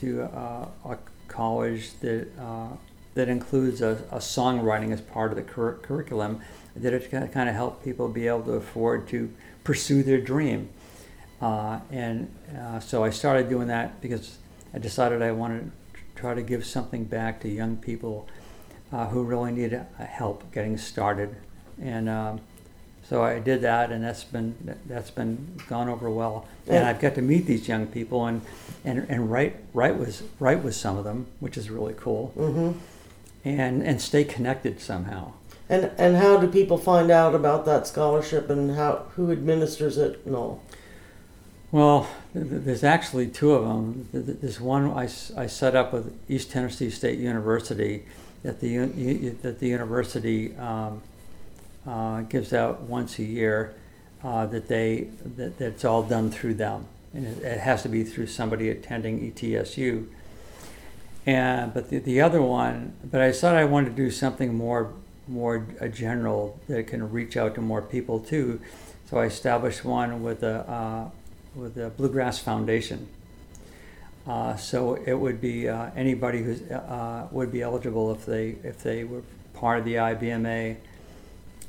to 0.01 0.09
uh, 0.23 0.93
a 0.93 0.97
college 1.35 1.93
that 2.01 2.29
uh, 2.39 2.69
that 3.15 3.29
includes 3.29 3.81
a, 3.81 4.05
a 4.11 4.19
songwriting 4.19 4.93
as 4.93 5.01
part 5.01 5.31
of 5.31 5.37
the 5.37 5.43
cur- 5.43 5.79
curriculum 5.83 6.41
that 6.77 6.93
it 6.93 7.11
can 7.11 7.29
kind 7.29 7.49
of 7.49 7.55
help 7.55 7.85
people 7.85 8.09
be 8.09 8.27
able 8.27 8.43
to 8.43 8.53
afford 8.53 9.07
to 9.09 9.33
pursue 9.63 10.03
their 10.03 10.21
dream. 10.21 10.69
Uh, 11.41 11.81
and 11.91 12.35
uh, 12.59 12.81
so 12.81 13.05
I 13.05 13.11
started 13.11 13.49
doing 13.49 13.69
that 13.69 14.01
because 14.01 14.39
I 14.73 14.79
decided 14.79 15.23
I 15.23 15.33
wanted 15.33 15.71
to 15.95 16.01
try 16.17 16.35
to 16.35 16.43
give 16.43 16.67
something 16.67 17.05
back 17.05 17.41
to 17.43 17.49
young 17.49 17.77
people 17.77 18.29
uh, 18.93 19.07
who 19.07 19.23
really 19.23 19.53
need 19.53 19.73
help 19.99 20.51
getting 20.53 20.77
started. 20.77 21.37
And 21.81 22.09
um, 22.09 22.41
so 23.09 23.23
I 23.23 23.39
did 23.39 23.61
that, 23.63 23.91
and 23.93 24.03
that's 24.05 24.25
been 24.25 24.55
that's 24.87 25.11
been 25.11 25.61
gone 25.69 25.89
over 25.89 26.09
well. 26.11 26.47
And. 26.67 26.87
I've 26.87 27.01
got 27.01 27.15
to 27.17 27.23
meet 27.23 27.47
these 27.47 27.69
young 27.69 27.87
people 27.87 28.27
and 28.27 28.41
and, 28.85 29.07
and 29.09 29.31
write 29.31 29.57
write 29.75 29.97
with 29.97 30.23
write 30.41 30.63
with 30.63 30.75
some 30.75 30.97
of 30.97 31.05
them, 31.05 31.27
which 31.41 31.57
is 31.57 31.71
really 31.71 31.95
cool. 31.97 32.29
hmm 32.37 32.73
And 33.45 33.83
and 33.83 34.01
stay 34.01 34.25
connected 34.25 34.81
somehow. 34.81 35.33
And 35.69 35.91
and 35.99 36.17
how 36.17 36.37
do 36.39 36.47
people 36.49 36.79
find 36.79 37.11
out 37.11 37.35
about 37.35 37.65
that 37.67 37.87
scholarship, 37.87 38.51
and 38.51 38.77
how 38.77 39.07
who 39.17 39.31
administers 39.33 39.97
it? 39.99 40.27
No. 40.27 40.61
Well, 41.73 42.07
th- 42.33 42.49
th- 42.49 42.63
there's 42.65 42.85
actually 42.85 43.27
two 43.27 43.53
of 43.53 43.65
them. 43.65 44.09
Th- 44.13 44.25
th- 44.27 44.39
There's 44.41 44.61
one 44.61 44.93
I, 44.93 45.09
I 45.37 45.47
set 45.49 45.75
up 45.75 45.93
with 45.93 46.15
East 46.29 46.51
Tennessee 46.53 46.89
State 46.91 47.19
University 47.19 48.05
that 48.45 48.61
the 48.61 48.77
that 49.43 49.59
the 49.59 49.67
university 49.69 50.55
um, 50.57 51.03
uh, 51.87 52.23
gives 52.23 52.53
out 52.53 52.83
once 52.83 53.19
a 53.19 53.25
year. 53.25 53.75
Uh, 54.23 54.47
that 54.47 54.69
they 54.69 55.09
that 55.37 55.59
that's 55.59 55.85
all 55.85 56.03
done 56.03 56.31
through 56.31 56.55
them, 56.55 56.87
and 57.13 57.27
it, 57.27 57.43
it 57.43 57.61
has 57.61 57.83
to 57.83 57.91
be 57.91 58.03
through 58.03 58.27
somebody 58.27 58.71
attending 58.71 59.21
ETSU. 59.21 60.07
And 61.27 61.75
but 61.75 61.91
the, 61.91 61.99
the 61.99 62.23
other 62.23 62.41
one, 62.41 62.95
but 63.05 63.21
I 63.21 63.33
thought 63.33 63.55
I 63.55 63.65
wanted 63.65 63.91
to 63.91 63.97
do 63.97 64.11
something 64.11 64.55
more 64.55 64.95
more 65.29 65.67
uh, 65.81 65.89
general 65.89 66.59
that 66.69 66.87
can 66.87 67.11
reach 67.11 67.37
out 67.37 67.55
to 67.57 67.61
more 67.61 67.83
people 67.83 68.19
too. 68.19 68.61
So 69.11 69.19
I 69.19 69.27
established 69.27 69.85
one 69.85 70.23
with 70.23 70.43
a 70.43 70.71
uh, 70.71 71.11
with 71.55 71.75
the 71.75 71.91
Bluegrass 71.91 72.39
Foundation. 72.39 73.09
Uh, 74.27 74.57
so 74.57 74.95
it 74.95 75.15
would 75.15 75.41
be 75.41 75.69
uh, 75.69 75.91
anybody 75.95 76.43
who 76.43 76.75
uh, 76.75 77.29
would 77.31 77.53
be 77.53 77.61
eligible 77.63 78.11
if 78.13 78.25
they 78.25 78.57
if 78.65 78.83
they 78.83 79.05
were 79.05 79.23
part 79.53 79.79
of 79.79 79.85
the 79.85 79.95
IBMA, 79.95 80.77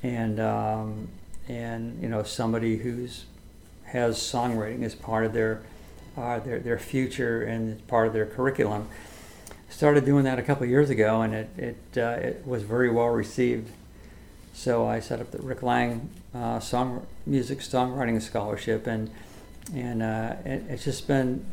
and 0.06 0.40
um, 0.40 1.08
and 1.48 2.02
you 2.02 2.08
know 2.08 2.22
somebody 2.24 2.78
who's 2.78 3.26
has 3.86 4.18
songwriting 4.18 4.84
as 4.84 4.94
part 4.94 5.26
of 5.26 5.34
their 5.34 5.64
uh, 6.16 6.40
their 6.40 6.60
their 6.60 6.80
future 6.80 7.42
and 7.42 7.86
part 7.88 8.08
of 8.08 8.14
their 8.14 8.26
curriculum. 8.26 8.88
Started 9.70 10.06
doing 10.06 10.24
that 10.24 10.40
a 10.40 10.44
couple 10.44 10.66
years 10.68 10.90
ago, 10.90 11.22
and 11.22 11.34
it 11.34 11.50
it 11.58 11.98
uh, 11.98 12.20
it 12.22 12.46
was 12.46 12.64
very 12.64 12.90
well 12.90 13.10
received. 13.10 13.72
So 14.54 14.88
I 14.88 15.00
set 15.00 15.20
up 15.20 15.32
the 15.32 15.40
Rick 15.40 15.64
Lang 15.64 16.10
uh, 16.34 16.60
song 16.60 17.06
music 17.26 17.60
songwriting 17.60 18.22
scholarship, 18.22 18.86
and 18.86 19.10
and 19.74 20.04
uh, 20.04 20.36
it, 20.46 20.64
it's 20.70 20.84
just 20.86 21.08
been 21.08 21.46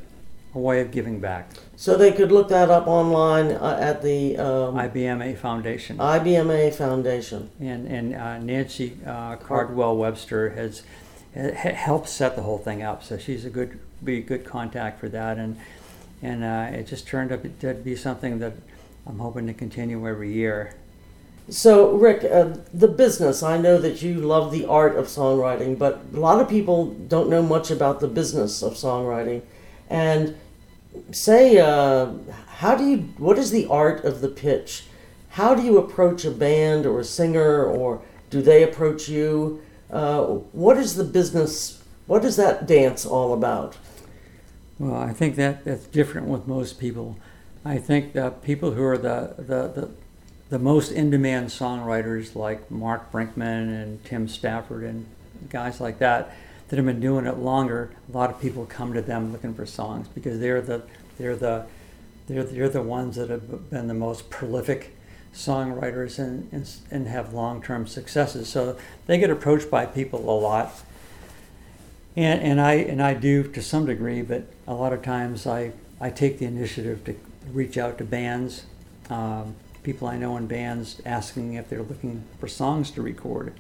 a 0.54 0.58
way 0.58 0.80
of 0.80 0.90
giving 0.90 1.20
back. 1.20 1.50
So 1.76 1.96
they 1.96 2.12
could 2.12 2.30
look 2.30 2.48
that 2.48 2.70
up 2.70 2.86
online 2.86 3.52
uh, 3.52 3.78
at 3.80 4.02
the 4.02 4.36
um, 4.36 4.74
IBMA 4.74 5.38
Foundation 5.38 5.98
IBMA 5.98 6.74
Foundation. 6.74 7.50
and 7.60 7.86
and 7.86 8.14
uh, 8.14 8.38
Nancy 8.38 8.98
uh, 9.06 9.36
Cardwell 9.36 9.96
Webster 9.96 10.50
has 10.50 10.82
ha- 11.34 11.74
helped 11.74 12.08
set 12.08 12.36
the 12.36 12.42
whole 12.42 12.58
thing 12.58 12.82
up. 12.82 13.02
So 13.02 13.18
she's 13.18 13.44
a 13.44 13.50
good 13.50 13.78
be 14.04 14.18
a 14.18 14.22
good 14.22 14.44
contact 14.44 15.00
for 15.00 15.08
that, 15.08 15.38
and 15.38 15.56
and 16.22 16.44
uh, 16.44 16.76
it 16.76 16.86
just 16.86 17.06
turned 17.06 17.32
up 17.32 17.42
to 17.60 17.74
be 17.74 17.96
something 17.96 18.38
that 18.40 18.52
I'm 19.06 19.18
hoping 19.18 19.46
to 19.46 19.54
continue 19.54 20.06
every 20.06 20.32
year. 20.32 20.74
So, 21.48 21.92
Rick, 21.92 22.24
uh, 22.24 22.56
the 22.72 22.86
business, 22.86 23.42
I 23.42 23.58
know 23.58 23.76
that 23.78 24.00
you 24.00 24.14
love 24.14 24.52
the 24.52 24.64
art 24.64 24.96
of 24.96 25.06
songwriting, 25.06 25.76
but 25.76 26.00
a 26.14 26.20
lot 26.20 26.40
of 26.40 26.48
people 26.48 26.86
don't 26.86 27.28
know 27.28 27.42
much 27.42 27.70
about 27.70 27.98
the 27.98 28.06
business 28.06 28.62
of 28.62 28.74
songwriting. 28.74 29.42
And 29.90 30.36
say, 31.10 31.58
uh, 31.58 32.12
how 32.46 32.74
do 32.76 32.84
you, 32.84 32.98
what 33.18 33.38
is 33.38 33.50
the 33.50 33.66
art 33.66 34.04
of 34.04 34.20
the 34.20 34.28
pitch? 34.28 34.84
How 35.30 35.54
do 35.54 35.62
you 35.62 35.78
approach 35.78 36.24
a 36.24 36.30
band 36.30 36.86
or 36.86 37.00
a 37.00 37.04
singer, 37.04 37.64
or 37.64 38.02
do 38.30 38.42
they 38.42 38.62
approach 38.62 39.08
you? 39.08 39.62
Uh, 39.90 40.22
what 40.52 40.76
is 40.76 40.96
the 40.96 41.04
business, 41.04 41.82
what 42.06 42.24
is 42.24 42.36
that 42.36 42.66
dance 42.66 43.06
all 43.06 43.32
about? 43.32 43.76
Well, 44.78 44.96
I 44.96 45.12
think 45.12 45.36
that 45.36 45.64
that's 45.64 45.86
different 45.86 46.26
with 46.26 46.46
most 46.46 46.78
people. 46.78 47.16
I 47.64 47.78
think 47.78 48.14
that 48.14 48.42
people 48.42 48.72
who 48.72 48.82
are 48.82 48.98
the 48.98 49.34
the, 49.38 49.68
the, 49.68 49.90
the 50.50 50.58
most 50.58 50.90
in-demand 50.90 51.48
songwriters 51.48 52.34
like 52.34 52.70
Mark 52.70 53.12
Brinkman 53.12 53.82
and 53.82 54.04
Tim 54.04 54.28
Stafford 54.28 54.82
and 54.84 55.06
guys 55.48 55.80
like 55.80 55.98
that 55.98 56.34
that 56.72 56.78
have 56.78 56.86
been 56.86 57.00
doing 57.00 57.26
it 57.26 57.36
longer, 57.36 57.90
a 58.10 58.16
lot 58.16 58.30
of 58.30 58.40
people 58.40 58.64
come 58.64 58.94
to 58.94 59.02
them 59.02 59.30
looking 59.30 59.52
for 59.52 59.66
songs 59.66 60.08
because 60.08 60.40
they're 60.40 60.62
the 60.62 60.82
they're 61.18 61.36
the 61.36 61.66
they're, 62.26 62.44
they're 62.44 62.68
the 62.70 62.80
ones 62.80 63.16
that 63.16 63.28
have 63.28 63.68
been 63.68 63.88
the 63.88 63.94
most 63.94 64.30
prolific 64.30 64.96
songwriters 65.34 66.18
and, 66.18 66.50
and, 66.50 66.74
and 66.90 67.08
have 67.08 67.34
long-term 67.34 67.86
successes. 67.86 68.48
So 68.48 68.78
they 69.04 69.18
get 69.18 69.28
approached 69.28 69.70
by 69.70 69.84
people 69.84 70.20
a 70.20 70.32
lot. 70.32 70.72
And, 72.16 72.40
and 72.40 72.58
I 72.58 72.72
and 72.76 73.02
I 73.02 73.12
do 73.12 73.42
to 73.42 73.60
some 73.60 73.84
degree, 73.84 74.22
but 74.22 74.44
a 74.66 74.72
lot 74.72 74.94
of 74.94 75.02
times 75.02 75.46
I, 75.46 75.72
I 76.00 76.08
take 76.08 76.38
the 76.38 76.46
initiative 76.46 77.04
to 77.04 77.14
reach 77.52 77.76
out 77.76 77.98
to 77.98 78.04
bands, 78.04 78.64
um, 79.10 79.56
people 79.82 80.08
I 80.08 80.16
know 80.16 80.38
in 80.38 80.46
bands, 80.46 81.02
asking 81.04 81.52
if 81.52 81.68
they're 81.68 81.82
looking 81.82 82.24
for 82.40 82.48
songs 82.48 82.90
to 82.92 83.02
record. 83.02 83.52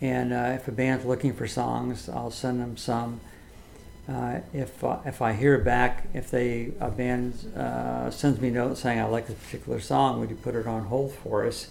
And 0.00 0.32
uh, 0.32 0.52
if 0.54 0.68
a 0.68 0.72
band's 0.72 1.04
looking 1.04 1.32
for 1.32 1.46
songs, 1.46 2.08
I'll 2.08 2.30
send 2.30 2.60
them 2.60 2.76
some. 2.76 3.20
Uh, 4.08 4.40
if 4.54 4.82
uh, 4.82 4.98
if 5.04 5.20
I 5.20 5.32
hear 5.32 5.58
back, 5.58 6.08
if 6.14 6.30
they 6.30 6.72
a 6.80 6.90
band 6.90 7.34
uh, 7.56 8.10
sends 8.10 8.40
me 8.40 8.48
a 8.48 8.52
note 8.52 8.78
saying 8.78 8.98
I 8.98 9.04
like 9.04 9.26
this 9.26 9.36
particular 9.36 9.80
song, 9.80 10.20
would 10.20 10.30
you 10.30 10.36
put 10.36 10.54
it 10.54 10.66
on 10.66 10.84
hold 10.84 11.12
for 11.12 11.44
us? 11.44 11.68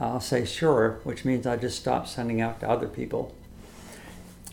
I'll 0.00 0.20
say 0.20 0.44
sure, 0.44 1.00
which 1.04 1.24
means 1.24 1.46
I 1.46 1.56
just 1.56 1.78
stop 1.78 2.08
sending 2.08 2.40
out 2.40 2.60
to 2.60 2.68
other 2.68 2.88
people. 2.88 3.34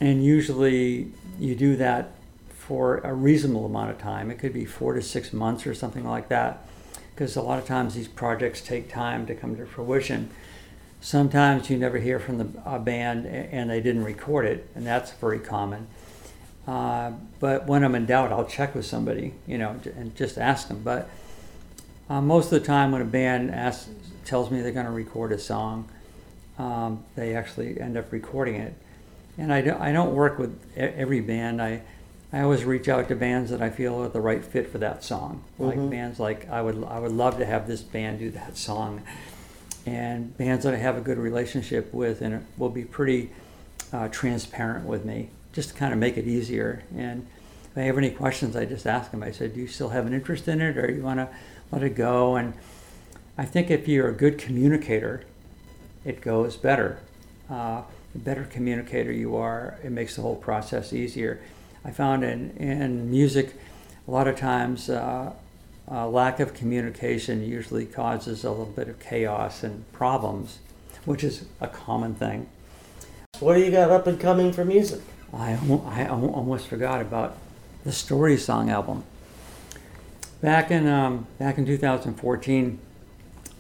And 0.02 0.24
usually 0.24 1.12
you 1.40 1.56
do 1.56 1.76
that 1.78 2.12
for 2.50 2.98
a 3.00 3.14
reasonable 3.14 3.66
amount 3.66 3.92
of 3.92 3.98
time. 4.00 4.30
It 4.30 4.38
could 4.38 4.54
be 4.54 4.66
four 4.66 4.94
to 4.94 5.02
six 5.02 5.34
months 5.34 5.66
or 5.66 5.74
something 5.74 6.06
like 6.06 6.30
that, 6.30 6.68
because 7.16 7.36
a 7.36 7.42
lot 7.42 7.60
of 7.60 7.66
times 7.66 7.96
these 7.96 8.08
projects 8.08 8.62
take 8.62 8.90
time 8.90 9.26
to 9.28 9.36
come 9.36 9.56
to 9.56 9.66
fruition. 9.66 10.30
Sometimes 11.02 11.70
you 11.70 11.78
never 11.78 11.98
hear 11.98 12.20
from 12.20 12.38
the 12.38 12.48
a 12.66 12.80
band 12.80 13.26
and 13.26 13.70
they 13.70 13.82
didn't 13.82 14.04
record 14.04 14.46
it, 14.46 14.70
and 14.76 14.86
that's 14.86 15.12
very 15.12 15.40
common. 15.40 15.88
Uh, 16.68 17.14
but 17.40 17.68
when 17.68 17.84
I'm 17.84 17.96
in 17.96 18.06
doubt, 18.06 18.32
I'll 18.32 18.46
check 18.46 18.76
with 18.76 18.86
somebody, 18.86 19.34
you 19.48 19.58
know, 19.58 19.80
and 19.96 20.16
just 20.16 20.38
ask 20.38 20.68
them. 20.68 20.82
But 20.84 21.10
uh, 22.10 22.22
most 22.22 22.52
of 22.52 22.60
the 22.60 22.66
time, 22.68 22.92
when 22.92 23.02
a 23.02 23.06
band 23.06 23.50
asks, 23.50 23.90
tells 24.26 24.52
me 24.52 24.62
they're 24.62 24.72
going 24.72 24.86
to 24.86 24.92
record 24.92 25.32
a 25.32 25.40
song, 25.40 25.90
um, 26.60 27.04
they 27.16 27.36
actually 27.36 27.80
end 27.80 27.98
up 27.98 28.12
recording 28.12 28.56
it. 28.56 28.76
and 29.38 29.52
I 29.54 29.62
don't, 29.62 29.82
I 29.82 29.92
don't 29.92 30.14
work 30.14 30.38
with 30.38 30.60
every 30.76 31.22
band. 31.22 31.62
I 31.62 31.82
I 32.32 32.42
always 32.42 32.64
reach 32.64 32.88
out 32.88 33.08
to 33.08 33.16
bands 33.16 33.50
that 33.50 33.62
I 33.62 33.72
feel 33.72 34.04
are 34.04 34.10
the 34.10 34.22
right 34.22 34.44
fit 34.44 34.72
for 34.72 34.78
that 34.78 35.04
song. 35.04 35.44
Like 35.58 35.78
mm-hmm. 35.78 35.90
bands 35.90 36.20
like 36.20 36.48
I 36.50 36.62
would 36.62 36.84
I 36.84 37.00
would 37.00 37.12
love 37.12 37.38
to 37.40 37.46
have 37.46 37.68
this 37.68 37.82
band 37.82 38.20
do 38.20 38.30
that 38.32 38.58
song, 38.58 39.02
and 39.86 40.36
bands 40.38 40.64
that 40.66 40.74
I 40.74 40.78
have 40.78 40.98
a 40.98 41.02
good 41.02 41.18
relationship 41.18 41.94
with 41.94 42.22
and 42.22 42.46
will 42.58 42.70
be 42.70 42.84
pretty 42.84 43.32
uh, 43.92 44.08
transparent 44.10 44.86
with 44.86 45.06
me, 45.06 45.30
just 45.54 45.70
to 45.70 45.76
kind 45.76 45.94
of 45.94 46.00
make 46.00 46.18
it 46.18 46.28
easier. 46.28 46.84
And 46.96 47.28
if 47.72 47.78
I 47.78 47.82
have 47.82 47.98
any 47.98 48.12
questions, 48.12 48.56
I 48.56 48.66
just 48.66 48.86
ask 48.86 49.12
them. 49.12 49.24
I 49.24 49.32
said, 49.32 49.54
"Do 49.54 49.62
you 49.62 49.68
still 49.68 49.90
have 49.90 50.06
an 50.06 50.14
interest 50.14 50.48
in 50.48 50.62
it, 50.62 50.78
or 50.78 50.92
you 50.92 51.02
want 51.02 51.20
to 51.20 51.30
let 51.72 51.84
it 51.84 51.96
go?" 51.96 52.36
And 52.36 52.54
I 53.38 53.46
think 53.46 53.72
if 53.72 53.88
you're 53.88 54.10
a 54.10 54.14
good 54.14 54.38
communicator, 54.38 55.24
it 56.04 56.22
goes 56.22 56.58
better. 56.58 57.00
Uh, 57.50 57.84
the 58.14 58.20
better 58.20 58.44
communicator 58.44 59.12
you 59.12 59.36
are, 59.36 59.78
it 59.84 59.92
makes 59.92 60.16
the 60.16 60.22
whole 60.22 60.36
process 60.36 60.94
easier. 60.94 61.40
I 61.86 61.92
found 61.92 62.24
in, 62.24 62.52
in 62.58 63.10
music, 63.10 63.56
a 64.08 64.12
lot 64.12 64.28
of 64.28 64.36
times, 64.36 64.90
uh, 64.90 65.34
lack 65.90 66.40
of 66.40 66.54
communication 66.54 67.44
usually 67.44 67.86
causes 67.86 68.44
a 68.44 68.50
little 68.50 68.66
bit 68.66 68.88
of 68.88 69.00
chaos 69.00 69.64
and 69.64 69.92
problems, 69.92 70.60
which 71.06 71.24
is 71.24 71.46
a 71.60 71.68
common 71.68 72.14
thing. 72.14 72.48
What 73.40 73.56
do 73.56 73.62
you 73.62 73.72
got 73.72 73.90
up 73.90 74.06
and 74.06 74.20
coming 74.20 74.52
for 74.52 74.66
music? 74.66 75.02
I, 75.34 75.58
I 75.86 76.08
almost 76.08 76.68
forgot 76.68 77.02
about 77.02 77.38
the 77.84 77.92
Story 77.92 78.38
Song 78.38 78.70
album. 78.70 79.04
Back 80.42 80.72
in 80.72 80.88
um, 80.88 81.28
back 81.38 81.58
in 81.58 81.66
2014, 81.66 82.80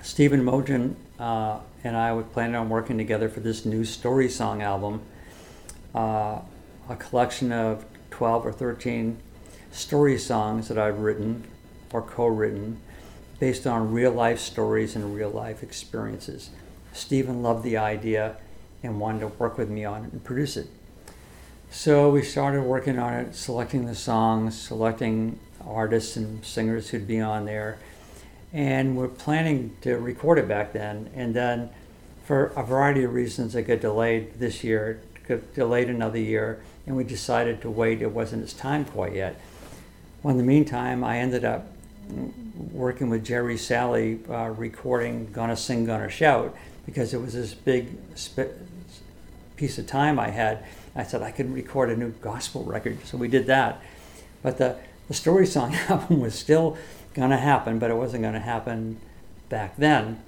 Stephen 0.02 0.44
Mougin 0.44 0.96
uh, 1.20 1.60
and 1.84 1.96
I 1.96 2.14
were 2.14 2.24
planning 2.24 2.56
on 2.56 2.70
working 2.70 2.98
together 2.98 3.30
for 3.30 3.40
this 3.40 3.66
new 3.66 3.86
Story 3.86 4.30
Song 4.30 4.62
album, 4.62 5.02
uh, 5.96 6.40
a 6.90 6.96
collection 6.98 7.52
of 7.52 7.86
12 8.12 8.46
or 8.46 8.52
13 8.52 9.18
story 9.72 10.18
songs 10.18 10.68
that 10.68 10.78
I've 10.78 11.00
written 11.00 11.44
or 11.92 12.02
co 12.02 12.28
written 12.28 12.80
based 13.40 13.66
on 13.66 13.94
real 13.94 14.12
life 14.12 14.40
stories 14.40 14.96
and 14.96 15.16
real 15.16 15.30
life 15.30 15.64
experiences. 15.64 16.50
Stephen 16.94 17.42
loved 17.42 17.64
the 17.64 17.78
idea 17.78 18.36
and 18.84 19.00
wanted 19.00 19.20
to 19.20 19.28
work 19.28 19.58
with 19.58 19.70
me 19.70 19.86
on 19.86 20.06
it 20.06 20.12
and 20.12 20.24
produce 20.24 20.58
it. 20.58 20.68
So 21.72 22.10
we 22.10 22.24
started 22.24 22.64
working 22.64 22.98
on 22.98 23.14
it, 23.14 23.36
selecting 23.36 23.86
the 23.86 23.96
songs, 23.96 24.60
selecting 24.60 25.40
artists 25.66 26.16
and 26.16 26.44
singers 26.44 26.90
who'd 26.90 27.08
be 27.08 27.20
on 27.20 27.46
there. 27.46 27.78
And 28.52 28.98
we're 28.98 29.08
planning 29.08 29.76
to 29.82 29.98
record 29.98 30.40
it 30.40 30.48
back 30.48 30.74
then. 30.74 31.10
And 31.14 31.34
then, 31.36 31.70
for 32.26 32.48
a 32.56 32.64
variety 32.64 33.04
of 33.04 33.14
reasons, 33.14 33.56
it 33.56 33.64
got 33.64 33.82
delayed 33.82 34.40
this 34.40 34.64
year, 34.64 35.02
got 35.28 35.54
delayed 35.54 35.90
another 35.90 36.20
year 36.20 36.60
and 36.88 36.98
we 36.98 37.04
decided 37.04 37.62
to 37.62 37.70
wait. 37.70 38.02
It 38.02 38.12
wasn't 38.12 38.44
its 38.44 38.54
time 38.54 38.84
quite 38.84 39.14
yet. 39.14 39.40
Well, 40.24 40.32
in 40.32 40.38
the 40.38 40.44
meantime, 40.44 41.04
I 41.04 41.20
ended 41.20 41.46
up 41.46 41.68
working 42.72 43.10
with 43.10 43.26
Jerry 43.26 43.56
Salley 43.56 44.28
uh, 44.30 44.50
recording 44.52 45.32
Gonna 45.32 45.56
Sing, 45.56 45.86
Gonna 45.86 46.10
Shout, 46.10 46.56
because 46.86 47.14
it 47.14 47.22
was 47.22 47.34
this 47.34 47.54
big 47.54 47.98
sp- 48.18 48.56
piece 49.56 49.78
of 49.78 49.88
time 49.88 50.20
I 50.20 50.30
had. 50.30 50.64
I 50.96 51.04
said 51.04 51.22
I 51.22 51.32
could 51.32 51.54
record 51.54 51.90
a 51.90 51.96
new 51.96 52.10
gospel 52.22 52.64
record, 52.64 53.06
so 53.06 53.18
we 53.18 53.28
did 53.28 53.46
that. 53.48 53.82
But 54.42 54.58
the, 54.58 54.78
the 55.08 55.14
Story 55.14 55.46
Song 55.46 55.76
album 55.90 56.20
was 56.20 56.36
still 56.36 56.78
going 57.14 57.30
to 57.30 57.38
happen, 57.38 57.80
but 57.80 57.92
it 57.92 57.96
wasn't 57.96 58.24
going 58.24 58.34
to 58.34 58.40
happen 58.40 59.00
back 59.50 59.76
then. 59.78 60.22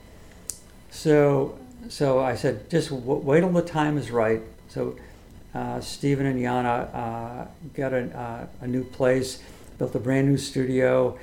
So, 0.90 1.58
so 1.90 2.20
I 2.20 2.36
said, 2.36 2.70
just 2.70 2.90
w- 2.90 3.20
wait 3.20 3.42
till 3.42 3.50
the 3.50 3.62
time 3.62 3.98
is 3.98 4.12
right. 4.12 4.42
So 4.68 4.98
uh, 5.54 5.80
Stephen 5.80 6.26
and 6.26 6.40
Yana 6.40 6.94
uh, 6.94 7.48
got 7.74 7.94
a, 7.94 8.18
uh, 8.18 8.48
a, 8.62 8.68
new 8.68 8.84
place, 8.84 9.42
built 9.78 9.96
a 9.96 10.00
brand 10.00 10.28
new 10.28 10.38
studio. 10.38 11.18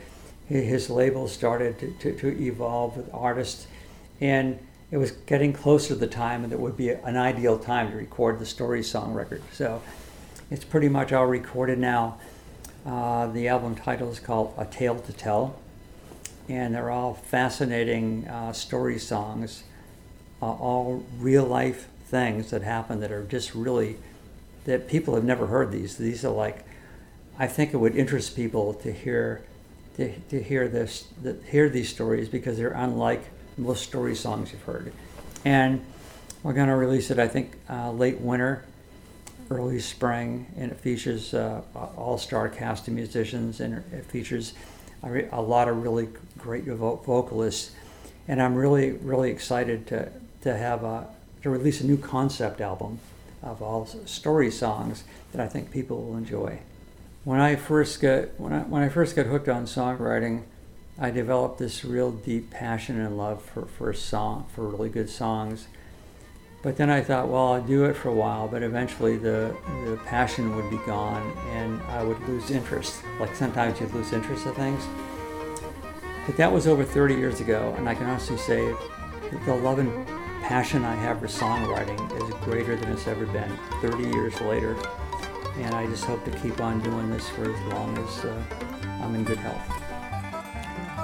His 0.48 0.88
label 0.88 1.28
started 1.28 1.78
to, 1.78 1.90
to, 2.00 2.12
to, 2.18 2.42
evolve 2.42 2.96
with 2.96 3.10
artists, 3.12 3.66
and 4.20 4.58
it 4.90 4.96
was 4.96 5.10
getting 5.10 5.52
closer 5.52 5.88
to 5.88 5.94
the 5.94 6.06
time, 6.06 6.42
and 6.42 6.52
it 6.52 6.58
would 6.58 6.76
be 6.76 6.88
an 6.88 7.16
ideal 7.18 7.58
time 7.58 7.90
to 7.90 7.96
record 7.96 8.38
the 8.38 8.46
story 8.46 8.82
song 8.82 9.12
record. 9.12 9.42
So 9.52 9.82
it's 10.50 10.64
pretty 10.64 10.88
much 10.88 11.12
all 11.12 11.26
recorded 11.26 11.78
now. 11.78 12.18
Uh, 12.86 13.26
the 13.26 13.48
album 13.48 13.74
title 13.74 14.10
is 14.10 14.20
called 14.20 14.54
A 14.56 14.64
Tale 14.64 14.98
to 15.00 15.12
Tell, 15.12 15.58
and 16.48 16.74
they're 16.74 16.90
all 16.90 17.12
fascinating 17.12 18.26
uh, 18.26 18.54
story 18.54 18.98
songs, 18.98 19.64
uh, 20.40 20.46
all 20.46 21.04
real 21.18 21.44
life 21.44 21.88
things 22.06 22.50
that 22.50 22.62
happen 22.62 23.00
that 23.00 23.12
are 23.12 23.24
just 23.24 23.54
really 23.54 23.98
that 24.64 24.88
people 24.88 25.14
have 25.14 25.24
never 25.24 25.46
heard 25.46 25.72
these. 25.72 25.96
These 25.96 26.24
are 26.24 26.32
like, 26.32 26.64
I 27.38 27.46
think 27.46 27.72
it 27.72 27.76
would 27.76 27.96
interest 27.96 28.34
people 28.34 28.74
to 28.74 28.92
hear, 28.92 29.42
to, 29.98 30.18
to 30.30 30.42
hear 30.42 30.68
this, 30.68 31.06
to 31.22 31.36
hear 31.50 31.68
these 31.68 31.88
stories 31.88 32.28
because 32.28 32.56
they're 32.56 32.70
unlike 32.70 33.22
most 33.58 33.82
story 33.82 34.14
songs 34.14 34.52
you've 34.52 34.62
heard. 34.62 34.92
And 35.44 35.84
we're 36.42 36.52
going 36.52 36.68
to 36.68 36.76
release 36.76 37.10
it, 37.10 37.18
I 37.18 37.28
think, 37.28 37.52
uh, 37.68 37.90
late 37.90 38.20
winter, 38.20 38.64
early 39.50 39.80
spring, 39.80 40.46
and 40.56 40.70
it 40.70 40.78
features 40.78 41.34
uh, 41.34 41.62
all-star 41.74 42.48
cast 42.48 42.86
of 42.86 42.94
musicians, 42.94 43.60
and 43.60 43.84
it 43.92 44.04
features 44.06 44.54
a, 45.02 45.10
re- 45.10 45.28
a 45.32 45.42
lot 45.42 45.68
of 45.68 45.82
really 45.82 46.08
great 46.38 46.64
vo- 46.64 46.96
vocalists. 46.96 47.72
And 48.28 48.40
I'm 48.40 48.54
really, 48.54 48.92
really 48.92 49.30
excited 49.30 49.86
to, 49.88 50.12
to 50.42 50.56
have 50.56 50.84
a, 50.84 51.08
to 51.42 51.50
release 51.50 51.80
a 51.80 51.86
new 51.86 51.96
concept 51.96 52.60
album 52.60 53.00
of 53.42 53.62
all 53.62 53.86
story 53.86 54.50
songs 54.50 55.02
that 55.32 55.40
I 55.40 55.48
think 55.48 55.70
people 55.72 56.04
will 56.04 56.16
enjoy. 56.16 56.60
When 57.28 57.40
I 57.40 57.56
first 57.56 58.00
got 58.00 58.40
when 58.40 58.54
I, 58.54 58.60
when 58.60 58.82
I 58.82 58.88
first 58.88 59.14
got 59.14 59.26
hooked 59.26 59.50
on 59.50 59.66
songwriting, 59.66 60.44
I 60.98 61.10
developed 61.10 61.58
this 61.58 61.84
real 61.84 62.10
deep 62.10 62.50
passion 62.50 62.98
and 62.98 63.18
love 63.18 63.42
for, 63.42 63.66
for 63.66 63.92
song 63.92 64.46
for 64.54 64.66
really 64.66 64.88
good 64.88 65.10
songs. 65.10 65.68
But 66.62 66.78
then 66.78 66.88
I 66.88 67.02
thought, 67.02 67.28
well, 67.28 67.52
I'll 67.52 67.60
do 67.60 67.84
it 67.84 67.96
for 67.96 68.08
a 68.08 68.14
while, 68.14 68.48
but 68.48 68.62
eventually 68.62 69.18
the 69.18 69.54
the 69.84 70.00
passion 70.06 70.56
would 70.56 70.70
be 70.70 70.78
gone 70.86 71.36
and 71.50 71.82
I 71.82 72.02
would 72.02 72.18
lose 72.26 72.50
interest. 72.50 73.02
Like 73.20 73.36
sometimes 73.36 73.78
you 73.78 73.88
lose 73.88 74.14
interest 74.14 74.46
in 74.46 74.54
things. 74.54 74.86
But 76.24 76.38
that 76.38 76.50
was 76.50 76.66
over 76.66 76.82
30 76.82 77.14
years 77.14 77.40
ago, 77.40 77.74
and 77.76 77.90
I 77.90 77.94
can 77.94 78.06
honestly 78.06 78.38
say 78.38 78.74
the 79.44 79.54
love 79.54 79.80
and 79.80 80.06
passion 80.42 80.82
I 80.82 80.94
have 80.94 81.20
for 81.20 81.26
songwriting 81.26 82.00
is 82.22 82.34
greater 82.46 82.74
than 82.74 82.90
it's 82.90 83.06
ever 83.06 83.26
been 83.26 83.54
30 83.82 84.04
years 84.16 84.40
later. 84.40 84.74
And 85.56 85.74
I 85.74 85.86
just 85.86 86.04
hope 86.04 86.24
to 86.24 86.30
keep 86.30 86.60
on 86.60 86.80
doing 86.80 87.10
this 87.10 87.28
for 87.30 87.52
as 87.52 87.72
long 87.72 87.98
as 87.98 88.24
uh, 88.24 88.40
I'm 89.02 89.14
in 89.14 89.24
good 89.24 89.38
health. 89.38 89.66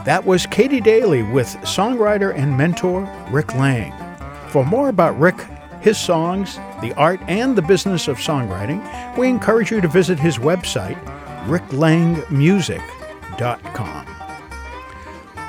That 0.05 0.25
was 0.25 0.47
Katie 0.47 0.81
Daly 0.81 1.23
with 1.23 1.49
songwriter 1.63 2.37
and 2.37 2.57
mentor 2.57 3.11
Rick 3.31 3.55
Lang. 3.55 3.93
For 4.49 4.65
more 4.65 4.89
about 4.91 5.19
Rick, 5.19 5.37
his 5.81 5.99
songs, 5.99 6.57
the 6.81 6.95
art, 6.97 7.21
and 7.27 7.57
the 7.57 7.63
business 7.63 8.07
of 8.09 8.19
songwriting, 8.19 8.83
we 9.17 9.29
encourage 9.29 9.71
you 9.71 9.81
to 9.81 9.89
visit 9.89 10.19
his 10.19 10.37
website, 10.39 11.03
ricklangmusic.com. 11.47 14.07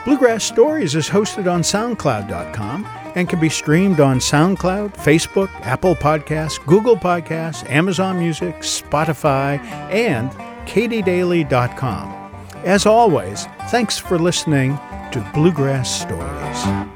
Bluegrass 0.06 0.44
Stories 0.44 0.96
is 0.96 1.10
hosted 1.10 1.52
on 1.52 1.62
SoundCloud.com 1.62 3.05
and 3.16 3.28
can 3.28 3.40
be 3.40 3.50
streamed 3.50 4.00
on 4.00 4.20
SoundCloud, 4.20 4.94
Facebook, 4.96 5.50
Apple 5.62 5.96
Podcasts, 5.96 6.64
Google 6.66 6.96
Podcasts, 6.98 7.68
Amazon 7.70 8.20
Music, 8.20 8.58
Spotify, 8.60 9.60
and 9.92 10.30
katiedaly.com. 10.68 12.26
As 12.64 12.86
always, 12.86 13.46
thanks 13.70 13.98
for 13.98 14.20
listening 14.20 14.78
to 15.12 15.32
Bluegrass 15.34 16.02
Stories. 16.02 16.95